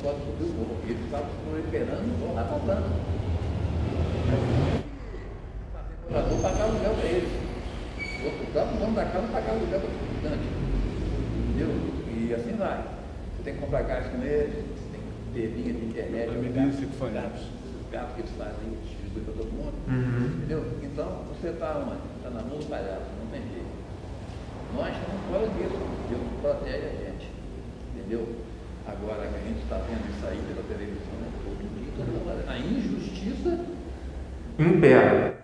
pode 0.06 0.20
subir 0.22 0.44
o 0.44 0.54
morro. 0.54 0.78
E 0.86 0.92
eles 0.92 1.06
estavam 1.06 1.30
esperando, 1.58 2.20
vão 2.20 2.36
lá 2.36 2.44
cobrando. 2.44 2.94
O 6.06 6.12
morador 6.12 6.40
pagar 6.42 6.64
aluguel 6.66 6.94
para 6.94 7.10
eles. 7.10 7.30
O 8.22 8.26
outro 8.26 8.46
o 8.46 8.80
dono 8.80 8.96
da 8.96 9.06
casa 9.06 9.28
pagar 9.34 9.52
aluguel 9.52 9.80
para 9.80 9.90
o 9.90 9.94
estudante. 9.94 10.48
Entendeu? 11.50 11.96
Você 12.58 13.44
tem 13.44 13.54
que 13.56 13.60
comprar 13.60 13.84
gás 13.84 14.08
com 14.08 14.24
eles, 14.24 14.56
você 14.56 14.90
tem 14.92 15.02
que 15.02 15.34
ter 15.34 15.48
linha 15.56 15.74
de 15.74 15.86
internet. 15.86 16.30
A 16.30 16.34
medida 16.34 16.70
que 16.70 16.98
foi 16.98 17.10
Os 17.10 17.92
carros 17.92 18.14
que 18.16 18.22
eles 18.22 18.32
fazem, 18.38 18.78
distribuem 18.84 19.26
para 19.26 19.34
todo 19.34 19.52
mundo. 19.52 19.74
Uhum. 19.88 20.38
Entendeu? 20.38 20.66
Então, 20.84 21.24
você 21.30 21.50
está 21.50 21.78
onde? 21.78 22.02
Está 22.18 22.30
na 22.30 22.42
mão 22.42 22.58
do 22.58 22.66
palhaço, 22.66 23.06
não 23.20 23.28
tem 23.32 23.42
jeito. 23.42 23.76
Nós 24.76 24.94
estamos 24.96 25.22
fora 25.30 25.48
disso. 25.48 25.80
Deus 26.10 26.22
protege 26.42 26.86
a 26.86 27.06
gente. 27.06 27.32
Entendeu? 27.96 28.36
Agora 28.88 29.24
a 29.24 29.48
gente 29.48 29.64
está 29.64 29.78
vendo 29.78 30.10
isso 30.16 30.26
aí 30.28 30.40
pela 30.48 30.62
televisão 30.68 31.14
né? 31.20 31.32
todo 31.44 31.58
dia, 31.76 32.52
a 32.52 32.60
injustiça 32.60 33.66
impera. 34.60 35.44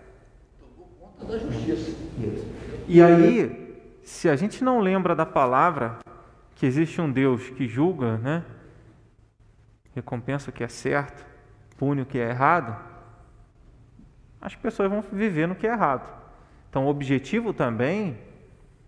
Tomou 0.59 0.89
conta 0.99 1.33
da 1.33 1.39
justiça. 1.39 1.91
Isso. 2.19 2.45
E 2.87 3.01
aí, 3.01 3.77
se 4.03 4.29
a 4.29 4.35
gente 4.35 4.63
não 4.63 4.79
lembra 4.79 5.15
da 5.15 5.25
palavra 5.25 5.97
que 6.61 6.67
existe 6.67 7.01
um 7.01 7.11
Deus 7.11 7.49
que 7.49 7.67
julga, 7.67 8.19
né? 8.19 8.45
Recompensa 9.95 10.51
o 10.51 10.53
que 10.53 10.63
é 10.63 10.67
certo, 10.67 11.25
pune 11.75 12.03
o 12.03 12.05
que 12.05 12.19
é 12.19 12.29
errado, 12.29 12.77
as 14.39 14.53
pessoas 14.53 14.87
vão 14.87 15.01
viver 15.11 15.47
no 15.47 15.55
que 15.55 15.65
é 15.65 15.71
errado. 15.71 16.07
Então, 16.69 16.85
o 16.85 16.87
objetivo 16.87 17.51
também 17.51 18.15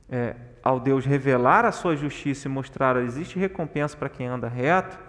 é 0.07 0.35
ao 0.61 0.79
Deus 0.79 1.03
revelar 1.03 1.65
a 1.65 1.71
sua 1.71 1.95
justiça 1.95 2.47
e 2.47 2.51
mostrar 2.51 2.95
existe 2.97 3.39
recompensa 3.39 3.97
para 3.97 4.07
quem 4.07 4.27
anda 4.27 4.47
reto, 4.47 4.99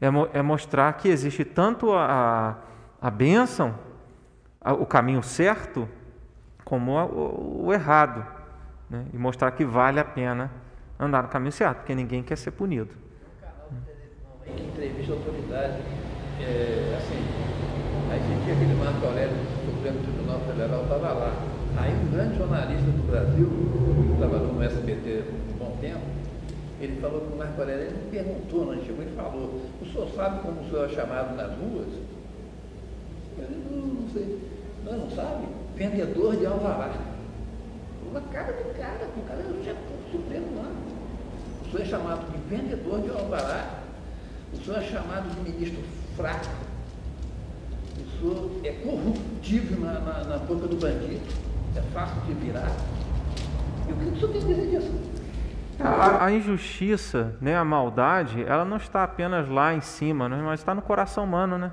é, 0.00 0.38
é 0.38 0.42
mostrar 0.42 0.92
que 0.92 1.08
existe 1.08 1.44
tanto 1.44 1.92
a, 1.92 2.56
a 3.02 3.10
bênção, 3.10 3.76
a, 4.60 4.74
o 4.74 4.86
caminho 4.86 5.24
certo, 5.24 5.88
como 6.64 6.96
a, 6.96 7.04
o, 7.04 7.64
o, 7.66 7.72
errado. 7.72 8.39
Né? 8.90 9.04
E 9.14 9.16
mostrar 9.16 9.52
que 9.52 9.64
vale 9.64 10.00
a 10.00 10.04
pena 10.04 10.50
andar 10.98 11.22
no 11.22 11.28
caminho 11.28 11.52
certo, 11.52 11.78
porque 11.78 11.94
ninguém 11.94 12.22
quer 12.22 12.36
ser 12.36 12.50
punido. 12.50 12.90
Um 14.50 14.54
que 14.54 14.62
entrevista 14.62 15.12
autoridade, 15.12 15.80
é, 16.40 16.96
assim, 16.98 17.24
aí 18.10 18.20
tinha 18.20 18.54
aquele 18.54 18.74
Marco 18.74 19.06
Aurélio 19.06 19.36
do 19.36 19.76
Supremo 19.76 20.00
Tribunal 20.00 20.40
Federal, 20.40 20.82
estava 20.82 21.12
lá. 21.12 21.32
Aí 21.78 21.94
um 21.94 22.10
grande 22.10 22.36
jornalista 22.36 22.90
do 22.90 23.10
Brasil, 23.10 23.46
que 23.46 24.18
trabalhou 24.18 24.52
no 24.52 24.62
SBT 24.62 25.24
um 25.54 25.58
bom 25.58 25.76
tempo, 25.80 26.02
ele 26.80 27.00
falou 27.00 27.20
com 27.20 27.34
o 27.34 27.38
Marco 27.38 27.60
Aurélio, 27.60 27.84
ele 27.84 28.10
perguntou, 28.10 28.66
não 28.66 28.84
chegou 28.84 29.04
e 29.04 29.14
falou, 29.14 29.62
o 29.80 29.86
senhor 29.86 30.08
sabe 30.16 30.40
como 30.40 30.60
o 30.60 30.68
senhor 30.68 30.90
é 30.90 30.94
chamado 30.94 31.36
nas 31.36 31.52
ruas? 31.56 31.86
Disse, 33.36 33.52
não, 33.70 33.86
não 33.86 34.08
sei. 34.10 34.38
Não, 34.84 34.98
não 34.98 35.10
sabe? 35.10 35.46
Vendedor 35.76 36.36
de 36.36 36.46
alvará. 36.46 37.09
Uma 38.10 38.20
cara 38.22 38.52
de 38.52 38.64
cara, 38.78 39.08
o 39.16 39.22
cara 39.22 39.40
é 39.40 39.52
o 39.52 39.64
chefe 39.64 39.78
supremo 40.10 40.56
lá. 40.56 40.70
O 41.62 41.70
senhor 41.70 41.82
é 41.82 41.84
chamado 41.84 42.32
de 42.32 42.56
vendedor 42.56 43.00
de 43.00 43.10
alvará, 43.10 43.80
o 44.52 44.56
senhor 44.56 44.78
é 44.78 44.82
chamado 44.82 45.28
de 45.28 45.50
ministro 45.50 45.82
fraco, 46.16 46.46
o 47.96 48.18
senhor 48.18 48.50
é 48.64 48.72
corruptível 48.72 49.80
na, 49.80 50.00
na, 50.00 50.24
na 50.24 50.38
boca 50.38 50.66
do 50.66 50.76
bandido 50.76 51.50
é 51.76 51.80
fácil 51.92 52.20
de 52.22 52.34
virar. 52.34 52.70
E 53.88 53.92
o 53.92 53.96
que 53.96 54.04
o 54.08 54.16
senhor 54.16 54.32
tem 54.32 54.42
a 54.42 54.44
dizer 54.44 54.70
disso? 54.70 54.92
A, 55.78 56.24
a, 56.26 56.32
injustiça, 56.32 57.36
né, 57.40 57.56
a 57.56 57.64
maldade, 57.64 58.42
ela 58.42 58.64
não 58.64 58.76
está 58.76 59.04
apenas 59.04 59.48
lá 59.48 59.72
em 59.72 59.80
cima, 59.80 60.28
né, 60.28 60.40
mas 60.44 60.60
está 60.60 60.74
no 60.74 60.82
coração 60.82 61.24
humano, 61.24 61.56
né? 61.56 61.72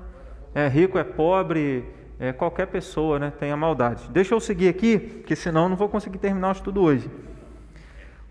É 0.54 0.66
rico, 0.66 0.98
é 0.98 1.04
pobre, 1.04 1.84
é 2.18 2.32
qualquer 2.32 2.66
pessoa, 2.66 3.18
né, 3.18 3.32
tem 3.38 3.52
a 3.52 3.56
maldade. 3.56 4.08
Deixa 4.10 4.34
eu 4.34 4.40
seguir 4.40 4.68
aqui, 4.68 4.98
porque 4.98 5.36
senão 5.36 5.68
não 5.68 5.76
vou 5.76 5.88
conseguir 5.88 6.18
terminar 6.18 6.48
o 6.48 6.52
estudo 6.52 6.82
hoje. 6.82 7.08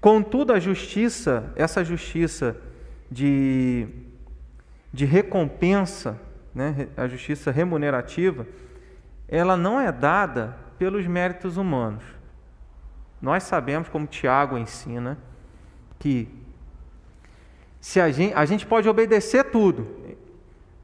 Contudo, 0.02 0.54
a 0.54 0.60
justiça, 0.60 1.52
essa 1.56 1.84
justiça 1.84 2.58
de, 3.10 3.88
de 4.92 5.06
recompensa, 5.06 6.20
né, 6.54 6.90
a 6.98 7.08
justiça 7.08 7.50
remunerativa, 7.50 8.46
ela 9.28 9.56
não 9.56 9.80
é 9.80 9.92
dada 9.92 10.58
pelos 10.78 11.08
méritos 11.08 11.58
humanos. 11.58 12.04
Nós 13.22 13.44
sabemos, 13.44 13.90
como 13.90 14.06
Tiago 14.06 14.58
ensina, 14.58 15.18
que 15.98 16.28
se 17.80 18.00
a 18.02 18.12
gente, 18.12 18.34
a 18.34 18.46
gente 18.46 18.66
pode 18.66 18.88
obedecer 18.88 19.46
tudo, 19.46 19.88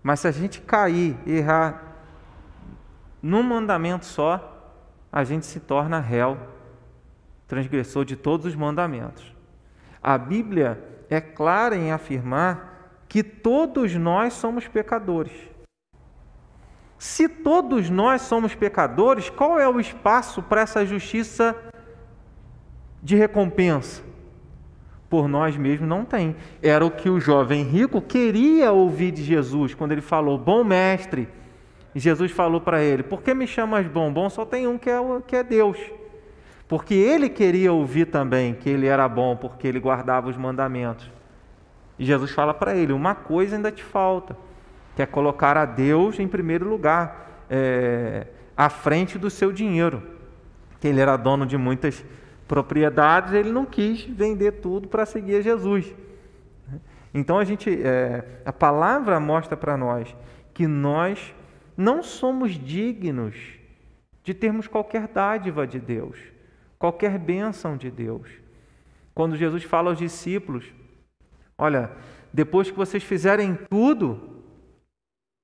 mas 0.01 0.21
se 0.21 0.27
a 0.27 0.31
gente 0.31 0.61
cair, 0.61 1.17
errar 1.27 1.92
num 3.23 3.41
mandamento 3.41 4.05
só, 4.05 4.75
a 5.09 5.23
gente 5.23 5.45
se 5.45 5.61
torna 5.61 6.01
réu, 6.01 6.37
transgressor 7.47 8.03
de 8.03 8.17
todos 8.17 8.45
os 8.45 8.53
mandamentos. 8.53 9.33
A 10.01 10.17
Bíblia 10.17 10.83
é 11.09 11.21
clara 11.21 11.77
em 11.77 11.93
afirmar 11.93 13.05
que 13.07 13.23
todos 13.23 13.95
nós 13.95 14.33
somos 14.33 14.67
pecadores. 14.67 15.31
Se 16.97 17.29
todos 17.29 17.89
nós 17.89 18.23
somos 18.23 18.55
pecadores, 18.55 19.29
qual 19.29 19.57
é 19.57 19.69
o 19.69 19.79
espaço 19.79 20.43
para 20.43 20.61
essa 20.61 20.85
justiça 20.85 21.55
de 23.01 23.15
recompensa? 23.15 24.03
Por 25.09 25.29
nós 25.29 25.55
mesmos 25.55 25.87
não 25.87 26.03
tem. 26.03 26.35
Era 26.61 26.85
o 26.85 26.91
que 26.91 27.09
o 27.09 27.21
jovem 27.21 27.63
rico 27.63 28.01
queria 28.01 28.73
ouvir 28.73 29.11
de 29.11 29.23
Jesus 29.23 29.73
quando 29.73 29.93
ele 29.93 30.01
falou: 30.01 30.37
Bom 30.37 30.63
mestre. 30.63 31.29
E 31.95 31.99
Jesus 31.99 32.31
falou 32.31 32.59
para 32.59 32.81
ele: 32.81 33.03
Por 33.03 33.21
que 33.21 33.33
me 33.33 33.45
chamas 33.45 33.87
bom? 33.87 34.11
Bom 34.11 34.29
só 34.29 34.45
tem 34.45 34.67
um 34.67 34.77
que 34.77 34.89
é, 34.89 34.97
que 35.27 35.35
é 35.35 35.43
Deus. 35.43 35.77
Porque 36.67 36.93
ele 36.93 37.29
queria 37.29 37.71
ouvir 37.71 38.05
também 38.05 38.53
que 38.53 38.69
ele 38.69 38.87
era 38.87 39.07
bom, 39.07 39.35
porque 39.35 39.67
ele 39.67 39.79
guardava 39.79 40.29
os 40.29 40.37
mandamentos. 40.37 41.09
E 41.99 42.05
Jesus 42.05 42.31
fala 42.31 42.53
para 42.53 42.75
ele: 42.75 42.93
Uma 42.93 43.13
coisa 43.13 43.55
ainda 43.55 43.71
te 43.71 43.83
falta, 43.83 44.35
que 44.95 45.01
é 45.01 45.05
colocar 45.05 45.57
a 45.57 45.65
Deus 45.65 46.19
em 46.19 46.27
primeiro 46.27 46.67
lugar, 46.67 47.45
é, 47.49 48.27
à 48.57 48.69
frente 48.69 49.17
do 49.17 49.29
seu 49.29 49.51
dinheiro. 49.51 50.01
Que 50.79 50.87
ele 50.87 50.99
era 50.99 51.15
dono 51.15 51.45
de 51.45 51.57
muitas 51.57 52.03
propriedades, 52.47 53.33
ele 53.33 53.51
não 53.51 53.65
quis 53.65 54.03
vender 54.03 54.53
tudo 54.53 54.87
para 54.87 55.05
seguir 55.05 55.41
Jesus. 55.41 55.93
Então 57.13 57.37
a 57.37 57.45
gente, 57.45 57.69
é, 57.83 58.23
a 58.43 58.51
palavra 58.51 59.19
mostra 59.19 59.55
para 59.55 59.77
nós 59.77 60.15
que 60.53 60.67
nós 60.67 61.33
não 61.75 62.03
somos 62.03 62.51
dignos 62.51 63.35
de 64.23 64.33
termos 64.33 64.67
qualquer 64.67 65.07
dádiva 65.07 65.67
de 65.67 65.79
Deus, 65.79 66.17
qualquer 66.79 67.17
bênção 67.17 67.75
de 67.75 67.91
Deus. 67.91 68.29
Quando 69.13 69.35
Jesus 69.35 69.63
fala 69.63 69.89
aos 69.89 69.97
discípulos, 69.97 70.65
olha, 71.57 71.91
depois 72.31 72.71
que 72.71 72.77
vocês 72.77 73.03
fizerem 73.03 73.57
tudo, 73.69 74.43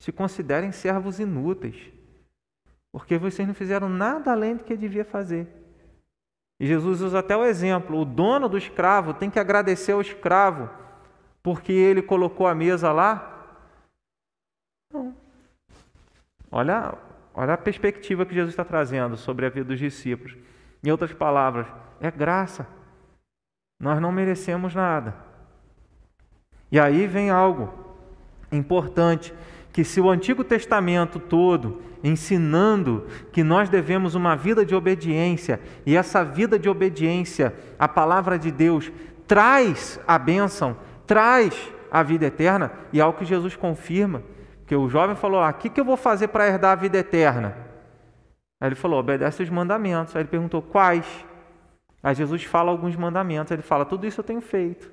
se 0.02 0.12
considerem 0.12 0.72
servos 0.72 1.20
inúteis, 1.20 1.76
porque 2.92 3.18
vocês 3.18 3.48
não 3.48 3.54
fizeram 3.54 3.90
nada 3.90 4.32
além 4.32 4.56
do 4.56 4.64
que 4.64 4.76
devia 4.76 5.06
fazer. 5.06 5.48
E 6.60 6.66
Jesus 6.66 7.02
usa 7.02 7.20
até 7.20 7.36
o 7.36 7.46
exemplo: 7.46 8.00
o 8.00 8.06
dono 8.06 8.50
do 8.50 8.58
escravo 8.58 9.14
tem 9.14 9.30
que 9.30 9.40
agradecer 9.40 9.92
ao 9.92 10.02
escravo 10.02 10.70
porque 11.42 11.72
ele 11.72 12.02
colocou 12.02 12.48
a 12.48 12.56
mesa 12.56 12.92
lá. 12.92 13.48
Não. 14.92 15.16
Olha, 16.52 16.94
olha 17.34 17.54
a 17.54 17.58
perspectiva 17.58 18.26
que 18.26 18.34
Jesus 18.34 18.52
está 18.52 18.66
trazendo 18.66 19.16
sobre 19.18 19.46
a 19.46 19.50
vida 19.50 19.66
dos 19.66 19.80
discípulos. 19.80 20.36
Em 20.84 20.90
outras 20.92 21.14
palavras, 21.14 21.68
é 22.00 22.10
graça. 22.10 22.68
Nós 23.80 24.02
não 24.02 24.12
merecemos 24.12 24.74
nada. 24.74 25.16
E 26.72 26.80
aí 26.80 27.08
vem 27.08 27.30
algo 27.30 27.74
importante 28.52 29.34
que 29.72 29.84
se 29.84 30.02
o 30.02 30.10
Antigo 30.10 30.44
Testamento 30.44 31.20
todo 31.20 31.82
ensinando 32.04 33.06
que 33.32 33.44
nós 33.44 33.70
devemos 33.70 34.16
uma 34.16 34.36
vida 34.36 34.66
de 34.66 34.74
obediência 34.74 35.60
e 35.86 35.96
essa 35.96 36.24
vida 36.24 36.58
de 36.58 36.70
obediência, 36.70 37.54
a 37.78 37.88
palavra 37.88 38.40
de 38.40 38.52
Deus 38.52 38.92
traz 39.28 40.00
a 40.08 40.18
bênção, 40.18 40.78
traz 41.06 41.54
a 41.92 42.02
vida 42.02 42.26
eterna 42.26 42.72
e 42.92 43.00
é 43.00 43.04
algo 43.04 43.18
que 43.18 43.26
Jesus 43.26 43.56
confirma, 43.56 44.24
que 44.70 44.76
o 44.76 44.88
jovem 44.88 45.16
falou: 45.16 45.42
"Ah, 45.42 45.50
o 45.50 45.54
que, 45.56 45.68
que 45.68 45.82
eu 45.82 45.84
vou 45.84 45.98
fazer 45.98 46.28
para 46.28 46.48
herdar 46.48 46.74
a 46.74 46.76
vida 46.76 47.00
eterna?" 47.00 47.58
Aí 48.62 48.70
ele 48.70 48.76
falou: 48.76 49.00
"Obedece 49.00 49.42
os 49.42 49.50
mandamentos." 49.50 50.16
Aí 50.16 50.22
ele 50.22 50.30
perguntou: 50.30 50.62
"Quais?" 50.62 51.26
Aí 52.04 52.14
Jesus 52.14 52.44
fala 52.44 52.70
alguns 52.70 52.96
mandamentos, 52.96 53.52
ele 53.52 53.64
fala: 53.64 53.84
"Tudo 53.84 54.06
isso 54.06 54.20
eu 54.20 54.24
tenho 54.24 54.42
feito." 54.42 54.92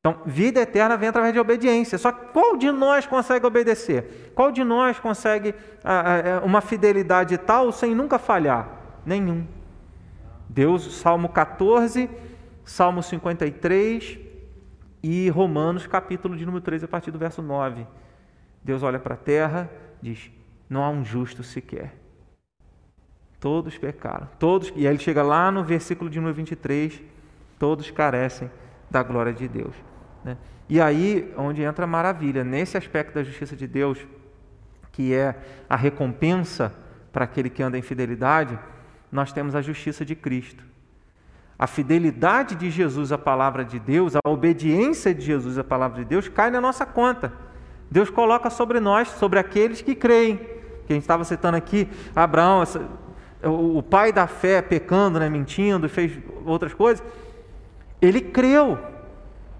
Então, 0.00 0.22
vida 0.24 0.60
eterna 0.60 0.96
vem 0.96 1.10
através 1.10 1.34
de 1.34 1.40
obediência. 1.40 1.98
Só 1.98 2.12
que 2.12 2.32
qual 2.32 2.56
de 2.56 2.70
nós 2.70 3.06
consegue 3.06 3.44
obedecer? 3.44 4.32
Qual 4.34 4.50
de 4.50 4.64
nós 4.64 4.98
consegue 4.98 5.54
ah, 5.84 6.40
uma 6.44 6.60
fidelidade 6.60 7.36
tal 7.36 7.72
sem 7.72 7.94
nunca 7.94 8.18
falhar? 8.18 8.68
Nenhum. 9.04 9.46
Deus, 10.48 10.96
Salmo 11.00 11.28
14, 11.28 12.08
Salmo 12.64 13.02
53 13.02 14.18
e 15.02 15.28
Romanos, 15.28 15.86
capítulo 15.86 16.36
de 16.36 16.46
número 16.46 16.62
13, 16.62 16.84
a 16.84 16.88
partir 16.88 17.10
do 17.10 17.18
verso 17.18 17.42
9. 17.42 17.86
Deus 18.66 18.82
olha 18.82 18.98
para 18.98 19.14
a 19.14 19.16
terra, 19.16 19.70
diz: 20.02 20.30
não 20.68 20.82
há 20.82 20.90
um 20.90 21.04
justo 21.04 21.42
sequer. 21.44 21.94
Todos 23.38 23.78
pecaram, 23.78 24.28
todos, 24.38 24.72
e 24.74 24.86
aí 24.86 24.94
ele 24.94 24.98
chega 24.98 25.22
lá 25.22 25.52
no 25.52 25.62
versículo 25.62 26.10
de 26.10 26.18
número 26.18 26.34
23, 26.34 27.00
todos 27.58 27.90
carecem 27.90 28.50
da 28.90 29.02
glória 29.02 29.32
de 29.32 29.46
Deus. 29.46 29.74
Né? 30.24 30.36
E 30.68 30.80
aí, 30.80 31.32
onde 31.36 31.62
entra 31.62 31.84
a 31.84 31.86
maravilha, 31.86 32.42
nesse 32.42 32.76
aspecto 32.76 33.14
da 33.14 33.22
justiça 33.22 33.54
de 33.54 33.68
Deus, 33.68 34.04
que 34.90 35.14
é 35.14 35.36
a 35.68 35.76
recompensa 35.76 36.74
para 37.12 37.24
aquele 37.24 37.48
que 37.48 37.62
anda 37.62 37.78
em 37.78 37.82
fidelidade, 37.82 38.58
nós 39.12 39.32
temos 39.32 39.54
a 39.54 39.62
justiça 39.62 40.04
de 40.04 40.16
Cristo. 40.16 40.64
A 41.58 41.66
fidelidade 41.66 42.56
de 42.56 42.68
Jesus 42.68 43.12
à 43.12 43.18
palavra 43.18 43.64
de 43.64 43.78
Deus, 43.78 44.16
a 44.16 44.20
obediência 44.28 45.14
de 45.14 45.24
Jesus 45.24 45.56
à 45.56 45.62
palavra 45.62 46.02
de 46.02 46.08
Deus, 46.08 46.26
cai 46.26 46.50
na 46.50 46.60
nossa 46.60 46.84
conta. 46.84 47.45
Deus 47.96 48.10
coloca 48.10 48.50
sobre 48.50 48.78
nós, 48.78 49.08
sobre 49.08 49.38
aqueles 49.38 49.80
que 49.80 49.94
creem. 49.94 50.36
Que 50.86 50.92
a 50.92 50.92
gente 50.92 51.04
estava 51.04 51.24
citando 51.24 51.56
aqui, 51.56 51.88
Abraão, 52.14 52.62
o 53.42 53.82
pai 53.82 54.12
da 54.12 54.26
fé, 54.26 54.60
pecando, 54.60 55.18
né, 55.18 55.30
mentindo, 55.30 55.88
fez 55.88 56.12
outras 56.44 56.74
coisas. 56.74 57.02
Ele 57.98 58.20
creu. 58.20 58.78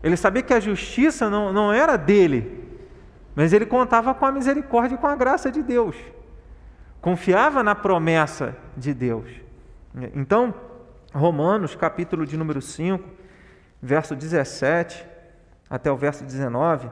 Ele 0.02 0.18
sabia 0.18 0.42
que 0.42 0.52
a 0.52 0.60
justiça 0.60 1.30
não, 1.30 1.50
não 1.50 1.72
era 1.72 1.96
dele, 1.96 2.62
mas 3.34 3.54
ele 3.54 3.64
contava 3.64 4.12
com 4.12 4.26
a 4.26 4.30
misericórdia 4.30 4.96
e 4.96 4.98
com 4.98 5.06
a 5.06 5.16
graça 5.16 5.50
de 5.50 5.62
Deus. 5.62 5.96
Confiava 7.00 7.62
na 7.62 7.74
promessa 7.74 8.54
de 8.76 8.92
Deus. 8.92 9.30
Então, 10.14 10.52
Romanos, 11.10 11.74
capítulo 11.74 12.26
de 12.26 12.36
número 12.36 12.60
5, 12.60 13.02
verso 13.80 14.14
17 14.14 15.06
até 15.70 15.90
o 15.90 15.96
verso 15.96 16.22
19, 16.22 16.90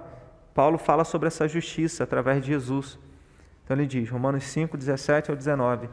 Paulo 0.54 0.78
fala 0.78 1.04
sobre 1.04 1.26
essa 1.26 1.48
justiça 1.48 2.04
através 2.04 2.40
de 2.40 2.48
Jesus. 2.48 2.98
Então 3.64 3.76
ele 3.76 3.86
diz, 3.86 4.08
Romanos 4.08 4.44
5, 4.44 4.76
17 4.76 5.30
ao 5.30 5.36
19: 5.36 5.88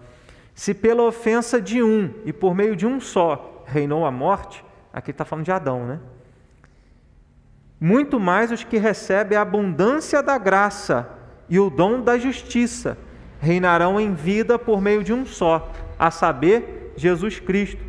Se 0.53 0.74
pela 0.74 1.03
ofensa 1.03 1.59
de 1.59 1.82
um 1.82 2.14
e 2.26 2.32
por 2.32 2.53
meio 2.53 2.76
de 2.76 2.86
um 2.86 2.99
só 2.99 3.64
reinou 3.66 4.05
a 4.05 4.12
morte, 4.12 4.64
aqui 4.93 5.12
está 5.12 5.26
falando 5.26 5.45
de 5.45 5.51
Adão, 5.51 5.86
né? 5.86 5.99
muito 7.84 8.20
mais 8.20 8.51
os 8.51 8.64
que 8.64 8.78
recebem 8.78 9.36
a 9.36 9.41
abundância 9.41 10.22
da 10.22 10.38
graça 10.38 11.09
e 11.49 11.59
o 11.59 11.68
dom 11.68 11.99
da 11.99 12.16
justiça 12.16 12.95
reinarão 13.39 13.99
em 13.99 14.14
vida 14.14 14.59
por 14.59 14.80
meio 14.80 15.03
de 15.03 15.12
um 15.12 15.26
só, 15.26 15.72
a 15.97 16.12
saber, 16.12 16.93
Jesus 16.95 17.39
Cristo. 17.39 17.84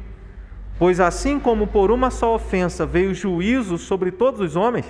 Pois 0.78 0.98
assim 0.98 1.38
como 1.38 1.66
por 1.66 1.90
uma 1.90 2.10
só 2.10 2.34
ofensa 2.34 2.86
veio 2.86 3.12
juízo 3.12 3.76
sobre 3.76 4.10
todos 4.10 4.40
os 4.40 4.56
homens, 4.56 4.86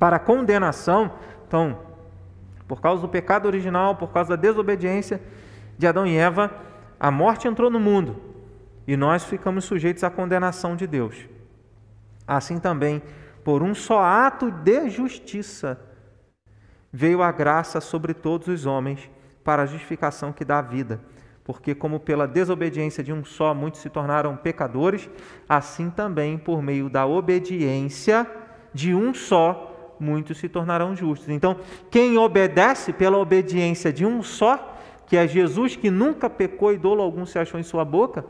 para 0.00 0.18
condenação, 0.18 1.12
então, 1.46 1.78
por 2.66 2.80
causa 2.80 3.02
do 3.02 3.08
pecado 3.08 3.44
original, 3.44 3.96
por 3.96 4.10
causa 4.10 4.30
da 4.30 4.36
desobediência 4.36 5.20
de 5.76 5.86
Adão 5.86 6.06
e 6.06 6.16
Eva, 6.16 6.50
a 6.98 7.10
morte 7.10 7.46
entrou 7.46 7.70
no 7.70 7.78
mundo 7.78 8.16
e 8.86 8.96
nós 8.96 9.24
ficamos 9.24 9.66
sujeitos 9.66 10.02
à 10.02 10.08
condenação 10.08 10.74
de 10.74 10.86
Deus. 10.86 11.28
Assim 12.26 12.58
também, 12.58 13.02
por 13.44 13.62
um 13.62 13.74
só 13.74 14.00
ato 14.02 14.50
de 14.50 14.88
justiça, 14.88 15.78
veio 16.90 17.22
a 17.22 17.30
graça 17.30 17.78
sobre 17.78 18.14
todos 18.14 18.48
os 18.48 18.64
homens 18.64 19.10
para 19.44 19.64
a 19.64 19.66
justificação 19.66 20.32
que 20.32 20.46
dá 20.46 20.60
a 20.60 20.62
vida. 20.62 20.98
Porque, 21.44 21.74
como 21.74 22.00
pela 22.00 22.26
desobediência 22.26 23.04
de 23.04 23.12
um 23.12 23.22
só 23.22 23.52
muitos 23.52 23.80
se 23.80 23.90
tornaram 23.90 24.36
pecadores, 24.36 25.10
assim 25.46 25.90
também, 25.90 26.38
por 26.38 26.62
meio 26.62 26.88
da 26.88 27.04
obediência 27.06 28.26
de 28.72 28.94
um 28.94 29.12
só, 29.12 29.69
muitos 30.00 30.38
se 30.38 30.48
tornarão 30.48 30.96
justos. 30.96 31.28
Então, 31.28 31.58
quem 31.90 32.16
obedece 32.16 32.92
pela 32.92 33.18
obediência 33.18 33.92
de 33.92 34.04
um 34.04 34.22
só, 34.22 34.76
que 35.06 35.16
é 35.16 35.26
Jesus, 35.26 35.76
que 35.76 35.90
nunca 35.90 36.30
pecou 36.30 36.72
e 36.72 36.78
dolo 36.78 37.02
algum 37.02 37.26
se 37.26 37.38
achou 37.38 37.60
em 37.60 37.62
sua 37.62 37.84
boca, 37.84 38.24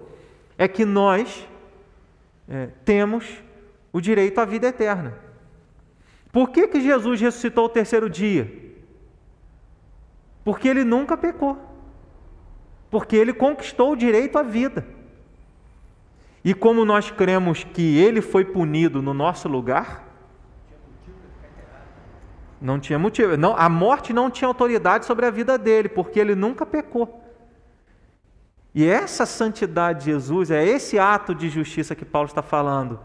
é 0.58 0.66
que 0.66 0.84
nós 0.84 1.48
é, 2.48 2.68
temos 2.84 3.42
o 3.92 4.00
direito 4.00 4.38
à 4.38 4.44
vida 4.44 4.66
eterna. 4.66 5.16
Por 6.32 6.50
que, 6.50 6.68
que 6.68 6.80
Jesus 6.80 7.20
ressuscitou 7.20 7.64
o 7.64 7.68
terceiro 7.68 8.08
dia? 8.08 8.52
Porque 10.44 10.68
ele 10.68 10.84
nunca 10.84 11.16
pecou. 11.16 11.58
Porque 12.90 13.16
ele 13.16 13.32
conquistou 13.32 13.92
o 13.92 13.96
direito 13.96 14.36
à 14.36 14.42
vida. 14.42 14.86
E 16.44 16.54
como 16.54 16.84
nós 16.84 17.10
cremos 17.10 17.64
que 17.64 17.98
ele 17.98 18.20
foi 18.20 18.44
punido 18.44 19.02
no 19.02 19.12
nosso 19.12 19.48
lugar, 19.48 20.09
Não 22.61 22.78
tinha 22.78 22.98
motivo. 22.98 23.36
Não, 23.36 23.56
a 23.56 23.68
morte 23.68 24.12
não 24.12 24.30
tinha 24.30 24.48
autoridade 24.48 25.06
sobre 25.06 25.24
a 25.24 25.30
vida 25.30 25.56
dele, 25.56 25.88
porque 25.88 26.20
ele 26.20 26.34
nunca 26.34 26.66
pecou. 26.66 27.20
E 28.74 28.86
essa 28.86 29.26
santidade 29.26 30.00
de 30.00 30.04
Jesus, 30.06 30.50
é 30.50 30.64
esse 30.64 30.98
ato 30.98 31.34
de 31.34 31.48
justiça 31.48 31.94
que 31.94 32.04
Paulo 32.04 32.28
está 32.28 32.42
falando. 32.42 33.00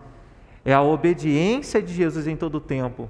É 0.64 0.74
a 0.74 0.82
obediência 0.82 1.82
de 1.82 1.94
Jesus 1.94 2.28
em 2.28 2.36
todo 2.36 2.56
o 2.56 2.62
tempo, 2.62 3.10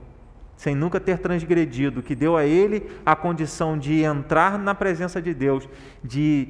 sem 0.55 0.75
nunca 0.75 0.99
ter 0.99 1.19
transgredido, 1.19 2.01
que 2.01 2.15
deu 2.15 2.37
a 2.37 2.45
ele 2.45 2.89
a 3.05 3.15
condição 3.15 3.77
de 3.77 4.03
entrar 4.03 4.57
na 4.57 4.75
presença 4.75 5.21
de 5.21 5.33
Deus, 5.33 5.67
de, 6.03 6.49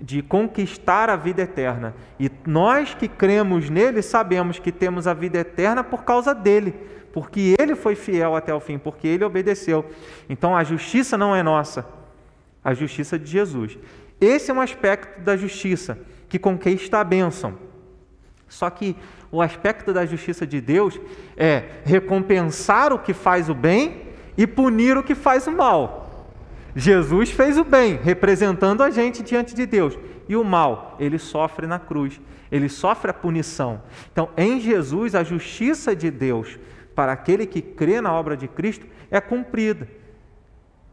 de 0.00 0.22
conquistar 0.22 1.08
a 1.08 1.16
vida 1.16 1.42
eterna. 1.42 1.94
E 2.18 2.30
nós 2.46 2.94
que 2.94 3.08
cremos 3.08 3.70
nele 3.70 4.02
sabemos 4.02 4.58
que 4.58 4.72
temos 4.72 5.06
a 5.06 5.14
vida 5.14 5.38
eterna 5.38 5.82
por 5.84 6.04
causa 6.04 6.34
dele, 6.34 6.74
porque 7.16 7.56
ele 7.58 7.74
foi 7.74 7.94
fiel 7.94 8.36
até 8.36 8.52
o 8.52 8.60
fim, 8.60 8.76
porque 8.76 9.08
ele 9.08 9.24
obedeceu. 9.24 9.86
Então 10.28 10.54
a 10.54 10.62
justiça 10.62 11.16
não 11.16 11.34
é 11.34 11.42
nossa, 11.42 11.86
a 12.62 12.74
justiça 12.74 13.18
de 13.18 13.24
Jesus. 13.24 13.78
Esse 14.20 14.50
é 14.50 14.54
um 14.54 14.60
aspecto 14.60 15.22
da 15.22 15.34
justiça 15.34 15.98
que 16.28 16.38
conquista 16.38 16.98
a 16.98 17.04
bênção. 17.04 17.54
Só 18.46 18.68
que 18.68 18.94
o 19.32 19.40
aspecto 19.40 19.94
da 19.94 20.04
justiça 20.04 20.46
de 20.46 20.60
Deus 20.60 21.00
é 21.38 21.64
recompensar 21.86 22.92
o 22.92 22.98
que 22.98 23.14
faz 23.14 23.48
o 23.48 23.54
bem 23.54 24.02
e 24.36 24.46
punir 24.46 24.98
o 24.98 25.02
que 25.02 25.14
faz 25.14 25.46
o 25.46 25.52
mal. 25.52 26.28
Jesus 26.74 27.30
fez 27.30 27.56
o 27.56 27.64
bem, 27.64 27.96
representando 27.96 28.82
a 28.82 28.90
gente 28.90 29.22
diante 29.22 29.54
de 29.54 29.64
Deus, 29.64 29.98
e 30.28 30.36
o 30.36 30.44
mal, 30.44 30.98
ele 31.00 31.18
sofre 31.18 31.66
na 31.66 31.78
cruz, 31.78 32.20
ele 32.52 32.68
sofre 32.68 33.10
a 33.10 33.14
punição. 33.14 33.80
Então, 34.12 34.28
em 34.36 34.60
Jesus, 34.60 35.14
a 35.14 35.24
justiça 35.24 35.96
de 35.96 36.10
Deus 36.10 36.58
para 36.96 37.12
aquele 37.12 37.46
que 37.46 37.60
crê 37.60 38.00
na 38.00 38.12
obra 38.12 38.34
de 38.36 38.48
Cristo 38.48 38.86
é 39.10 39.20
cumprida. 39.20 39.86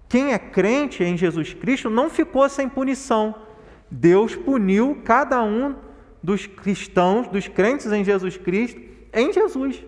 Quem 0.09 0.33
é 0.33 0.37
crente 0.37 1.01
em 1.03 1.17
Jesus 1.17 1.53
Cristo 1.53 1.89
não 1.89 2.09
ficou 2.09 2.47
sem 2.49 2.67
punição. 2.67 3.33
Deus 3.89 4.35
puniu 4.35 5.01
cada 5.05 5.41
um 5.41 5.75
dos 6.21 6.45
cristãos, 6.45 7.27
dos 7.29 7.47
crentes 7.47 7.91
em 7.91 8.03
Jesus 8.03 8.37
Cristo, 8.37 8.79
em 9.13 9.31
Jesus. 9.31 9.83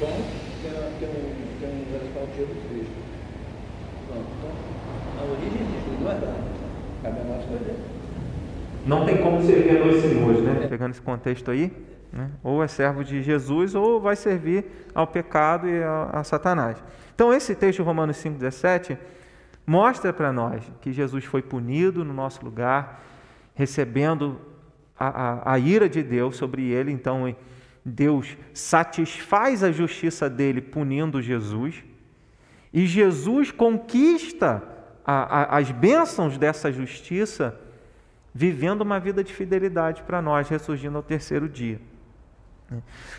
Bom, 0.00 0.20
tem, 0.60 0.72
tem, 0.98 1.10
tem 1.60 1.92
radical 1.92 2.28
Jesus 2.36 2.58
Cristo. 2.68 2.92
Pronto. 4.08 4.26
Então, 4.38 5.20
a 5.20 5.32
origem 5.32 5.64
de 5.64 5.84
tudo 5.84 6.04
não 6.04 6.10
é 6.10 6.14
dada. 6.14 6.34
Cabe 7.02 7.20
a 7.20 7.24
nós 7.24 7.40
escolher. 7.40 7.76
Não 8.84 9.06
tem 9.06 9.22
como 9.22 9.42
servir 9.42 9.78
a 9.78 9.84
dois 9.84 10.02
senhores, 10.02 10.42
né? 10.42 10.66
Pegando 10.68 10.90
esse 10.90 11.02
contexto 11.02 11.50
aí. 11.50 11.70
Né? 12.12 12.30
Ou 12.42 12.62
é 12.62 12.68
servo 12.68 13.02
de 13.02 13.22
Jesus 13.22 13.74
ou 13.74 14.00
vai 14.00 14.14
servir 14.14 14.66
ao 14.94 15.06
pecado 15.06 15.68
e 15.68 15.82
a, 15.82 16.10
a 16.12 16.24
Satanás. 16.24 16.82
Então, 17.14 17.32
esse 17.32 17.54
texto 17.54 17.82
Romanos 17.82 18.16
5,17 18.18 18.98
mostra 19.66 20.12
para 20.12 20.32
nós 20.32 20.62
que 20.80 20.92
Jesus 20.92 21.24
foi 21.24 21.40
punido 21.40 22.04
no 22.04 22.12
nosso 22.12 22.44
lugar, 22.44 23.02
recebendo 23.54 24.38
a, 24.98 25.06
a, 25.06 25.54
a 25.54 25.58
ira 25.58 25.88
de 25.88 26.02
Deus 26.02 26.36
sobre 26.36 26.68
ele. 26.68 26.92
Então, 26.92 27.34
Deus 27.84 28.36
satisfaz 28.52 29.64
a 29.64 29.72
justiça 29.72 30.28
dele 30.28 30.60
punindo 30.60 31.22
Jesus, 31.22 31.82
e 32.72 32.86
Jesus 32.86 33.50
conquista 33.50 34.62
a, 35.04 35.58
as 35.58 35.70
bênçãos 35.70 36.38
dessa 36.38 36.72
justiça, 36.72 37.58
vivendo 38.34 38.80
uma 38.80 38.98
vida 38.98 39.22
de 39.22 39.32
fidelidade 39.32 40.02
para 40.02 40.22
nós, 40.22 40.48
ressurgindo 40.48 40.96
ao 40.96 41.02
terceiro 41.02 41.48
dia. 41.48 41.80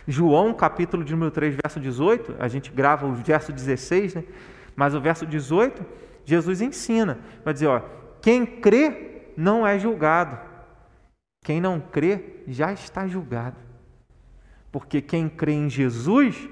João, 0.08 0.54
capítulo 0.54 1.04
de 1.04 1.14
número 1.14 1.32
3, 1.32 1.56
verso 1.62 1.80
18, 1.80 2.36
a 2.40 2.48
gente 2.48 2.72
grava 2.72 3.06
o 3.06 3.14
verso 3.14 3.52
16, 3.52 4.16
né? 4.16 4.24
mas 4.76 4.96
o 4.96 5.02
verso 5.02 5.26
18, 5.26 5.86
Jesus 6.26 6.62
ensina, 6.62 7.20
vai 7.44 7.54
dizer, 7.54 7.68
ó, 7.68 7.82
quem 8.22 8.46
crê 8.46 9.32
não 9.36 9.66
é 9.66 9.78
julgado, 9.78 10.38
quem 11.44 11.60
não 11.60 11.80
crê 11.80 12.42
já 12.48 12.72
está 12.72 13.08
julgado. 13.08 13.58
Porque 14.72 15.02
quem 15.02 15.30
crê 15.30 15.52
em 15.52 15.70
Jesus, 15.70 16.50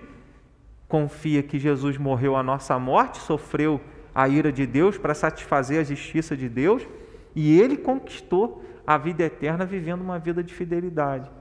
confia 0.88 1.42
que 1.42 1.58
Jesus 1.58 1.98
morreu 1.98 2.36
a 2.36 2.44
nossa 2.44 2.78
morte, 2.78 3.18
sofreu 3.18 3.82
a 4.14 4.28
ira 4.28 4.52
de 4.52 4.68
Deus 4.68 4.98
para 4.98 5.14
satisfazer 5.14 5.80
a 5.80 5.84
justiça 5.84 6.36
de 6.36 6.50
Deus, 6.50 6.86
e 7.34 7.60
ele 7.60 7.78
conquistou 7.78 8.64
a 8.86 8.98
vida 8.98 9.24
eterna 9.24 9.66
vivendo 9.66 10.02
uma 10.02 10.20
vida 10.20 10.44
de 10.44 10.54
fidelidade. 10.54 11.32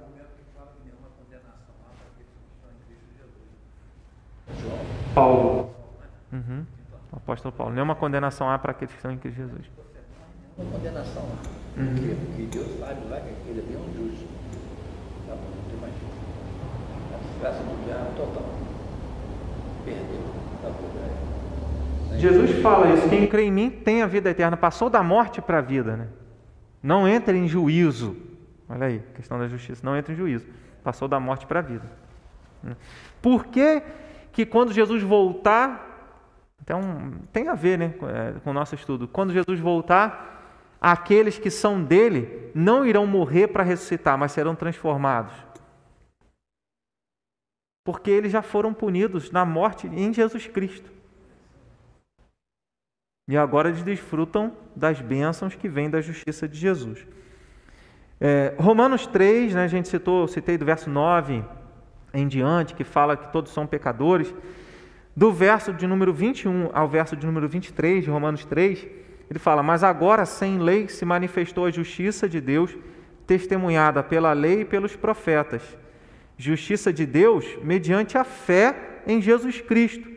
Paulo. 5.14 5.74
Uhum. 6.32 6.64
O 7.12 7.16
apóstolo 7.16 7.52
Paulo. 7.52 7.72
Nenhuma 7.72 7.94
condenação 7.94 8.48
há 8.48 8.58
para 8.58 8.72
aqueles 8.72 8.92
que 8.92 8.98
estão 8.98 9.10
em 9.10 9.18
Cristo 9.18 9.38
Jesus. 9.38 9.70
Uma 10.56 10.70
condenação 10.70 11.22
há. 11.22 11.80
Uhum. 11.80 11.94
Porque, 11.94 12.14
porque 12.26 12.42
Deus 12.42 12.78
sabe 12.78 13.00
lá 13.08 13.20
que 13.20 13.30
aquele 13.30 13.60
é 13.60 13.62
bem 13.62 13.76
justo. 13.96 14.26
Tá 15.26 15.34
bom, 15.34 15.42
não 15.56 15.70
tem 15.70 15.80
mais 15.80 15.94
A 17.14 17.32
desgraça 17.32 17.62
do 17.62 17.84
diabo 17.84 18.10
total. 18.16 18.48
Perdeu. 19.84 20.20
Tá 20.62 20.68
bom, 20.68 22.14
é. 22.14 22.18
Jesus 22.18 22.60
fala 22.60 22.92
isso, 22.92 23.08
quem 23.08 23.26
crê 23.26 23.44
em 23.44 23.52
mim 23.52 23.70
tem 23.70 24.02
a 24.02 24.06
vida 24.06 24.28
eterna, 24.28 24.56
passou 24.56 24.90
da 24.90 25.02
morte 25.02 25.40
para 25.40 25.58
a 25.58 25.60
vida, 25.60 25.96
né? 25.96 26.08
Não 26.82 27.08
entra 27.08 27.36
em 27.36 27.48
juízo. 27.48 28.16
Olha 28.68 28.86
aí, 28.86 29.02
questão 29.14 29.38
da 29.38 29.48
justiça, 29.48 29.80
não 29.84 29.96
entra 29.96 30.12
em 30.12 30.16
juízo. 30.16 30.46
Passou 30.84 31.08
da 31.08 31.18
morte 31.18 31.46
para 31.46 31.60
a 31.60 31.62
vida. 31.62 31.84
Por 33.22 33.46
que 33.46 33.82
que 34.32 34.46
quando 34.46 34.72
Jesus 34.72 35.02
voltar, 35.02 35.90
então 36.62 37.12
tem 37.32 37.48
a 37.48 37.54
ver 37.54 37.78
né, 37.78 37.94
é, 38.02 38.40
com 38.40 38.50
o 38.50 38.54
nosso 38.54 38.74
estudo, 38.74 39.08
quando 39.08 39.32
Jesus 39.32 39.58
voltar, 39.58 40.76
aqueles 40.80 41.38
que 41.38 41.50
são 41.50 41.82
dele 41.82 42.50
não 42.54 42.86
irão 42.86 43.06
morrer 43.06 43.48
para 43.48 43.62
ressuscitar, 43.62 44.16
mas 44.16 44.32
serão 44.32 44.54
transformados. 44.54 45.34
Porque 47.84 48.10
eles 48.10 48.30
já 48.30 48.42
foram 48.42 48.72
punidos 48.72 49.30
na 49.30 49.44
morte 49.44 49.86
em 49.86 50.12
Jesus 50.12 50.46
Cristo. 50.46 50.90
E 53.28 53.36
agora 53.36 53.68
eles 53.68 53.82
desfrutam 53.82 54.56
das 54.74 55.00
bênçãos 55.00 55.54
que 55.54 55.68
vêm 55.68 55.88
da 55.88 56.00
justiça 56.00 56.48
de 56.48 56.58
Jesus. 56.58 57.06
É, 58.20 58.54
Romanos 58.58 59.06
3, 59.06 59.54
né, 59.54 59.64
a 59.64 59.68
gente 59.68 59.88
citou, 59.88 60.28
citei 60.28 60.58
do 60.58 60.64
verso 60.64 60.90
9 60.90 61.42
em 62.12 62.26
diante, 62.26 62.74
que 62.74 62.84
fala 62.84 63.16
que 63.16 63.32
todos 63.32 63.52
são 63.52 63.66
pecadores, 63.66 64.32
do 65.14 65.32
verso 65.32 65.72
de 65.72 65.86
número 65.86 66.12
21 66.12 66.70
ao 66.72 66.88
verso 66.88 67.16
de 67.16 67.26
número 67.26 67.48
23 67.48 68.04
de 68.04 68.10
Romanos 68.10 68.44
3, 68.44 68.86
ele 69.28 69.38
fala: 69.38 69.62
Mas 69.62 69.84
agora, 69.84 70.24
sem 70.24 70.58
lei, 70.58 70.88
se 70.88 71.04
manifestou 71.04 71.66
a 71.66 71.70
justiça 71.70 72.28
de 72.28 72.40
Deus, 72.40 72.76
testemunhada 73.26 74.02
pela 74.02 74.32
lei 74.32 74.62
e 74.62 74.64
pelos 74.64 74.96
profetas. 74.96 75.62
Justiça 76.36 76.92
de 76.92 77.04
Deus 77.04 77.44
mediante 77.62 78.16
a 78.16 78.24
fé 78.24 79.02
em 79.06 79.20
Jesus 79.20 79.60
Cristo, 79.60 80.08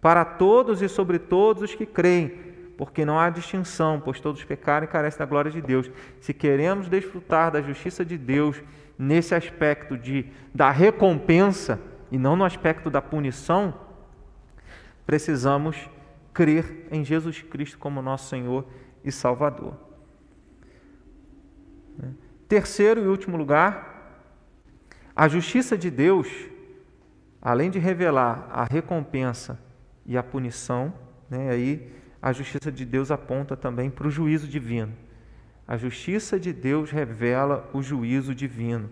para 0.00 0.24
todos 0.24 0.82
e 0.82 0.88
sobre 0.88 1.18
todos 1.18 1.62
os 1.62 1.74
que 1.74 1.86
creem, 1.86 2.32
porque 2.76 3.04
não 3.04 3.18
há 3.18 3.28
distinção, 3.30 4.00
pois 4.02 4.20
todos 4.20 4.44
pecaram 4.44 4.84
e 4.84 4.88
carecem 4.88 5.18
da 5.18 5.26
glória 5.26 5.50
de 5.50 5.60
Deus. 5.60 5.90
Se 6.20 6.32
queremos 6.32 6.88
desfrutar 6.88 7.50
da 7.50 7.60
justiça 7.60 8.04
de 8.04 8.16
Deus, 8.16 8.62
nesse 9.00 9.34
aspecto 9.34 9.96
de, 9.96 10.26
da 10.54 10.70
recompensa 10.70 11.80
e 12.12 12.18
não 12.18 12.36
no 12.36 12.44
aspecto 12.44 12.90
da 12.90 13.00
punição, 13.00 13.72
precisamos 15.06 15.88
crer 16.34 16.86
em 16.92 17.02
Jesus 17.02 17.40
Cristo 17.40 17.78
como 17.78 18.02
nosso 18.02 18.28
Senhor 18.28 18.66
e 19.02 19.10
Salvador. 19.10 19.74
Terceiro 22.46 23.02
e 23.02 23.06
último 23.06 23.38
lugar, 23.38 24.20
a 25.16 25.26
justiça 25.28 25.78
de 25.78 25.90
Deus, 25.90 26.28
além 27.40 27.70
de 27.70 27.78
revelar 27.78 28.50
a 28.52 28.64
recompensa 28.64 29.58
e 30.04 30.18
a 30.18 30.22
punição, 30.22 30.92
né, 31.30 31.48
aí 31.48 31.90
a 32.20 32.34
justiça 32.34 32.70
de 32.70 32.84
Deus 32.84 33.10
aponta 33.10 33.56
também 33.56 33.88
para 33.88 34.06
o 34.06 34.10
juízo 34.10 34.46
divino. 34.46 34.92
A 35.70 35.76
justiça 35.76 36.36
de 36.36 36.52
Deus 36.52 36.90
revela 36.90 37.70
o 37.72 37.80
juízo 37.80 38.34
divino. 38.34 38.90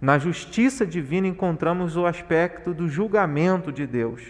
Na 0.00 0.18
justiça 0.18 0.86
divina 0.86 1.28
encontramos 1.28 1.94
o 1.94 2.06
aspecto 2.06 2.72
do 2.72 2.88
julgamento 2.88 3.70
de 3.70 3.86
Deus. 3.86 4.22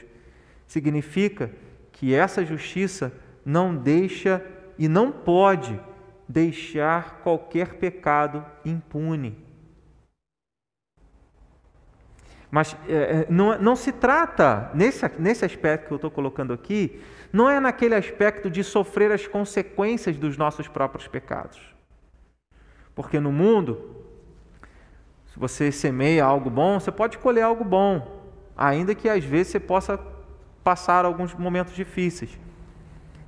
Significa 0.66 1.49
que 1.93 2.12
essa 2.12 2.45
justiça 2.45 3.12
não 3.45 3.72
deixa 3.72 4.45
e 4.76 4.89
não 4.89 5.12
pode 5.12 5.78
deixar 6.28 7.20
qualquer 7.22 7.74
pecado 7.74 8.45
impune. 8.64 9.39
Mas 12.51 12.76
é, 12.89 13.28
não, 13.30 13.57
não, 13.61 13.76
se 13.76 13.93
trata, 13.93 14.72
nesse, 14.74 15.09
nesse 15.20 15.45
aspecto 15.45 15.87
que 15.87 15.93
eu 15.93 15.97
estou 15.97 16.11
colocando 16.11 16.53
aqui, 16.53 17.01
não 17.32 17.49
é 17.49 17.61
naquele 17.61 17.95
aspecto 17.95 18.51
de 18.51 18.64
sofrer 18.64 19.12
as 19.12 19.28
consequências 19.28 20.16
dos 20.16 20.37
nossos 20.37 20.66
próprios 20.66 21.07
pecados. 21.07 21.76
Porque 22.97 23.20
no 23.20 23.30
mundo, 23.30 23.94
se 25.32 25.38
você 25.38 25.70
semeia 25.70 26.24
algo 26.24 26.49
bom, 26.49 26.80
você 26.80 26.90
pode 26.90 27.18
colher 27.18 27.42
algo 27.42 27.62
bom. 27.62 28.16
ainda 28.57 28.94
que 28.94 29.07
às 29.07 29.22
vezes 29.22 29.53
você 29.53 29.61
possa 29.61 30.01
passar 30.64 31.05
alguns 31.05 31.34
momentos 31.34 31.74
difíceis. 31.74 32.38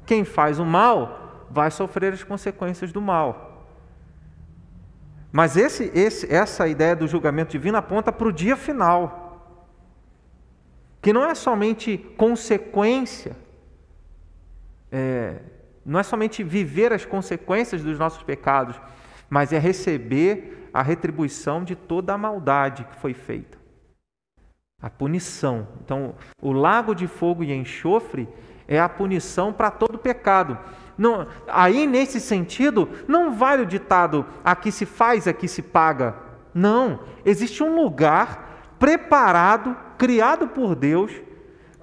Quem 0.06 0.24
faz 0.24 0.58
o 0.58 0.64
mal 0.64 1.46
vai 1.50 1.70
sofrer 1.70 2.14
as 2.14 2.24
consequências 2.24 2.90
do 2.90 3.02
mal. 3.02 3.66
Mas 5.30 5.54
esse, 5.54 5.92
esse, 5.94 6.32
essa 6.32 6.66
ideia 6.66 6.96
do 6.96 7.06
julgamento 7.06 7.50
divino 7.52 7.76
aponta 7.76 8.10
para 8.10 8.26
o 8.26 8.32
dia 8.32 8.56
final, 8.56 9.02
que 11.02 11.12
não 11.12 11.24
é 11.24 11.34
somente 11.34 11.98
consequência, 12.16 13.36
é, 14.90 15.42
não 15.84 16.00
é 16.00 16.02
somente 16.02 16.42
viver 16.42 16.90
as 16.90 17.04
consequências 17.04 17.84
dos 17.84 17.98
nossos 17.98 18.22
pecados, 18.22 18.80
mas 19.28 19.52
é 19.52 19.58
receber 19.58 20.70
a 20.72 20.82
retribuição 20.82 21.64
de 21.64 21.74
toda 21.74 22.14
a 22.14 22.18
maldade 22.18 22.84
que 22.84 22.96
foi 23.00 23.14
feita. 23.14 23.58
A 24.80 24.88
punição. 24.88 25.66
Então, 25.84 26.14
o 26.40 26.52
lago 26.52 26.94
de 26.94 27.06
fogo 27.06 27.42
e 27.42 27.52
enxofre 27.52 28.28
é 28.66 28.78
a 28.78 28.88
punição 28.88 29.52
para 29.52 29.70
todo 29.70 29.98
pecado. 29.98 30.58
Não, 30.96 31.26
aí, 31.48 31.86
nesse 31.86 32.20
sentido, 32.20 32.88
não 33.08 33.32
vale 33.32 33.62
o 33.62 33.66
ditado 33.66 34.24
aqui 34.44 34.70
se 34.70 34.86
faz, 34.86 35.26
aqui 35.26 35.48
se 35.48 35.62
paga. 35.62 36.14
Não. 36.54 37.00
Existe 37.24 37.62
um 37.62 37.74
lugar 37.74 38.74
preparado, 38.78 39.76
criado 39.96 40.48
por 40.48 40.74
Deus, 40.74 41.12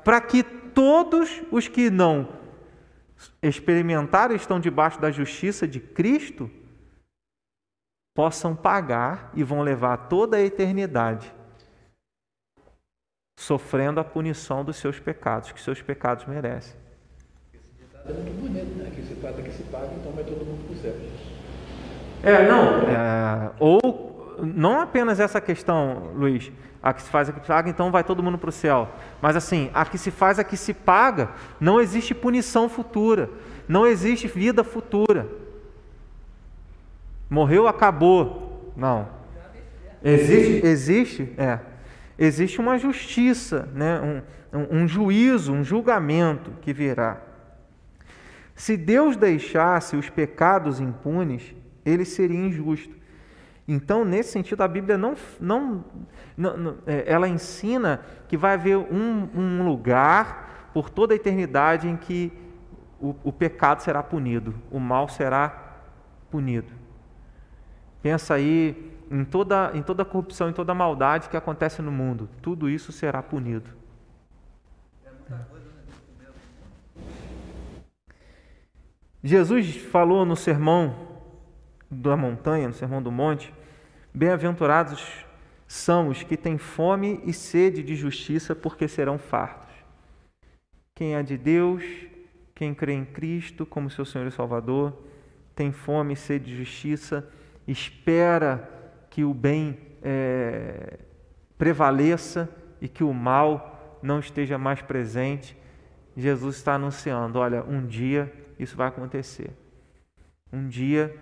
para 0.03 0.21
que 0.21 0.43
todos 0.43 1.41
os 1.51 1.67
que 1.67 1.89
não 1.89 2.29
experimentaram 3.41 4.35
estão 4.35 4.59
debaixo 4.59 4.99
da 4.99 5.11
justiça 5.11 5.67
de 5.67 5.79
Cristo 5.79 6.49
possam 8.15 8.55
pagar 8.55 9.29
e 9.33 9.43
vão 9.43 9.61
levar 9.61 10.07
toda 10.07 10.37
a 10.37 10.41
eternidade 10.41 11.31
sofrendo 13.37 13.99
a 13.99 14.03
punição 14.03 14.63
dos 14.63 14.77
seus 14.77 14.97
pecados, 14.97 15.51
que 15.51 15.59
seus 15.61 15.81
pecados 15.81 16.25
merecem. 16.25 16.73
Esse 17.53 17.69
ditado 17.73 18.09
é 18.09 18.13
muito 18.13 18.39
bonito, 18.39 18.77
né? 18.77 18.89
Que 18.95 19.01
se 19.03 19.15
trata 19.15 19.41
que 19.41 19.51
se 19.51 19.63
paga, 19.63 19.89
então 19.93 20.13
vai 20.13 20.23
todo 20.23 20.45
mundo 20.45 20.65
para 20.65 20.73
o 20.73 20.77
céu. 20.77 20.95
É, 22.23 22.47
não. 22.47 22.89
É, 22.89 23.51
ou 23.59 24.37
não 24.41 24.79
apenas 24.79 25.19
essa 25.19 25.41
questão, 25.41 26.11
Luiz, 26.15 26.51
a 26.81 26.93
que 26.93 27.01
se 27.01 27.09
faz, 27.09 27.27
a 27.27 27.33
que 27.33 27.41
se 27.41 27.47
paga, 27.47 27.69
então 27.69 27.91
vai 27.91 28.03
todo 28.03 28.23
mundo 28.23 28.37
para 28.37 28.49
o 28.49 28.53
céu. 28.53 28.89
Mas 29.21 29.35
assim, 29.35 29.69
a 29.73 29.85
que 29.85 29.97
se 29.97 30.09
faz, 30.09 30.39
a 30.39 30.43
que 30.43 30.55
se 30.55 30.73
paga, 30.73 31.31
não 31.59 31.81
existe 31.81 32.15
punição 32.15 32.69
futura, 32.69 33.29
não 33.67 33.85
existe 33.85 34.27
vida 34.27 34.63
futura. 34.63 35.27
Morreu, 37.29 37.67
acabou. 37.67 38.73
Não. 38.75 39.07
Existe, 40.03 40.65
existe, 40.65 41.33
é 41.37 41.59
existe 42.17 42.59
uma 42.59 42.77
justiça, 42.77 43.69
né? 43.73 44.23
um, 44.53 44.81
um 44.83 44.87
juízo, 44.87 45.53
um 45.53 45.63
julgamento 45.63 46.51
que 46.61 46.73
virá. 46.73 47.21
Se 48.55 48.77
Deus 48.77 49.17
deixasse 49.17 49.95
os 49.95 50.09
pecados 50.09 50.79
impunes, 50.79 51.53
ele 51.85 52.05
seria 52.05 52.39
injusto. 52.39 52.95
Então, 53.67 54.05
nesse 54.05 54.31
sentido, 54.31 54.61
a 54.61 54.67
Bíblia 54.67 54.97
não, 54.97 55.15
não, 55.39 55.83
não 56.37 56.77
é, 56.85 57.03
ela 57.07 57.27
ensina 57.27 58.01
que 58.27 58.37
vai 58.37 58.53
haver 58.53 58.77
um, 58.77 59.29
um, 59.35 59.67
lugar 59.67 60.69
por 60.73 60.89
toda 60.89 61.13
a 61.13 61.15
eternidade 61.15 61.87
em 61.87 61.97
que 61.97 62.31
o, 63.01 63.15
o 63.23 63.33
pecado 63.33 63.81
será 63.81 64.03
punido, 64.03 64.53
o 64.71 64.79
mal 64.79 65.09
será 65.09 65.79
punido. 66.29 66.71
Pensa 68.05 68.35
aí 68.35 68.93
em 69.09 69.25
toda, 69.25 69.71
em 69.73 69.81
toda 69.81 70.03
a 70.03 70.05
corrupção, 70.05 70.47
em 70.47 70.53
toda 70.53 70.73
a 70.73 70.75
maldade 70.75 71.27
que 71.27 71.35
acontece 71.35 71.81
no 71.81 71.91
mundo. 71.91 72.29
Tudo 72.39 72.69
isso 72.69 72.91
será 72.91 73.23
punido. 73.23 73.67
Jesus 79.23 79.75
falou 79.75 80.23
no 80.23 80.35
sermão 80.35 80.95
da 81.89 82.15
montanha, 82.15 82.67
no 82.67 82.75
sermão 82.75 83.01
do 83.01 83.11
monte: 83.11 83.51
Bem-aventurados 84.13 85.25
são 85.67 86.09
os 86.09 86.21
que 86.21 86.37
têm 86.37 86.59
fome 86.59 87.19
e 87.25 87.33
sede 87.33 87.81
de 87.81 87.95
justiça, 87.95 88.53
porque 88.53 88.87
serão 88.87 89.17
fartos. 89.17 89.73
Quem 90.93 91.15
é 91.15 91.23
de 91.23 91.39
Deus, 91.39 91.83
quem 92.53 92.71
crê 92.71 92.93
em 92.93 93.03
Cristo 93.03 93.65
como 93.65 93.89
seu 93.89 94.05
Senhor 94.05 94.27
e 94.27 94.31
Salvador, 94.31 94.93
tem 95.55 95.71
fome 95.71 96.13
e 96.13 96.15
sede 96.15 96.45
de 96.45 96.55
justiça, 96.55 97.27
espera 97.67 98.69
que 99.09 99.23
o 99.23 99.33
bem 99.33 99.77
é, 100.01 100.99
prevaleça 101.57 102.49
e 102.81 102.87
que 102.87 103.03
o 103.03 103.13
mal 103.13 103.99
não 104.01 104.19
esteja 104.19 104.57
mais 104.57 104.81
presente. 104.81 105.57
Jesus 106.15 106.57
está 106.57 106.75
anunciando: 106.75 107.39
olha, 107.39 107.63
um 107.63 107.85
dia 107.85 108.31
isso 108.59 108.75
vai 108.75 108.87
acontecer. 108.87 109.51
Um 110.51 110.67
dia 110.67 111.15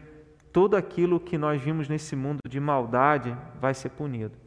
tudo 0.53 0.75
aquilo 0.75 1.19
que 1.19 1.35
nós 1.35 1.59
vimos 1.59 1.89
nesse 1.89 2.15
mundo 2.15 2.39
de 2.47 2.59
maldade 2.59 3.35
vai 3.59 3.73
ser 3.73 3.89
punido. 3.89 4.37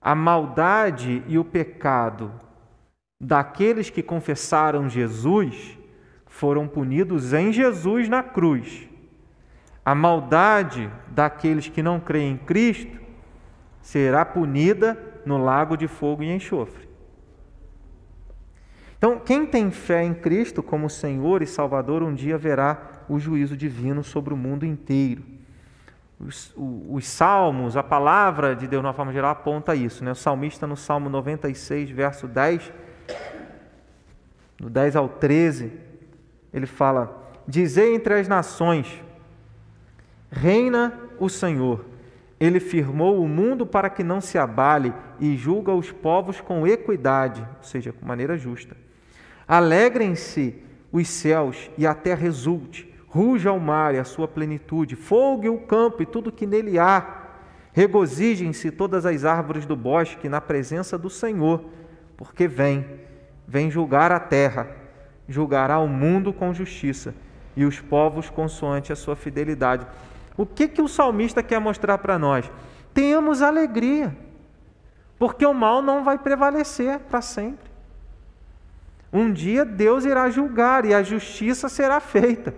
A 0.00 0.14
maldade 0.14 1.22
e 1.28 1.38
o 1.38 1.44
pecado 1.44 2.32
daqueles 3.20 3.90
que 3.90 4.02
confessaram 4.02 4.88
Jesus 4.88 5.78
foram 6.26 6.66
punidos 6.66 7.34
em 7.34 7.52
Jesus 7.52 8.08
na 8.08 8.22
cruz. 8.22 8.88
A 9.90 9.94
maldade 9.96 10.88
daqueles 11.08 11.68
que 11.68 11.82
não 11.82 11.98
creem 11.98 12.34
em 12.34 12.36
Cristo 12.36 13.00
será 13.82 14.24
punida 14.24 14.96
no 15.26 15.36
lago 15.36 15.76
de 15.76 15.88
fogo 15.88 16.22
e 16.22 16.30
enxofre. 16.30 16.88
Então, 18.96 19.18
quem 19.18 19.44
tem 19.44 19.68
fé 19.72 20.04
em 20.04 20.14
Cristo 20.14 20.62
como 20.62 20.88
Senhor 20.88 21.42
e 21.42 21.46
Salvador, 21.46 22.04
um 22.04 22.14
dia 22.14 22.38
verá 22.38 23.02
o 23.08 23.18
juízo 23.18 23.56
divino 23.56 24.04
sobre 24.04 24.32
o 24.32 24.36
mundo 24.36 24.64
inteiro. 24.64 25.24
Os, 26.20 26.54
os, 26.56 27.04
salmos, 27.08 27.76
a 27.76 27.82
palavra 27.82 28.54
de 28.54 28.68
Deus, 28.68 28.82
de 28.82 28.86
uma 28.86 28.94
forma 28.94 29.12
geral, 29.12 29.32
aponta 29.32 29.74
isso. 29.74 30.04
Né? 30.04 30.12
O 30.12 30.14
salmista, 30.14 30.68
no 30.68 30.76
Salmo 30.76 31.10
96, 31.10 31.90
verso 31.90 32.28
10, 32.28 32.72
do 34.56 34.70
10 34.70 34.94
ao 34.94 35.08
13, 35.08 35.72
ele 36.54 36.66
fala: 36.66 37.28
Dizei 37.44 37.92
entre 37.96 38.14
as 38.14 38.28
nações, 38.28 39.02
Reina 40.30 40.98
o 41.18 41.28
Senhor. 41.28 41.84
Ele 42.38 42.60
firmou 42.60 43.22
o 43.22 43.28
mundo 43.28 43.66
para 43.66 43.90
que 43.90 44.02
não 44.02 44.20
se 44.20 44.38
abale 44.38 44.94
e 45.18 45.36
julga 45.36 45.74
os 45.74 45.92
povos 45.92 46.40
com 46.40 46.66
equidade, 46.66 47.46
ou 47.58 47.64
seja, 47.64 47.92
com 47.92 48.06
maneira 48.06 48.38
justa. 48.38 48.76
Alegrem-se 49.46 50.62
os 50.92 51.08
céus 51.08 51.70
e 51.76 51.86
a 51.86 51.94
terra 51.94 52.26
exulte, 52.26 52.88
ruja 53.08 53.52
o 53.52 53.60
mar 53.60 53.94
e 53.94 53.98
a 53.98 54.04
sua 54.04 54.26
plenitude, 54.26 54.96
folgue 54.96 55.48
o 55.48 55.58
campo 55.58 56.02
e 56.02 56.06
tudo 56.06 56.32
que 56.32 56.46
nele 56.46 56.78
há. 56.78 57.18
Regozijem-se 57.72 58.70
todas 58.70 59.04
as 59.04 59.24
árvores 59.24 59.66
do 59.66 59.76
bosque 59.76 60.28
na 60.28 60.40
presença 60.40 60.96
do 60.96 61.10
Senhor, 61.10 61.64
porque 62.16 62.48
vem, 62.48 62.86
vem 63.46 63.70
julgar 63.70 64.10
a 64.10 64.18
terra, 64.18 64.68
julgará 65.28 65.78
o 65.78 65.88
mundo 65.88 66.32
com 66.32 66.54
justiça 66.54 67.14
e 67.56 67.64
os 67.64 67.80
povos 67.80 68.30
consoante 68.30 68.92
a 68.92 68.96
sua 68.96 69.14
fidelidade. 69.14 69.86
O 70.40 70.46
que, 70.46 70.66
que 70.66 70.80
o 70.80 70.88
salmista 70.88 71.42
quer 71.42 71.60
mostrar 71.60 71.98
para 71.98 72.18
nós? 72.18 72.50
Tenhamos 72.94 73.42
alegria, 73.42 74.16
porque 75.18 75.44
o 75.44 75.52
mal 75.52 75.82
não 75.82 76.02
vai 76.02 76.16
prevalecer 76.16 76.98
para 77.00 77.20
sempre. 77.20 77.70
Um 79.12 79.30
dia 79.30 79.66
Deus 79.66 80.06
irá 80.06 80.30
julgar 80.30 80.86
e 80.86 80.94
a 80.94 81.02
justiça 81.02 81.68
será 81.68 82.00
feita. 82.00 82.54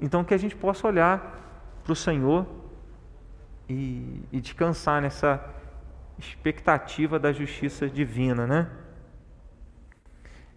Então 0.00 0.24
que 0.24 0.32
a 0.32 0.38
gente 0.38 0.56
possa 0.56 0.86
olhar 0.86 1.38
para 1.84 1.92
o 1.92 1.96
Senhor 1.96 2.46
e, 3.68 4.22
e 4.32 4.40
descansar 4.40 5.02
nessa 5.02 5.44
expectativa 6.18 7.18
da 7.18 7.30
justiça 7.30 7.90
divina, 7.90 8.46
né? 8.46 8.70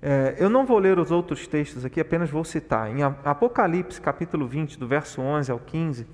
É, 0.04 0.36
eu 0.40 0.50
não 0.50 0.66
vou 0.66 0.80
ler 0.80 0.98
os 0.98 1.12
outros 1.12 1.46
textos 1.46 1.86
aqui, 1.86 2.02
apenas 2.02 2.32
vou 2.32 2.44
citar. 2.44 2.90
Em 2.90 3.04
Apocalipse, 3.04 4.02
capítulo 4.02 4.48
20, 4.48 4.80
do 4.80 4.88
verso 4.88 5.22
11 5.22 5.52
ao 5.52 5.60
15, 5.60 6.08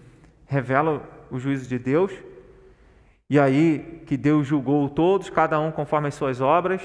revela 0.45 1.01
o 1.31 1.39
juízo 1.39 1.69
de 1.69 1.79
Deus. 1.79 2.11
E 3.29 3.39
aí 3.39 4.03
que 4.05 4.17
Deus 4.17 4.45
julgou 4.45 4.89
todos, 4.89 5.29
cada 5.29 5.57
um 5.59 5.71
conforme 5.71 6.09
as 6.09 6.15
suas 6.15 6.41
obras, 6.41 6.81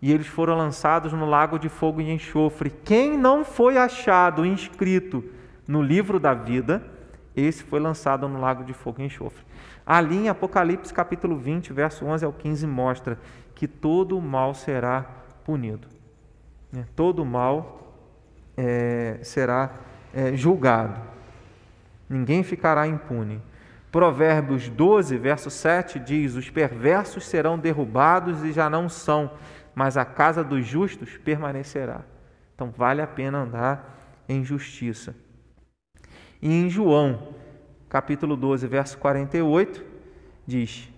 e 0.00 0.10
eles 0.10 0.26
foram 0.26 0.56
lançados 0.56 1.12
no 1.12 1.26
lago 1.26 1.58
de 1.58 1.68
fogo 1.68 2.00
e 2.00 2.10
enxofre. 2.10 2.70
Quem 2.70 3.18
não 3.18 3.44
foi 3.44 3.76
achado 3.76 4.46
inscrito 4.46 5.22
no 5.68 5.82
livro 5.82 6.18
da 6.18 6.32
vida, 6.32 6.82
esse 7.36 7.62
foi 7.62 7.78
lançado 7.78 8.26
no 8.26 8.40
lago 8.40 8.64
de 8.64 8.72
fogo 8.72 9.02
e 9.02 9.04
enxofre. 9.04 9.44
Ali 9.84 10.16
em 10.16 10.28
Apocalipse 10.30 10.94
capítulo 10.94 11.36
20, 11.36 11.74
verso 11.74 12.06
11 12.06 12.24
ao 12.24 12.32
15, 12.32 12.66
mostra 12.66 13.18
que 13.54 13.68
todo 13.68 14.16
o 14.16 14.22
mal 14.22 14.54
será 14.54 15.19
punido. 15.50 15.88
Né? 16.70 16.86
Todo 16.94 17.24
mal 17.24 17.92
é, 18.56 19.18
será 19.22 19.74
é, 20.14 20.36
julgado. 20.36 21.00
Ninguém 22.08 22.44
ficará 22.44 22.86
impune. 22.86 23.42
Provérbios 23.90 24.68
12, 24.68 25.18
verso 25.18 25.50
7 25.50 25.98
diz: 25.98 26.36
Os 26.36 26.48
perversos 26.48 27.26
serão 27.26 27.58
derrubados 27.58 28.44
e 28.44 28.52
já 28.52 28.70
não 28.70 28.88
são, 28.88 29.32
mas 29.74 29.96
a 29.96 30.04
casa 30.04 30.44
dos 30.44 30.64
justos 30.64 31.18
permanecerá. 31.18 32.02
Então 32.54 32.70
vale 32.70 33.02
a 33.02 33.06
pena 33.08 33.38
andar 33.38 34.22
em 34.28 34.44
justiça. 34.44 35.16
E 36.40 36.48
em 36.48 36.70
João, 36.70 37.34
capítulo 37.88 38.36
12, 38.36 38.68
verso 38.68 38.98
48, 38.98 39.84
diz: 40.46 40.88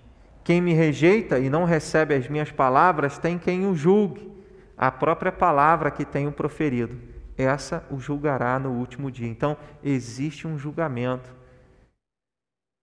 Quem 0.44 0.60
me 0.60 0.74
rejeita 0.74 1.38
e 1.38 1.48
não 1.48 1.64
recebe 1.64 2.14
as 2.14 2.28
minhas 2.28 2.52
palavras 2.52 3.16
tem 3.16 3.38
quem 3.38 3.66
o 3.66 3.74
julgue, 3.74 4.32
a 4.82 4.90
própria 4.90 5.30
palavra 5.30 5.92
que 5.92 6.04
tenho 6.04 6.32
proferido. 6.32 6.98
Essa 7.38 7.86
o 7.88 8.00
julgará 8.00 8.58
no 8.58 8.70
último 8.70 9.12
dia. 9.12 9.28
Então, 9.28 9.56
existe 9.80 10.44
um 10.44 10.58
julgamento 10.58 11.32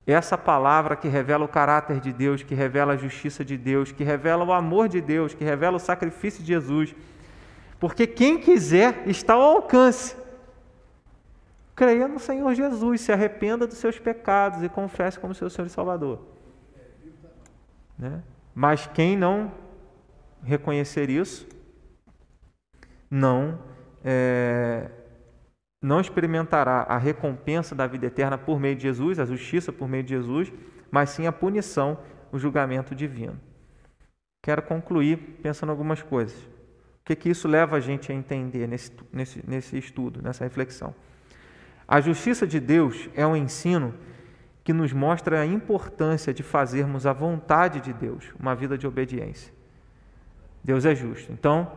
essa 0.07 0.37
palavra 0.37 0.95
que 0.95 1.09
revela 1.09 1.43
o 1.43 1.49
caráter 1.49 1.99
de 1.99 2.13
Deus, 2.13 2.41
que 2.41 2.55
revela 2.55 2.93
a 2.93 2.97
justiça 2.97 3.43
de 3.43 3.57
Deus, 3.57 3.91
que 3.91 4.03
revela 4.03 4.45
o 4.45 4.53
amor 4.53 4.87
de 4.87 5.01
Deus, 5.01 5.33
que 5.33 5.43
revela 5.43 5.75
o 5.75 5.79
sacrifício 5.79 6.41
de 6.41 6.47
Jesus. 6.47 6.95
Porque 7.81 8.07
quem 8.07 8.39
quiser 8.39 9.03
está 9.05 9.33
ao 9.33 9.41
alcance. 9.41 10.15
Creia 11.75 12.07
no 12.07 12.17
Senhor 12.17 12.55
Jesus, 12.55 13.01
se 13.01 13.11
arrependa 13.11 13.67
dos 13.67 13.77
seus 13.77 13.99
pecados 13.99 14.63
e 14.63 14.69
confesse 14.69 15.19
como 15.19 15.35
seu 15.35 15.49
Senhor 15.49 15.67
e 15.67 15.69
Salvador. 15.69 16.21
Né? 17.97 18.23
Mas 18.55 18.87
quem 18.87 19.17
não 19.17 19.51
reconhecer 20.41 21.09
isso, 21.09 21.58
não 23.09 23.59
é, 24.03 24.89
não 25.81 26.01
experimentará 26.01 26.81
a 26.81 26.97
recompensa 26.97 27.73
da 27.73 27.87
vida 27.87 28.07
eterna 28.07 28.37
por 28.37 28.59
meio 28.59 28.75
de 28.75 28.83
Jesus, 28.83 29.19
a 29.19 29.25
justiça 29.25 29.71
por 29.71 29.87
meio 29.87 30.03
de 30.03 30.09
Jesus, 30.09 30.51
mas 30.91 31.11
sim 31.11 31.25
a 31.25 31.31
punição, 31.31 31.97
o 32.31 32.37
julgamento 32.37 32.93
divino. 32.93 33.39
Quero 34.43 34.61
concluir 34.61 35.39
pensando 35.41 35.69
algumas 35.69 36.01
coisas. 36.01 36.37
O 36.41 37.05
que, 37.05 37.15
que 37.15 37.29
isso 37.29 37.47
leva 37.47 37.77
a 37.77 37.79
gente 37.79 38.11
a 38.11 38.15
entender 38.15 38.67
nesse, 38.67 38.91
nesse, 39.11 39.43
nesse 39.47 39.77
estudo, 39.77 40.21
nessa 40.21 40.43
reflexão? 40.43 40.93
A 41.87 41.99
justiça 41.99 42.45
de 42.45 42.59
Deus 42.59 43.09
é 43.15 43.25
um 43.25 43.35
ensino 43.35 43.95
que 44.63 44.71
nos 44.71 44.93
mostra 44.93 45.41
a 45.41 45.45
importância 45.45 46.33
de 46.33 46.43
fazermos 46.43 47.07
a 47.07 47.13
vontade 47.13 47.79
de 47.81 47.91
Deus, 47.91 48.31
uma 48.39 48.53
vida 48.53 48.77
de 48.77 48.85
obediência. 48.85 49.51
Deus 50.63 50.85
é 50.85 50.93
justo. 50.93 51.31
Então, 51.31 51.71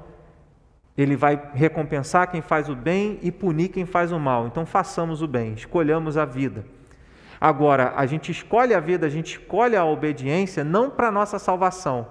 ele 0.97 1.17
vai 1.17 1.41
recompensar 1.55 2.31
quem 2.31 2.43
faz 2.43 2.69
o 2.69 2.77
bem 2.77 3.19
e 3.23 3.33
punir 3.33 3.69
quem 3.69 3.87
faz 3.87 4.13
o 4.13 4.19
mal. 4.19 4.47
Então 4.47 4.67
façamos 4.67 5.23
o 5.23 5.27
bem, 5.27 5.55
escolhamos 5.55 6.17
a 6.17 6.25
vida. 6.25 6.65
Agora, 7.41 7.93
a 7.97 8.07
gente 8.07 8.31
escolhe 8.31 8.73
a 8.73 8.79
vida, 8.79 9.07
a 9.07 9.11
gente 9.11 9.33
escolhe 9.33 9.75
a 9.75 9.85
obediência 9.85 10.63
não 10.63 10.89
para 10.89 11.11
nossa 11.11 11.39
salvação, 11.39 12.07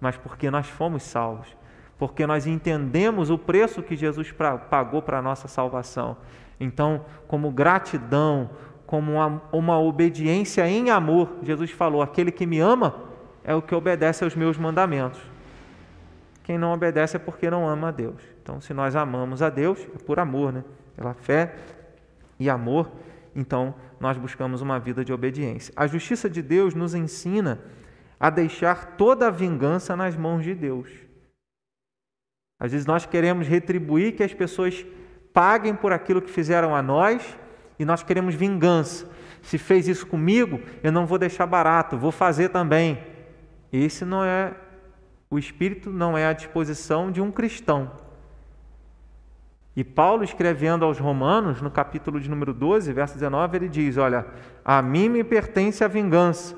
mas 0.00 0.16
porque 0.16 0.50
nós 0.50 0.66
fomos 0.66 1.02
salvos, 1.02 1.54
porque 1.98 2.26
nós 2.26 2.46
entendemos 2.46 3.28
o 3.28 3.36
preço 3.36 3.82
que 3.82 3.94
Jesus 3.94 4.32
pagou 4.70 5.02
para 5.02 5.18
a 5.18 5.22
nossa 5.22 5.48
salvação. 5.48 6.16
Então, 6.58 7.04
como 7.28 7.50
gratidão, 7.50 8.48
como 8.86 9.12
uma, 9.12 9.42
uma 9.52 9.78
obediência 9.78 10.66
em 10.66 10.88
amor, 10.88 11.28
Jesus 11.42 11.70
falou: 11.70 12.00
aquele 12.00 12.32
que 12.32 12.46
me 12.46 12.58
ama 12.58 12.94
é 13.44 13.54
o 13.54 13.60
que 13.60 13.74
obedece 13.74 14.24
aos 14.24 14.34
meus 14.34 14.56
mandamentos. 14.56 15.20
Quem 16.50 16.58
não 16.58 16.72
obedece 16.72 17.14
é 17.14 17.18
porque 17.20 17.48
não 17.48 17.68
ama 17.68 17.90
a 17.90 17.90
Deus. 17.92 18.20
Então, 18.42 18.60
se 18.60 18.74
nós 18.74 18.96
amamos 18.96 19.40
a 19.40 19.48
Deus, 19.48 19.78
é 19.94 19.98
por 19.98 20.18
amor, 20.18 20.52
né? 20.52 20.64
Pela 20.96 21.14
fé 21.14 21.54
e 22.40 22.50
amor, 22.50 22.90
então 23.36 23.72
nós 24.00 24.18
buscamos 24.18 24.60
uma 24.60 24.76
vida 24.80 25.04
de 25.04 25.12
obediência. 25.12 25.72
A 25.76 25.86
justiça 25.86 26.28
de 26.28 26.42
Deus 26.42 26.74
nos 26.74 26.92
ensina 26.92 27.60
a 28.18 28.30
deixar 28.30 28.96
toda 28.96 29.28
a 29.28 29.30
vingança 29.30 29.94
nas 29.94 30.16
mãos 30.16 30.42
de 30.42 30.52
Deus. 30.52 30.90
Às 32.58 32.72
vezes 32.72 32.84
nós 32.84 33.06
queremos 33.06 33.46
retribuir 33.46 34.16
que 34.16 34.24
as 34.24 34.34
pessoas 34.34 34.84
paguem 35.32 35.72
por 35.72 35.92
aquilo 35.92 36.20
que 36.20 36.32
fizeram 36.32 36.74
a 36.74 36.82
nós 36.82 37.38
e 37.78 37.84
nós 37.84 38.02
queremos 38.02 38.34
vingança. 38.34 39.08
Se 39.40 39.56
fez 39.56 39.86
isso 39.86 40.04
comigo, 40.04 40.60
eu 40.82 40.90
não 40.90 41.06
vou 41.06 41.16
deixar 41.16 41.46
barato, 41.46 41.96
vou 41.96 42.10
fazer 42.10 42.48
também. 42.48 42.98
Esse 43.72 44.04
não 44.04 44.24
é 44.24 44.52
o 45.30 45.38
espírito 45.38 45.90
não 45.90 46.18
é 46.18 46.26
à 46.26 46.32
disposição 46.32 47.10
de 47.10 47.20
um 47.20 47.30
cristão. 47.30 47.92
E 49.76 49.84
Paulo, 49.84 50.24
escrevendo 50.24 50.84
aos 50.84 50.98
Romanos, 50.98 51.62
no 51.62 51.70
capítulo 51.70 52.20
de 52.20 52.28
número 52.28 52.52
12, 52.52 52.92
verso 52.92 53.14
19, 53.14 53.56
ele 53.56 53.68
diz: 53.68 53.96
Olha, 53.96 54.26
a 54.64 54.82
mim 54.82 55.08
me 55.08 55.22
pertence 55.22 55.84
a 55.84 55.88
vingança, 55.88 56.56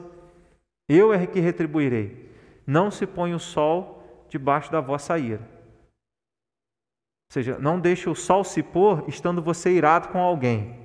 eu 0.88 1.12
é 1.12 1.26
que 1.26 1.38
retribuirei. 1.38 2.32
Não 2.66 2.90
se 2.90 3.06
põe 3.06 3.34
o 3.34 3.38
sol 3.38 4.26
debaixo 4.28 4.72
da 4.72 4.80
vossa 4.80 5.18
ira. 5.18 5.42
Ou 5.42 7.34
seja, 7.34 7.58
não 7.58 7.78
deixe 7.78 8.08
o 8.08 8.14
sol 8.14 8.42
se 8.44 8.62
pôr 8.62 9.04
estando 9.06 9.42
você 9.42 9.70
irado 9.70 10.08
com 10.08 10.18
alguém. 10.18 10.78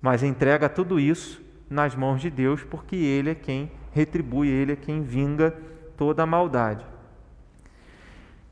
Mas 0.00 0.22
entrega 0.22 0.68
tudo 0.68 0.98
isso 0.98 1.42
nas 1.68 1.94
mãos 1.94 2.20
de 2.20 2.30
Deus, 2.30 2.64
porque 2.64 2.96
Ele 2.96 3.30
é 3.30 3.34
quem 3.34 3.70
retribui, 3.98 4.48
Ele 4.48 4.72
é 4.72 4.76
quem 4.76 5.02
vinga 5.02 5.50
toda 5.96 6.22
a 6.22 6.26
maldade. 6.26 6.86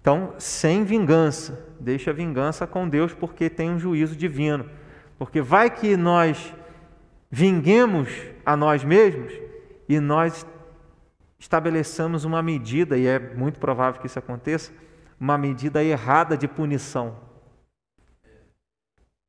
Então, 0.00 0.34
sem 0.38 0.84
vingança, 0.84 1.64
deixa 1.80 2.10
a 2.10 2.14
vingança 2.14 2.66
com 2.66 2.88
Deus, 2.88 3.14
porque 3.14 3.48
tem 3.48 3.70
um 3.70 3.78
juízo 3.78 4.16
divino. 4.16 4.68
Porque 5.18 5.40
vai 5.40 5.70
que 5.70 5.96
nós 5.96 6.52
vinguemos 7.30 8.08
a 8.44 8.56
nós 8.56 8.84
mesmos 8.84 9.32
e 9.88 9.98
nós 10.00 10.46
estabeleçamos 11.38 12.24
uma 12.24 12.42
medida, 12.42 12.96
e 12.96 13.06
é 13.06 13.18
muito 13.18 13.58
provável 13.58 14.00
que 14.00 14.06
isso 14.06 14.18
aconteça, 14.18 14.72
uma 15.18 15.38
medida 15.38 15.82
errada 15.82 16.36
de 16.36 16.48
punição. 16.48 17.16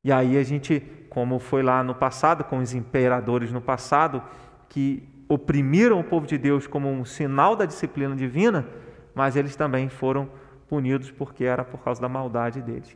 E 0.03 0.11
aí 0.11 0.38
a 0.38 0.43
gente, 0.43 0.80
como 1.09 1.39
foi 1.39 1.61
lá 1.61 1.84
no 1.84 1.93
passado, 1.93 2.43
com 2.43 2.59
os 2.59 2.74
imperadores 2.74 3.51
no 3.51 3.61
passado, 3.61 4.24
que 4.70 5.16
oprimiram 5.28 5.99
o 5.99 6.03
povo 6.03 6.25
de 6.25 6.38
Deus 6.38 6.67
como 6.67 6.89
um 6.89 7.03
sinal 7.03 7.55
da 7.55 7.65
disciplina 7.65 8.15
divina, 8.15 8.67
mas 9.13 9.36
eles 9.36 9.55
também 9.55 9.89
foram 9.89 10.30
punidos 10.67 11.11
porque 11.11 11.43
era 11.43 11.63
por 11.63 11.80
causa 11.82 12.01
da 12.01 12.09
maldade 12.09 12.61
deles. 12.61 12.95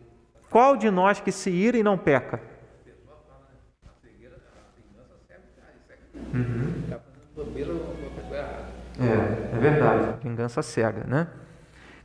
Qual 0.50 0.76
de 0.76 0.90
nós 0.92 1.20
que 1.20 1.32
se 1.32 1.50
ira 1.50 1.78
e 1.78 1.84
não 1.84 1.98
peca? 1.98 2.42
Uhum. 6.34 6.84
É, 9.00 9.56
é 9.56 9.60
verdade. 9.60 10.18
Vingança 10.24 10.62
cega, 10.62 11.04
né? 11.08 11.28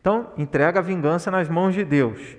Então, 0.01 0.33
entrega 0.37 0.79
a 0.79 0.83
vingança 0.83 1.31
nas 1.31 1.49
mãos 1.49 1.75
de 1.75 1.85
Deus. 1.85 2.37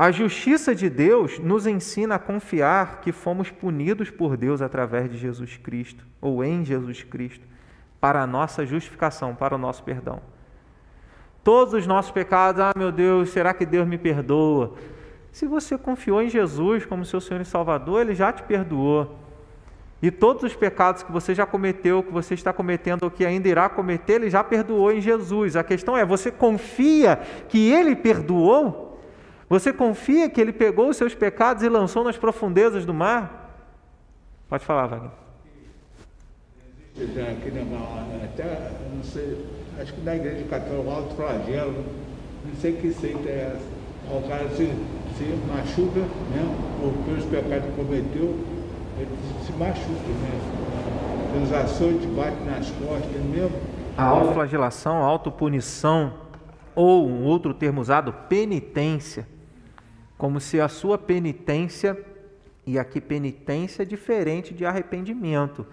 A 0.00 0.12
justiça 0.12 0.76
de 0.76 0.88
Deus 0.88 1.40
nos 1.40 1.66
ensina 1.66 2.14
a 2.14 2.18
confiar 2.20 3.00
que 3.00 3.10
fomos 3.10 3.50
punidos 3.50 4.10
por 4.10 4.36
Deus 4.36 4.62
através 4.62 5.10
de 5.10 5.18
Jesus 5.18 5.56
Cristo, 5.56 6.06
ou 6.20 6.44
em 6.44 6.64
Jesus 6.64 7.02
Cristo, 7.02 7.44
para 8.00 8.22
a 8.22 8.26
nossa 8.26 8.64
justificação, 8.64 9.34
para 9.34 9.56
o 9.56 9.58
nosso 9.58 9.82
perdão. 9.82 10.20
Todos 11.42 11.74
os 11.74 11.84
nossos 11.84 12.12
pecados, 12.12 12.60
ah 12.60 12.72
meu 12.76 12.92
Deus, 12.92 13.30
será 13.30 13.52
que 13.52 13.66
Deus 13.66 13.88
me 13.88 13.98
perdoa? 13.98 14.74
Se 15.32 15.46
você 15.46 15.76
confiou 15.76 16.22
em 16.22 16.28
Jesus 16.28 16.86
como 16.86 17.04
seu 17.04 17.20
Senhor 17.20 17.40
e 17.40 17.44
Salvador, 17.44 18.02
Ele 18.02 18.14
já 18.14 18.32
te 18.32 18.44
perdoou. 18.44 19.18
E 20.00 20.12
todos 20.12 20.44
os 20.44 20.54
pecados 20.54 21.02
que 21.02 21.10
você 21.10 21.34
já 21.34 21.44
cometeu, 21.44 22.04
que 22.04 22.12
você 22.12 22.34
está 22.34 22.52
cometendo 22.52 23.02
ou 23.02 23.10
que 23.10 23.26
ainda 23.26 23.48
irá 23.48 23.68
cometer, 23.68 24.12
Ele 24.20 24.30
já 24.30 24.44
perdoou 24.44 24.92
em 24.92 25.00
Jesus. 25.00 25.56
A 25.56 25.64
questão 25.64 25.96
é: 25.96 26.04
você 26.04 26.30
confia 26.30 27.16
que 27.48 27.68
Ele 27.68 27.96
perdoou? 27.96 28.87
Você 29.48 29.72
confia 29.72 30.28
que 30.28 30.40
ele 30.40 30.52
pegou 30.52 30.90
os 30.90 30.96
seus 30.96 31.14
pecados 31.14 31.62
e 31.62 31.68
lançou 31.68 32.04
nas 32.04 32.18
profundezas 32.18 32.84
do 32.84 32.92
mar? 32.92 33.64
Pode 34.48 34.64
falar, 34.64 34.86
Wagner. 34.86 35.10
Aqui 36.96 37.50
na, 37.52 38.24
até, 38.24 38.72
não 38.94 39.02
sei, 39.02 39.46
acho 39.80 39.94
que 39.94 40.00
na 40.02 40.16
igreja 40.16 40.44
católica, 40.50 40.88
o 40.88 40.90
alto 40.90 41.14
flagelo, 41.14 41.84
não 42.44 42.54
sei 42.60 42.72
que 42.72 42.92
seita 42.92 43.28
é 43.28 43.54
essa. 43.54 44.14
O 44.14 44.28
cara 44.28 44.48
se, 44.50 44.66
se 45.16 45.24
machuca, 45.46 46.00
né? 46.00 46.56
Ou 46.82 46.92
pelos 47.04 47.24
pecados 47.26 47.70
que 47.70 47.76
cometeu, 47.76 48.36
ele 48.98 49.16
se 49.46 49.52
machuca, 49.52 50.08
né? 50.08 51.32
Pelos 51.32 51.52
açoites 51.52 52.06
bate 52.10 52.42
nas 52.44 52.68
costas 52.70 53.14
é 53.14 53.18
mesmo. 53.18 53.56
A 53.96 54.04
autoflagelação, 54.04 55.02
a 55.02 55.06
autopunição, 55.06 56.14
ou 56.74 57.08
um 57.08 57.24
outro 57.24 57.54
termo 57.54 57.80
usado, 57.80 58.12
penitência 58.28 59.26
como 60.18 60.40
se 60.40 60.60
a 60.60 60.66
sua 60.66 60.98
penitência, 60.98 61.96
e 62.66 62.76
aqui 62.76 63.00
penitência 63.00 63.82
é 63.82 63.86
diferente 63.86 64.52
de 64.52 64.66
arrependimento, 64.66 65.64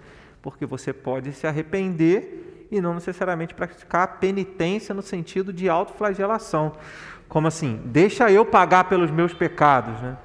porque 0.42 0.68
você 0.68 0.94
pode 0.94 1.34
se 1.34 1.48
arrepender 1.48 2.68
e 2.72 2.80
não 2.80 2.94
necessariamente 2.94 3.56
praticar 3.56 4.04
a 4.04 4.08
penitência 4.08 4.94
no 4.94 5.02
sentido 5.02 5.52
de 5.52 5.68
autoflagelação. 5.68 6.74
Como 7.28 7.48
assim? 7.48 7.82
Deixa 7.86 8.32
eu 8.32 8.46
pagar 8.46 8.84
pelos 8.84 9.10
meus 9.10 9.34
pecados, 9.34 10.00
né? 10.00 10.16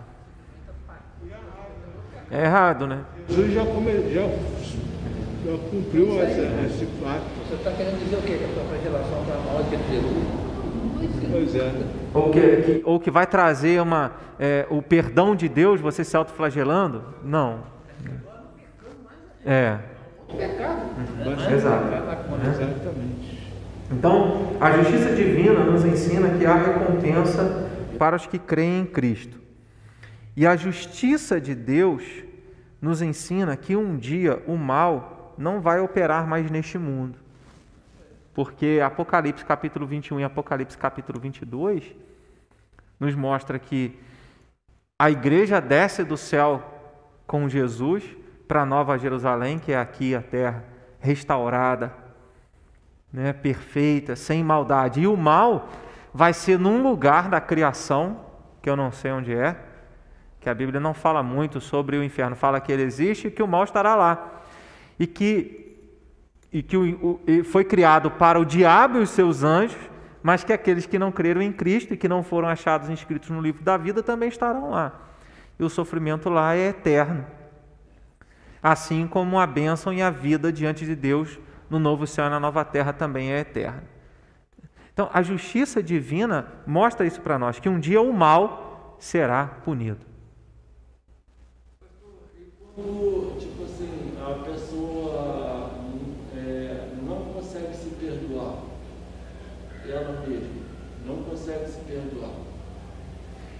É 2.31 2.45
errado, 2.45 2.87
né? 2.87 3.05
Jesus 3.27 3.53
já, 3.53 3.65
come, 3.65 3.93
já, 4.13 4.23
já 4.23 5.59
cumpriu 5.71 6.21
essa, 6.21 6.43
esse 6.67 6.87
fato. 7.03 7.25
Você 7.49 7.55
está 7.55 7.73
querendo 7.73 8.05
dizer 8.05 8.17
o 8.17 8.23
quê? 8.23 8.37
Que 8.37 8.45
a 8.45 8.55
sua 8.55 8.65
flagelação 8.65 9.23
está 9.23 9.35
maior 9.39 9.69
que 9.69 9.75
a 9.75 9.79
de 9.79 9.95
Jesus? 9.95 11.31
Pois 11.33 11.57
é. 11.57 12.00
Ou 12.13 12.31
que, 12.31 12.41
que- 12.63 12.83
ou 12.85 12.99
que 12.99 13.11
vai 13.11 13.27
trazer 13.27 13.81
uma, 13.81 14.13
é, 14.39 14.67
o 14.69 14.83
perdão 14.83 15.37
de 15.37 15.49
Deus, 15.49 15.81
você 15.81 16.03
se 16.05 16.17
autoflagelando? 16.17 17.05
Não. 17.25 17.61
É. 19.45 19.79
Exato. 21.55 21.85
Exatamente. 22.49 23.41
Então, 23.93 24.53
a 24.61 24.71
justiça 24.73 25.15
divina 25.15 25.65
nos 25.65 25.85
ensina 25.85 26.29
que 26.39 26.47
há 26.47 26.55
recompensa 26.55 27.69
para 27.99 28.17
os 28.17 28.27
que 28.27 28.39
creem 28.39 28.81
em 28.83 28.87
Cristo. 28.87 29.39
E 30.37 30.47
a 30.47 30.57
justiça 30.57 31.41
de 31.41 31.55
Deus 31.55 32.03
nos 32.81 33.03
ensina 33.03 33.57
que 33.57 33.77
um 33.77 33.97
dia 33.97 34.43
o 34.47 34.57
mal 34.57 35.35
não 35.37 35.61
vai 35.61 35.81
operar 35.81 36.27
mais 36.27 36.51
neste 36.51 36.79
mundo. 36.79 37.19
Porque 38.33 38.81
Apocalipse 38.85 39.45
capítulo 39.45 39.87
21 39.87 40.21
e 40.21 40.25
Apocalipse 40.25 40.79
capítulo 40.79 41.19
22 41.21 41.95
nos 42.99 43.15
mostra 43.15 43.59
que 43.59 43.99
a 44.99 45.11
igreja 45.11 45.61
desce 45.61 46.05
do 46.05 46.17
céu 46.17 46.63
com 47.27 47.49
Jesus 47.49 48.05
para 48.47 48.63
a 48.63 48.67
Nova 48.67 48.99
Jerusalém, 48.99 49.59
que 49.59 49.73
é 49.73 49.79
aqui 49.79 50.15
a 50.15 50.21
terra 50.21 50.65
restaurada, 50.99 51.95
né, 53.13 53.33
perfeita, 53.33 54.15
sem 54.15 54.45
maldade. 54.45 55.01
E 55.01 55.07
o 55.07 55.17
mal 55.17 55.69
vai 56.13 56.33
ser 56.33 56.59
num 56.59 56.83
lugar 56.83 57.29
da 57.29 57.41
criação, 57.41 58.27
que 58.61 58.69
eu 58.69 58.77
não 58.77 58.93
sei 58.93 59.13
onde 59.13 59.35
é, 59.35 59.57
que 60.41 60.49
a 60.49 60.55
Bíblia 60.55 60.81
não 60.81 60.95
fala 60.95 61.23
muito 61.23 61.61
sobre 61.61 61.97
o 61.97 62.05
inferno, 62.05 62.35
fala 62.35 62.61
que 62.61 62.73
ele 62.73 62.83
existe 62.83 63.29
e 63.29 63.31
que 63.31 63.43
o 63.43 63.49
mal 63.49 63.65
estará 63.65 63.95
lá. 63.95 64.43
E 64.99 65.07
que, 65.07 65.70
e 66.53 66.63
que 66.63 66.77
o, 66.77 67.21
o- 67.27 67.45
foi 67.45 67.65
criado 67.65 68.11
para 68.11 68.39
o 68.39 68.45
diabo 68.45 68.99
e 68.99 69.03
os 69.03 69.11
seus 69.11 69.43
anjos, 69.43 69.79
mas 70.23 70.45
que 70.45 70.53
aqueles 70.53 70.87
que 70.87 70.99
não 70.99 71.11
creram 71.13 71.41
em 71.41 71.53
Cristo 71.53 71.95
e 71.95 71.97
que 71.97 72.09
não 72.09 72.23
foram 72.23 72.49
achados 72.49 72.89
inscritos 72.91 73.31
no 73.31 73.41
livro 73.41 73.63
da 73.63 73.77
vida 73.77 74.03
também 74.03 74.29
estarão 74.29 74.71
lá. 74.71 74.93
E 75.59 75.65
o 75.65 75.71
sofrimento 75.71 76.29
lá 76.29 76.55
é 76.55 76.69
eterno 76.69 77.25
assim 78.63 79.07
como 79.07 79.39
a 79.39 79.47
bênção 79.47 79.93
e 79.93 80.03
a 80.03 80.11
vida 80.11 80.53
diante 80.53 80.85
de 80.85 80.95
Deus 80.95 81.39
no 81.69 81.79
novo 81.79 82.07
céu 82.07 82.27
e 82.27 82.31
na 82.31 82.41
nova 82.41 82.65
terra 82.65 82.93
também 82.93 83.33
é 83.33 83.41
eterna. 83.41 83.85
Então, 84.93 85.09
a 85.13 85.23
justiça 85.23 85.83
divina 85.83 86.47
mostra 86.67 87.07
isso 87.07 87.21
para 87.21 87.39
nós, 87.39 87.59
que 87.59 87.69
um 87.69 87.81
dia 87.81 88.01
o 88.03 88.13
mal 88.13 88.97
será 88.99 89.47
punido 89.47 90.11
tipo 93.39 93.65
assim, 93.65 94.15
a 94.21 94.45
pessoa 94.45 95.71
é, 96.35 96.89
não 97.03 97.25
consegue 97.33 97.75
se 97.75 97.91
perdoar, 97.91 98.57
ela 99.87 100.25
mesma 100.27 100.61
não 101.07 101.23
consegue 101.25 101.69
se 101.69 101.81
perdoar. 101.81 102.31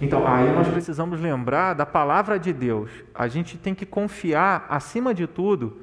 Então, 0.01 0.27
aí 0.27 0.51
nós 0.51 0.67
precisamos 0.67 1.21
lembrar 1.21 1.75
da 1.75 1.85
palavra 1.85 2.39
de 2.39 2.51
Deus. 2.51 2.89
A 3.13 3.27
gente 3.27 3.55
tem 3.55 3.75
que 3.75 3.85
confiar, 3.85 4.65
acima 4.67 5.13
de 5.13 5.27
tudo, 5.27 5.79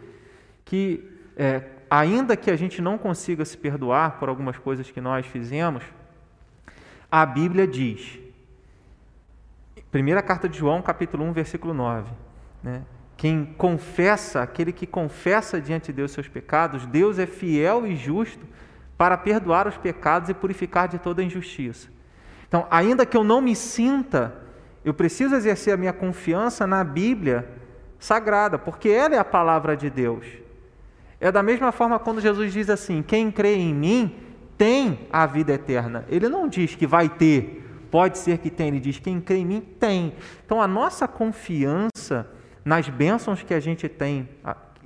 que 0.64 1.08
é, 1.36 1.62
ainda 1.88 2.36
que 2.36 2.50
a 2.50 2.56
gente 2.56 2.82
não 2.82 2.98
consiga 2.98 3.44
se 3.44 3.56
perdoar 3.56 4.18
por 4.18 4.28
algumas 4.28 4.58
coisas 4.58 4.90
que 4.90 5.00
nós 5.00 5.24
fizemos, 5.24 5.84
a 7.08 7.24
Bíblia 7.24 7.64
diz, 7.64 8.18
primeira 9.90 10.20
carta 10.20 10.48
de 10.48 10.58
João, 10.58 10.82
capítulo 10.82 11.24
1, 11.24 11.32
versículo 11.32 11.72
9, 11.72 12.10
né? 12.62 12.82
Quem 13.16 13.44
confessa, 13.44 14.42
aquele 14.42 14.72
que 14.72 14.86
confessa 14.86 15.60
diante 15.60 15.86
de 15.86 15.94
Deus 15.94 16.12
seus 16.12 16.28
pecados, 16.28 16.86
Deus 16.86 17.18
é 17.18 17.26
fiel 17.26 17.86
e 17.86 17.96
justo 17.96 18.46
para 18.96 19.16
perdoar 19.16 19.66
os 19.66 19.76
pecados 19.76 20.28
e 20.28 20.34
purificar 20.34 20.86
de 20.86 20.98
toda 20.98 21.22
injustiça. 21.22 21.88
Então, 22.48 22.66
ainda 22.70 23.04
que 23.04 23.16
eu 23.16 23.22
não 23.22 23.40
me 23.40 23.54
sinta, 23.54 24.34
eu 24.84 24.94
preciso 24.94 25.34
exercer 25.34 25.74
a 25.74 25.76
minha 25.76 25.92
confiança 25.92 26.66
na 26.66 26.82
Bíblia 26.82 27.48
sagrada, 27.98 28.58
porque 28.58 28.88
ela 28.88 29.14
é 29.14 29.18
a 29.18 29.24
palavra 29.24 29.76
de 29.76 29.90
Deus. 29.90 30.26
É 31.20 31.30
da 31.30 31.42
mesma 31.42 31.72
forma 31.72 31.98
quando 31.98 32.20
Jesus 32.20 32.52
diz 32.52 32.70
assim: 32.70 33.02
quem 33.02 33.30
crê 33.30 33.54
em 33.56 33.74
mim 33.74 34.16
tem 34.56 35.06
a 35.12 35.26
vida 35.26 35.52
eterna. 35.52 36.04
Ele 36.08 36.28
não 36.28 36.48
diz 36.48 36.74
que 36.74 36.86
vai 36.86 37.08
ter, 37.08 37.64
pode 37.90 38.18
ser 38.18 38.38
que 38.38 38.50
tenha, 38.50 38.70
ele 38.70 38.80
diz: 38.80 38.98
quem 38.98 39.20
crê 39.20 39.38
em 39.38 39.46
mim 39.46 39.60
tem. 39.60 40.14
Então, 40.44 40.62
a 40.62 40.66
nossa 40.66 41.06
confiança 41.06 42.30
nas 42.64 42.88
bênçãos 42.88 43.42
que 43.42 43.52
a 43.52 43.60
gente 43.60 43.88
tem 43.88 44.28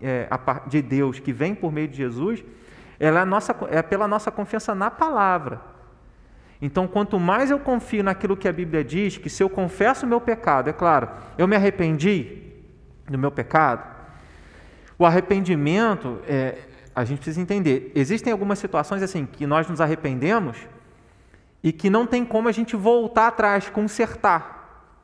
é, 0.01 0.29
de 0.67 0.83
Deus, 0.83 1.21
que 1.21 1.33
vem 1.33 1.55
por 1.55 1.71
meio 1.71 1.89
de 1.89 1.97
Jesus, 1.97 2.43
ela 2.99 3.21
é, 3.21 3.25
nossa, 3.25 3.55
é 3.71 3.83
pela 3.83 4.09
nossa 4.09 4.31
confiança 4.31 4.75
na 4.75 4.91
palavra. 4.91 5.72
Então, 6.65 6.87
quanto 6.87 7.19
mais 7.19 7.51
eu 7.51 7.59
confio 7.59 8.05
naquilo 8.05 8.37
que 8.37 8.47
a 8.47 8.53
Bíblia 8.53 8.85
diz, 8.85 9.19
que 9.19 9.29
se 9.29 9.43
eu 9.43 9.51
confesso 9.51 10.07
o 10.07 10.09
meu 10.09 10.21
pecado, 10.21 10.71
é 10.71 10.73
claro, 10.73 11.09
eu 11.37 11.49
me 11.49 11.57
arrependi 11.57 12.41
do 13.11 13.19
meu 13.19 13.33
pecado, 13.33 13.85
o 14.97 15.05
arrependimento, 15.05 16.21
é, 16.25 16.59
a 16.95 17.05
gente 17.05 17.19
precisa 17.19 17.41
entender, 17.41 17.91
existem 17.97 18.33
algumas 18.33 18.61
situações 18.61 19.03
assim 19.03 19.27
que 19.27 19.45
nós 19.45 19.69
nos 19.69 19.81
arrependemos 19.81 20.57
e 21.65 21.73
que 21.73 21.91
não 21.91 22.07
tem 22.07 22.25
como 22.25 22.49
a 22.49 22.53
gente 22.53 22.77
voltar 22.77 23.27
atrás, 23.27 23.69
consertar. 23.69 24.95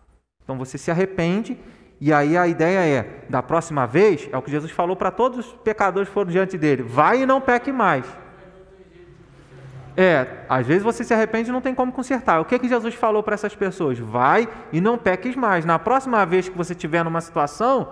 Então 0.45 0.57
você 0.57 0.79
se 0.79 0.93
arrepende 0.93 1.59
e 2.01 2.13
aí 2.13 2.37
a 2.37 2.47
ideia 2.47 2.79
é, 2.79 3.25
da 3.29 3.43
próxima 3.43 3.85
vez, 3.85 4.29
é 4.31 4.39
o 4.39 4.43
que 4.43 4.51
Jesus 4.53 4.71
falou 4.71 4.95
para 4.95 5.11
todos 5.11 5.41
os 5.41 5.53
pecadores 5.65 6.09
que 6.09 6.15
foram 6.15 6.31
diante 6.31 6.57
dele, 6.57 6.85
vai 6.85 7.23
e 7.23 7.27
não 7.27 7.41
peque 7.41 7.73
mais. 7.73 8.07
É, 10.01 10.45
às 10.49 10.65
vezes 10.65 10.85
você 10.85 11.03
se 11.03 11.13
arrepende 11.13 11.51
e 11.51 11.53
não 11.53 11.61
tem 11.61 11.75
como 11.75 11.91
consertar. 11.91 12.41
O 12.41 12.45
que, 12.45 12.57
que 12.57 12.69
Jesus 12.69 12.95
falou 12.95 13.21
para 13.21 13.35
essas 13.35 13.57
pessoas? 13.57 13.99
Vai 13.99 14.49
e 14.73 14.81
não 14.81 14.97
peques 14.97 15.35
mais. 15.35 15.65
Na 15.65 15.77
próxima 15.77 16.25
vez 16.25 16.49
que 16.49 16.57
você 16.57 16.73
estiver 16.73 17.03
numa 17.03 17.21
situação 17.21 17.91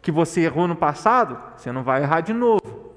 que 0.00 0.10
você 0.10 0.40
errou 0.40 0.66
no 0.66 0.74
passado, 0.74 1.38
você 1.54 1.70
não 1.70 1.82
vai 1.82 2.04
errar 2.04 2.22
de 2.22 2.32
novo. 2.32 2.94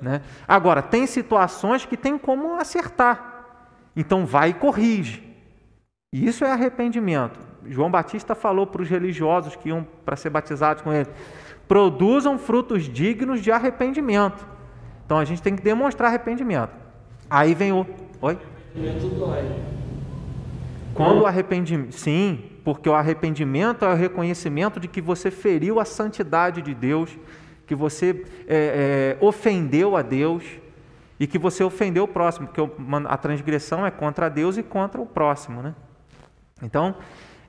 Né? 0.00 0.22
Agora, 0.48 0.80
tem 0.80 1.06
situações 1.06 1.84
que 1.84 1.98
tem 1.98 2.16
como 2.16 2.54
acertar. 2.54 3.44
Então 3.94 4.24
vai 4.24 4.48
e 4.48 4.54
corrige. 4.54 5.22
E 6.14 6.26
isso 6.26 6.46
é 6.46 6.50
arrependimento. 6.50 7.38
João 7.66 7.90
Batista 7.90 8.34
falou 8.34 8.66
para 8.66 8.80
os 8.80 8.88
religiosos 8.88 9.54
que 9.54 9.68
iam 9.68 9.86
para 10.02 10.16
ser 10.16 10.30
batizados 10.30 10.82
com 10.82 10.90
ele: 10.90 11.10
produzam 11.68 12.38
frutos 12.38 12.84
dignos 12.84 13.42
de 13.42 13.52
arrependimento. 13.52 14.46
Então 15.04 15.18
a 15.18 15.26
gente 15.26 15.42
tem 15.42 15.54
que 15.54 15.62
demonstrar 15.62 16.08
arrependimento. 16.08 16.83
Aí 17.28 17.54
vem 17.54 17.72
o. 17.72 17.86
Oi? 18.20 18.38
Quando 20.94 21.22
o 21.22 21.26
arrependimento. 21.26 21.92
Sim, 21.92 22.44
porque 22.64 22.88
o 22.88 22.94
arrependimento 22.94 23.84
é 23.84 23.92
o 23.92 23.96
reconhecimento 23.96 24.80
de 24.80 24.88
que 24.88 25.00
você 25.00 25.30
feriu 25.30 25.78
a 25.78 25.84
santidade 25.84 26.62
de 26.62 26.74
Deus, 26.74 27.16
que 27.66 27.74
você 27.74 28.24
é, 28.46 29.16
é, 29.20 29.24
ofendeu 29.24 29.96
a 29.96 30.02
Deus 30.02 30.44
e 31.18 31.26
que 31.26 31.38
você 31.38 31.62
ofendeu 31.62 32.04
o 32.04 32.08
próximo, 32.08 32.48
porque 32.48 32.60
a 33.06 33.16
transgressão 33.16 33.86
é 33.86 33.90
contra 33.90 34.28
Deus 34.28 34.56
e 34.56 34.62
contra 34.62 35.00
o 35.00 35.06
próximo, 35.06 35.62
né? 35.62 35.74
Então, 36.62 36.96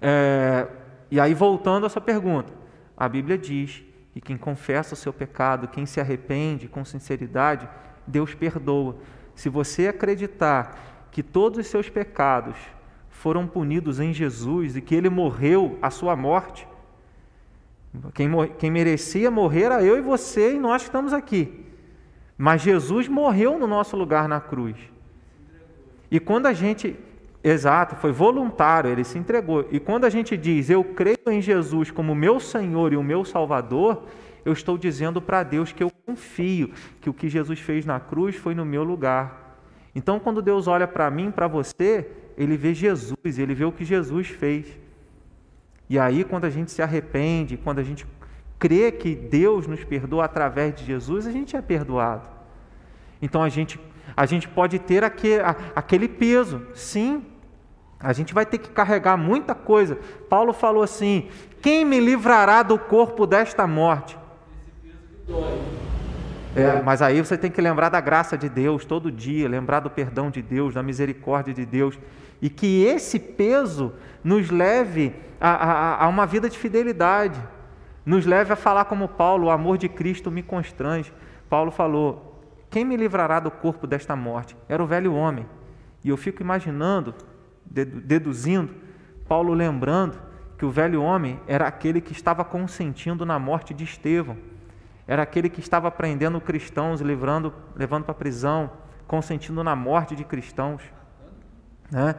é, 0.01 0.67
e 1.09 1.19
aí 1.19 1.33
voltando 1.33 1.85
à 1.85 1.89
sua 1.89 2.01
pergunta, 2.01 2.51
a 2.97 3.07
Bíblia 3.07 3.37
diz 3.37 3.83
que 4.13 4.21
quem 4.21 4.37
confessa 4.37 4.93
o 4.93 4.97
seu 4.97 5.13
pecado, 5.13 5.67
quem 5.67 5.85
se 5.85 5.99
arrepende 5.99 6.67
com 6.67 6.83
sinceridade, 6.85 7.67
Deus 8.05 8.33
perdoa. 8.33 8.97
Se 9.35 9.49
você 9.49 9.87
acreditar 9.87 11.07
que 11.11 11.21
todos 11.21 11.59
os 11.59 11.67
seus 11.67 11.89
pecados 11.89 12.55
foram 13.09 13.45
punidos 13.45 13.99
em 13.99 14.13
Jesus 14.13 14.75
e 14.75 14.81
que 14.81 14.95
ele 14.95 15.09
morreu 15.09 15.77
a 15.81 15.89
sua 15.89 16.15
morte, 16.15 16.67
quem, 18.13 18.29
quem 18.57 18.71
merecia 18.71 19.29
morrer 19.31 19.63
era 19.63 19.83
eu 19.83 19.97
e 19.97 20.01
você 20.01 20.53
e 20.53 20.59
nós 20.59 20.83
que 20.83 20.89
estamos 20.89 21.13
aqui. 21.13 21.65
Mas 22.37 22.61
Jesus 22.61 23.07
morreu 23.07 23.57
no 23.57 23.67
nosso 23.67 23.95
lugar 23.95 24.27
na 24.27 24.41
cruz. 24.41 24.75
E 26.09 26.19
quando 26.19 26.47
a 26.47 26.53
gente. 26.53 26.97
Exato, 27.43 27.95
foi 27.95 28.11
voluntário, 28.11 28.89
ele 28.89 29.03
se 29.03 29.19
entregou. 29.19 29.67
E 29.71 29.79
quando 29.79 30.05
a 30.05 30.09
gente 30.09 30.35
diz, 30.35 30.67
eu 30.67 30.83
creio 30.83 31.19
em 31.27 31.39
Jesus 31.39 31.91
como 31.91 32.15
meu 32.15 32.39
Senhor 32.39 32.91
e 32.91 32.97
o 32.97 33.03
meu 33.03 33.23
Salvador, 33.23 34.01
eu 34.43 34.51
estou 34.51 34.79
dizendo 34.79 35.21
para 35.21 35.43
Deus 35.43 35.71
que 35.71 35.83
eu 35.83 35.91
confio 36.05 36.71
que 37.01 37.09
o 37.09 37.13
que 37.13 37.27
Jesus 37.29 37.59
fez 37.59 37.85
na 37.85 37.99
cruz 37.99 38.35
foi 38.35 38.53
no 38.53 38.65
meu 38.65 38.83
lugar. 38.83 39.59
Então, 39.93 40.19
quando 40.19 40.41
Deus 40.41 40.67
olha 40.67 40.87
para 40.87 41.09
mim, 41.09 41.31
para 41.31 41.47
você, 41.47 42.07
ele 42.37 42.57
vê 42.57 42.73
Jesus, 42.73 43.39
ele 43.39 43.53
vê 43.53 43.65
o 43.65 43.71
que 43.71 43.85
Jesus 43.85 44.27
fez. 44.27 44.67
E 45.89 45.97
aí, 45.97 46.23
quando 46.23 46.45
a 46.45 46.49
gente 46.49 46.71
se 46.71 46.81
arrepende, 46.81 47.57
quando 47.57 47.79
a 47.79 47.83
gente 47.83 48.05
crê 48.59 48.91
que 48.91 49.15
Deus 49.15 49.67
nos 49.67 49.83
perdoa 49.83 50.25
através 50.25 50.75
de 50.75 50.85
Jesus, 50.85 51.27
a 51.27 51.31
gente 51.31 51.55
é 51.55 51.61
perdoado. 51.61 52.27
Então 53.21 53.41
a 53.41 53.49
gente, 53.49 53.79
a 54.15 54.25
gente 54.25 54.47
pode 54.47 54.79
ter 54.79 55.03
aquele, 55.03 55.43
aquele 55.75 56.07
peso, 56.07 56.65
sim, 56.73 57.23
A 57.97 58.11
gente 58.11 58.33
vai 58.33 58.45
ter 58.45 58.57
que 58.57 58.69
carregar 58.69 59.17
muita 59.17 59.55
coisa. 59.55 59.97
Paulo 60.29 60.53
falou 60.53 60.83
assim: 60.83 61.29
quem 61.61 61.85
me 61.85 61.99
livrará 61.99 62.61
do 62.61 62.77
corpo 62.77 63.25
desta 63.25 63.65
morte? 63.65 64.17
É, 66.55 66.81
mas 66.81 67.01
aí 67.01 67.21
você 67.21 67.37
tem 67.37 67.51
que 67.51 67.59
lembrar 67.59 67.89
da 67.89 67.99
graça 67.99 68.37
de 68.37 68.47
Deus 68.47 68.85
todo 68.85 69.11
dia, 69.11 69.49
lembrar 69.49 69.81
do 69.81 69.89
perdão 69.89 70.31
de 70.31 70.41
Deus, 70.41 70.73
da 70.73 70.81
misericórdia 70.81 71.53
de 71.53 71.65
Deus, 71.65 71.99
e 72.41 72.49
que 72.49 72.85
esse 72.85 73.19
peso 73.19 73.93
nos 74.23 74.49
leve 74.49 75.13
a, 75.39 75.49
a, 75.49 76.05
a 76.05 76.07
uma 76.07 76.25
vida 76.25 76.49
de 76.49 76.57
fidelidade, 76.57 77.37
nos 78.05 78.25
leve 78.25 78.53
a 78.53 78.55
falar 78.55 78.85
como 78.85 79.09
Paulo: 79.09 79.47
o 79.47 79.49
amor 79.49 79.77
de 79.77 79.89
Cristo 79.89 80.31
me 80.31 80.41
constrange. 80.41 81.11
Paulo 81.49 81.71
falou: 81.71 82.41
quem 82.69 82.85
me 82.85 82.95
livrará 82.95 83.41
do 83.41 83.51
corpo 83.51 83.85
desta 83.85 84.15
morte? 84.15 84.55
Era 84.69 84.81
o 84.81 84.87
velho 84.87 85.13
homem. 85.13 85.45
E 86.05 86.09
eu 86.09 86.15
fico 86.15 86.41
imaginando, 86.41 87.13
deduzindo, 87.65 88.73
Paulo 89.27 89.53
lembrando 89.53 90.17
que 90.57 90.65
o 90.65 90.71
velho 90.71 91.01
homem 91.01 91.37
era 91.47 91.67
aquele 91.67 91.99
que 91.99 92.13
estava 92.13 92.45
consentindo 92.45 93.25
na 93.25 93.37
morte 93.37 93.73
de 93.73 93.83
Estevão 93.83 94.37
era 95.07 95.23
aquele 95.23 95.49
que 95.49 95.59
estava 95.59 95.91
prendendo 95.91 96.41
cristãos, 96.41 97.01
livrando, 97.01 97.53
levando 97.75 98.03
para 98.03 98.11
a 98.11 98.15
prisão, 98.15 98.71
consentindo 99.07 99.63
na 99.63 99.75
morte 99.75 100.15
de 100.15 100.23
cristãos. 100.23 100.81
Né? 101.91 102.15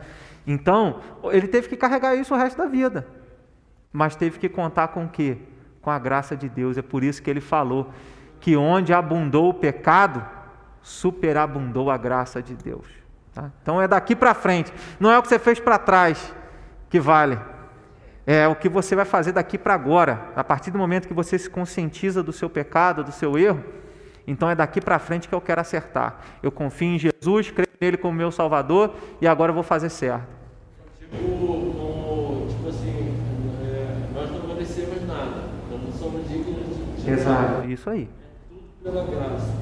Então, 0.47 1.01
ele 1.25 1.49
teve 1.49 1.69
que 1.69 1.77
carregar 1.77 2.15
isso 2.15 2.33
o 2.33 2.37
resto 2.37 2.59
da 2.59 2.67
vida. 2.67 3.07
Mas 3.93 4.15
teve 4.15 4.39
que 4.39 4.49
contar 4.49 4.89
com 4.89 5.05
o 5.05 5.09
quê? 5.09 5.39
Com 5.83 5.91
a 5.91 5.99
graça 5.99 6.37
de 6.37 6.49
Deus. 6.49 6.79
É 6.79 6.83
por 6.83 7.03
isso 7.03 7.23
que 7.23 7.29
ele 7.29 7.41
falou 7.41 7.91
que 8.39 8.57
onde 8.57 8.93
abundou 8.93 9.49
o 9.49 9.55
pecado, 9.55 10.25
superabundou 10.81 11.91
a 11.91 11.97
graça 11.97 12.41
de 12.41 12.55
Deus. 12.55 12.87
Tá? 13.35 13.51
Então 13.63 13.83
é 13.83 13.89
daqui 13.89 14.15
para 14.15 14.33
frente. 14.35 14.73
Não 15.01 15.11
é 15.11 15.19
o 15.19 15.23
que 15.23 15.29
você 15.29 15.39
fez 15.39 15.59
para 15.59 15.79
trás 15.79 16.33
que 16.89 17.01
vale 17.01 17.39
é 18.27 18.49
o 18.49 18.57
que 18.57 18.69
você 18.69 18.97
vai 18.97 19.05
fazer 19.05 19.31
daqui 19.31 19.57
para 19.57 19.73
agora. 19.73 20.33
A 20.35 20.43
partir 20.43 20.73
do 20.73 20.79
momento 20.79 21.07
que 21.07 21.15
você 21.15 21.39
se 21.39 21.49
conscientiza 21.49 22.23
do 22.23 22.33
seu 22.33 22.51
pecado, 22.51 23.05
do 23.05 23.13
seu 23.13 23.39
erro, 23.39 23.63
então 24.27 24.51
é 24.51 24.55
daqui 24.55 24.81
para 24.81 24.99
frente 24.99 25.29
que 25.29 25.35
eu 25.35 25.41
quero 25.41 25.61
acertar. 25.61 26.19
Eu 26.43 26.51
confio 26.51 26.89
em 26.89 26.99
Jesus, 26.99 27.53
creio 27.53 27.69
nele 27.81 27.97
como 27.97 28.19
meu 28.19 28.33
Salvador 28.33 28.95
e 29.21 29.29
agora 29.29 29.51
eu 29.51 29.55
vou 29.55 29.63
fazer 29.63 29.89
certo. 29.91 30.27
Tipo, 30.99 31.17
como, 31.17 32.49
tipo 32.49 32.69
assim, 32.69 33.15
é, 33.63 34.13
nós 34.13 34.29
não 34.33 34.49
merecemos 34.49 35.07
nada, 35.07 35.45
nós 35.71 35.83
não 35.85 35.93
somos 35.93 36.29
dignos 36.29 37.05
de 37.05 37.11
Exato, 37.11 37.69
isso 37.69 37.89
aí. 37.89 38.09
É 38.11 38.49
tudo 38.49 38.83
pela 38.83 39.05
graça. 39.05 39.55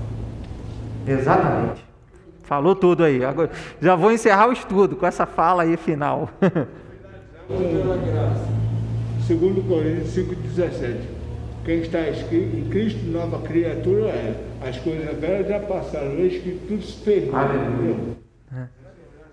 Exatamente. 1.07 1.85
Falou 2.45 2.75
tudo 2.75 3.05
aí. 3.05 3.23
Agora, 3.23 3.51
já 3.79 3.95
vou 3.95 4.11
encerrar 4.11 4.49
o 4.49 4.53
estudo 4.53 4.97
com 4.97 5.07
essa 5.07 5.27
fala 5.27 5.65
aí 5.65 5.77
final. 5.77 6.31
pela 7.49 7.97
graça. 7.97 8.49
Segundo 9.27 9.67
Coríntios 9.67 10.15
5,17. 10.17 11.01
Quem 11.65 11.81
está 11.81 12.09
escrito 12.09 12.57
em 12.57 12.69
Cristo, 12.69 13.05
nova 13.07 13.41
criatura 13.41 14.11
é. 14.11 14.35
As 14.61 14.79
coisas 14.79 15.19
velhas 15.19 15.49
já 15.49 15.61
passaram, 15.61 16.13
eis 16.13 16.43
que 16.43 16.59
tudo 16.69 16.83
se 16.83 17.03
fez 17.03 17.31
novo. 17.31 18.17
É. 18.55 18.69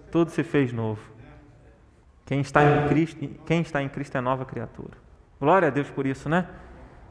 Tudo 0.10 0.32
se 0.32 0.44
fez 0.44 0.72
novo. 0.72 1.02
Quem 2.26 2.40
está 2.40 2.64
em 2.64 2.88
Cristo, 2.88 3.28
quem 3.46 3.62
está 3.62 3.84
em 3.84 3.90
Cristo 3.90 4.18
é 4.18 4.22
nova 4.22 4.46
criatura. 4.46 4.92
Glória 5.40 5.68
a 5.68 5.72
Deus 5.72 5.90
por 5.90 6.06
isso, 6.06 6.30
né? 6.30 6.48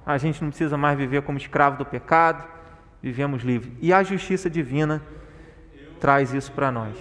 A 0.06 0.16
gente 0.16 0.40
não 0.40 0.48
precisa 0.48 0.78
mais 0.78 0.97
viver 0.97 1.20
como 1.22 1.36
escravo 1.36 1.77
do 1.77 1.85
pecado, 1.85 2.47
vivemos 3.02 3.43
livre. 3.43 3.77
E 3.82 3.93
a 3.93 4.02
justiça 4.02 4.48
divina 4.48 5.02
traz 6.01 6.32
isso 6.32 6.51
para 6.52 6.72
nós. 6.72 6.97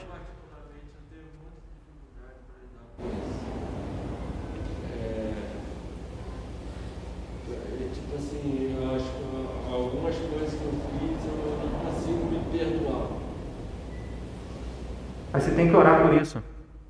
Mas 15.31 15.43
você 15.43 15.51
tem 15.51 15.69
que 15.69 15.75
orar 15.75 16.01
por 16.01 16.13
isso. 16.13 16.41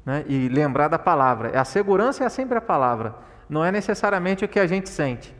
Né? 0.06 0.24
E 0.28 0.48
lembrar 0.48 0.88
da 0.88 0.98
palavra. 0.98 1.60
A 1.60 1.66
segurança 1.66 2.24
é 2.24 2.30
sempre 2.30 2.58
a 2.58 2.62
palavra. 2.62 3.16
Não 3.50 3.64
é 3.64 3.72
necessariamente 3.72 4.46
o 4.46 4.48
que 4.48 4.60
a 4.60 4.68
gente 4.68 4.90
sente. 4.90 5.34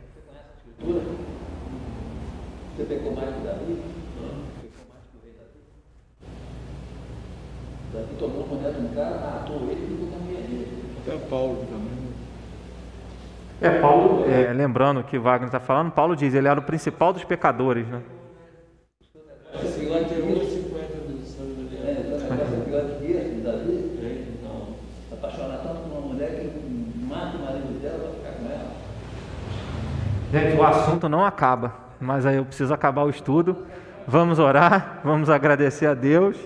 Você 2.76 2.84
pecou 2.84 3.14
mais 3.14 3.34
que 3.34 3.40
Davi? 3.42 3.82
Pecou 4.62 4.86
mais 4.88 5.04
que 5.10 5.16
o 5.16 5.20
rei 5.22 5.34
Davi? 5.38 5.60
Davi 7.92 8.14
tomou 8.18 8.46
mulher 8.46 8.72
de 8.72 8.80
um 8.80 8.94
cara, 8.94 9.18
matou 9.18 9.62
ele 9.70 9.84
e 9.84 9.88
ficou 9.88 10.08
com 10.08 10.16
a 10.16 10.18
dele. 10.18 10.84
Até 11.02 11.16
Paulo 11.28 11.66
também. 11.66 12.00
É, 13.62 13.78
Paulo, 13.78 14.24
é, 14.24 14.52
lembrando 14.54 15.00
o 15.00 15.04
que 15.04 15.18
Wagner 15.18 15.48
está 15.48 15.60
falando, 15.60 15.90
Paulo 15.92 16.16
diz, 16.16 16.32
ele 16.32 16.48
era 16.48 16.58
o 16.58 16.62
principal 16.62 17.12
dos 17.12 17.24
pecadores, 17.24 17.86
né? 17.86 18.00
Esse 19.52 19.84
lá 19.84 19.98
tem 19.98 20.08
150 20.08 20.80
É, 21.84 21.92
então, 22.00 22.36
negócio 22.36 22.64
pior 22.64 22.84
do 22.84 22.98
que 22.98 23.12
esse, 23.12 23.40
Davi, 23.42 24.38
Não. 24.42 24.74
apaixonar 25.12 25.58
tanto 25.58 25.80
por 25.80 25.98
uma 25.98 26.00
mulher 26.08 26.30
que 26.30 26.40
ele 26.46 27.06
mata 27.06 27.36
o 27.36 27.40
marido 27.40 27.82
dela 27.82 27.98
para 27.98 28.12
ficar 28.12 28.32
com 28.42 28.50
ela. 28.50 28.70
Gente, 30.30 30.56
o 30.56 30.64
assunto 30.64 31.08
não 31.08 31.24
acaba, 31.24 31.74
mas 32.00 32.24
aí 32.24 32.36
eu 32.36 32.44
preciso 32.44 32.72
acabar 32.72 33.02
o 33.02 33.10
estudo. 33.10 33.66
Vamos 34.06 34.38
orar, 34.38 35.00
vamos 35.02 35.28
agradecer 35.28 35.86
a 35.86 35.94
Deus. 35.94 36.36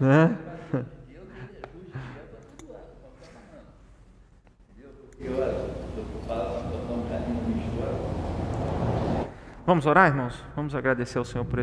Né? 0.00 0.34
Vamos 9.66 9.86
orar, 9.86 10.08
irmãos? 10.08 10.42
Vamos 10.56 10.74
agradecer 10.74 11.18
ao 11.18 11.24
Senhor 11.24 11.44
por 11.44 11.58